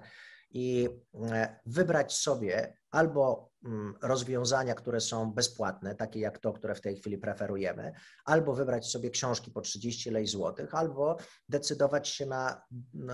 i 0.52 0.90
e, 1.32 1.60
wybrać 1.66 2.14
sobie 2.14 2.83
albo 2.94 3.52
mm, 3.66 3.94
rozwiązania, 4.02 4.76
które 4.76 5.02
są 5.02 5.32
bezpłatne, 5.32 5.96
takie 5.96 6.20
jak 6.20 6.40
to, 6.40 6.54
które 6.54 6.76
w 6.76 6.82
tej 6.82 6.96
chwili 6.96 7.18
preferujemy, 7.18 7.94
albo 8.26 8.54
wybrać 8.54 8.88
sobie 8.88 9.10
książki 9.10 9.52
po 9.52 9.62
30 9.62 10.10
lej 10.10 10.28
złotych, 10.28 10.76
albo 10.76 11.18
decydować 11.50 12.08
się 12.08 12.26
na 12.26 12.62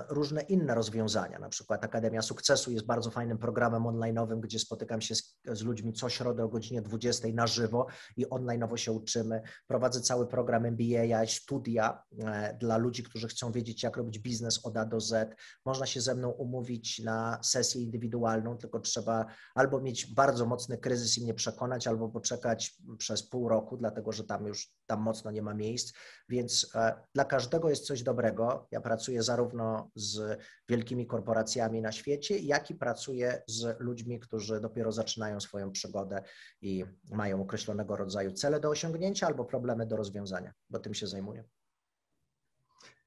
różne 0.10 0.42
inne 0.42 0.76
rozwiązania. 0.76 1.40
Na 1.40 1.50
przykład 1.50 1.84
Akademia 1.84 2.22
Sukcesu 2.22 2.72
jest 2.72 2.86
bardzo 2.86 3.12
fajnym 3.12 3.38
programem 3.38 3.84
online'owym, 3.84 4.40
gdzie 4.40 4.60
spotykam 4.60 5.02
się 5.02 5.16
z, 5.16 5.40
z 5.46 5.62
ludźmi 5.62 5.94
co 5.94 6.10
środę 6.10 6.44
o 6.44 6.50
godzinie 6.50 6.82
20 6.82 7.28
na 7.34 7.48
żywo 7.48 7.88
i 8.18 8.26
online'owo 8.26 8.76
się 8.76 8.92
uczymy. 8.92 9.42
Prowadzę 9.68 10.02
cały 10.02 10.28
program 10.28 10.66
MBA, 10.66 11.26
studia 11.28 12.04
e, 12.20 12.58
dla 12.60 12.78
ludzi, 12.78 13.04
którzy 13.04 13.28
chcą 13.28 13.52
wiedzieć, 13.52 13.84
jak 13.84 13.98
robić 13.98 14.20
biznes 14.20 14.66
od 14.66 14.78
A 14.78 14.86
do 14.86 15.00
Z. 15.00 15.36
Można 15.66 15.86
się 15.86 16.02
ze 16.02 16.16
mną 16.16 16.30
umówić 16.30 17.00
na 17.00 17.40
sesję 17.44 17.82
indywidualną, 17.82 18.58
tylko 18.58 18.80
trzeba 18.80 19.26
albo 19.56 19.69
mieć 19.78 20.14
bardzo 20.14 20.46
mocny 20.46 20.78
kryzys 20.78 21.18
i 21.18 21.24
mnie 21.24 21.34
przekonać, 21.34 21.88
albo 21.88 22.10
poczekać 22.10 22.76
przez 22.98 23.24
pół 23.24 23.50
roku, 23.50 23.78
dlatego 23.78 24.12
że 24.12 24.24
tam 24.24 24.46
już 24.46 24.74
tam 24.86 25.02
mocno 25.02 25.32
nie 25.32 25.42
ma 25.42 25.54
miejsc. 25.54 25.94
Więc 26.30 26.72
e, 26.76 26.94
dla 27.16 27.26
każdego 27.26 27.70
jest 27.70 27.86
coś 27.86 28.04
dobrego. 28.04 28.68
Ja 28.72 28.82
pracuję 28.82 29.24
zarówno 29.24 29.92
z 29.96 30.40
wielkimi 30.70 31.08
korporacjami 31.08 31.82
na 31.82 31.92
świecie, 31.92 32.38
jak 32.38 32.72
i 32.72 32.76
pracuję 32.76 33.44
z 33.48 33.80
ludźmi, 33.80 34.20
którzy 34.20 34.62
dopiero 34.62 34.92
zaczynają 34.92 35.40
swoją 35.40 35.72
przygodę 35.72 36.24
i 36.62 36.86
mają 37.12 37.42
określonego 37.42 37.96
rodzaju 37.96 38.32
cele 38.32 38.60
do 38.60 38.70
osiągnięcia 38.70 39.28
albo 39.28 39.46
problemy 39.46 39.86
do 39.86 39.96
rozwiązania, 39.96 40.54
bo 40.70 40.80
tym 40.80 40.94
się 40.94 41.08
zajmuję. 41.08 41.44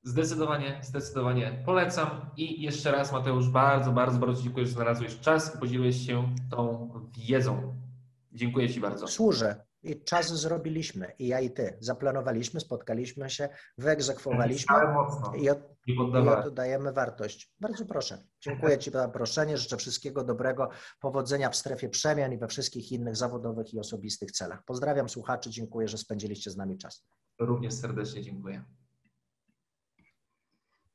Zdecydowanie, 0.04 0.80
zdecydowanie 0.82 1.62
polecam. 1.66 2.30
I 2.36 2.62
jeszcze 2.62 2.92
raz, 2.92 3.12
Mateusz, 3.12 3.48
bardzo, 3.48 3.92
bardzo, 3.92 4.18
bardzo 4.18 4.42
dziękuję, 4.42 4.66
że 4.66 4.72
znalazłeś 4.72 5.20
czas 5.20 5.54
i 5.54 5.58
podzieliłeś 5.58 6.06
się 6.06 6.34
tą 6.50 6.90
wiedzą. 7.28 7.76
Dziękuję 8.32 8.70
Ci 8.70 8.80
bardzo. 8.80 9.08
Służę. 9.08 9.64
I 9.82 10.04
czas 10.04 10.40
zrobiliśmy. 10.40 11.12
I 11.18 11.26
ja 11.26 11.40
i 11.40 11.50
Ty. 11.50 11.76
Zaplanowaliśmy, 11.80 12.60
spotkaliśmy 12.60 13.30
się, 13.30 13.48
wyegzekwowaliśmy 13.78 14.76
i, 15.38 15.50
od, 15.50 15.58
i 15.86 15.96
oddajemy 16.46 16.92
wartość. 16.92 17.52
Bardzo 17.60 17.86
proszę. 17.86 18.18
Dziękuję 18.40 18.78
Ci 18.78 18.90
za 18.90 18.98
zaproszenie. 18.98 19.58
Życzę 19.58 19.76
wszystkiego 19.76 20.24
dobrego, 20.24 20.68
powodzenia 21.00 21.50
w 21.50 21.56
strefie 21.56 21.88
przemian 21.88 22.32
i 22.32 22.38
we 22.38 22.48
wszystkich 22.48 22.92
innych 22.92 23.16
zawodowych 23.16 23.74
i 23.74 23.78
osobistych 23.78 24.30
celach. 24.30 24.64
Pozdrawiam 24.64 25.08
słuchaczy. 25.08 25.50
Dziękuję, 25.50 25.88
że 25.88 25.98
spędziliście 25.98 26.50
z 26.50 26.56
nami 26.56 26.78
czas. 26.78 27.04
Również 27.38 27.74
serdecznie 27.74 28.22
dziękuję. 28.22 28.64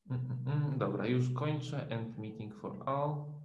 Mm, 0.09 0.37
mm. 0.47 0.77
Dobra, 0.77 1.05
już 1.07 1.29
kończę. 1.29 1.89
End 1.89 2.17
meeting 2.17 2.53
for 2.55 2.89
all. 2.89 3.36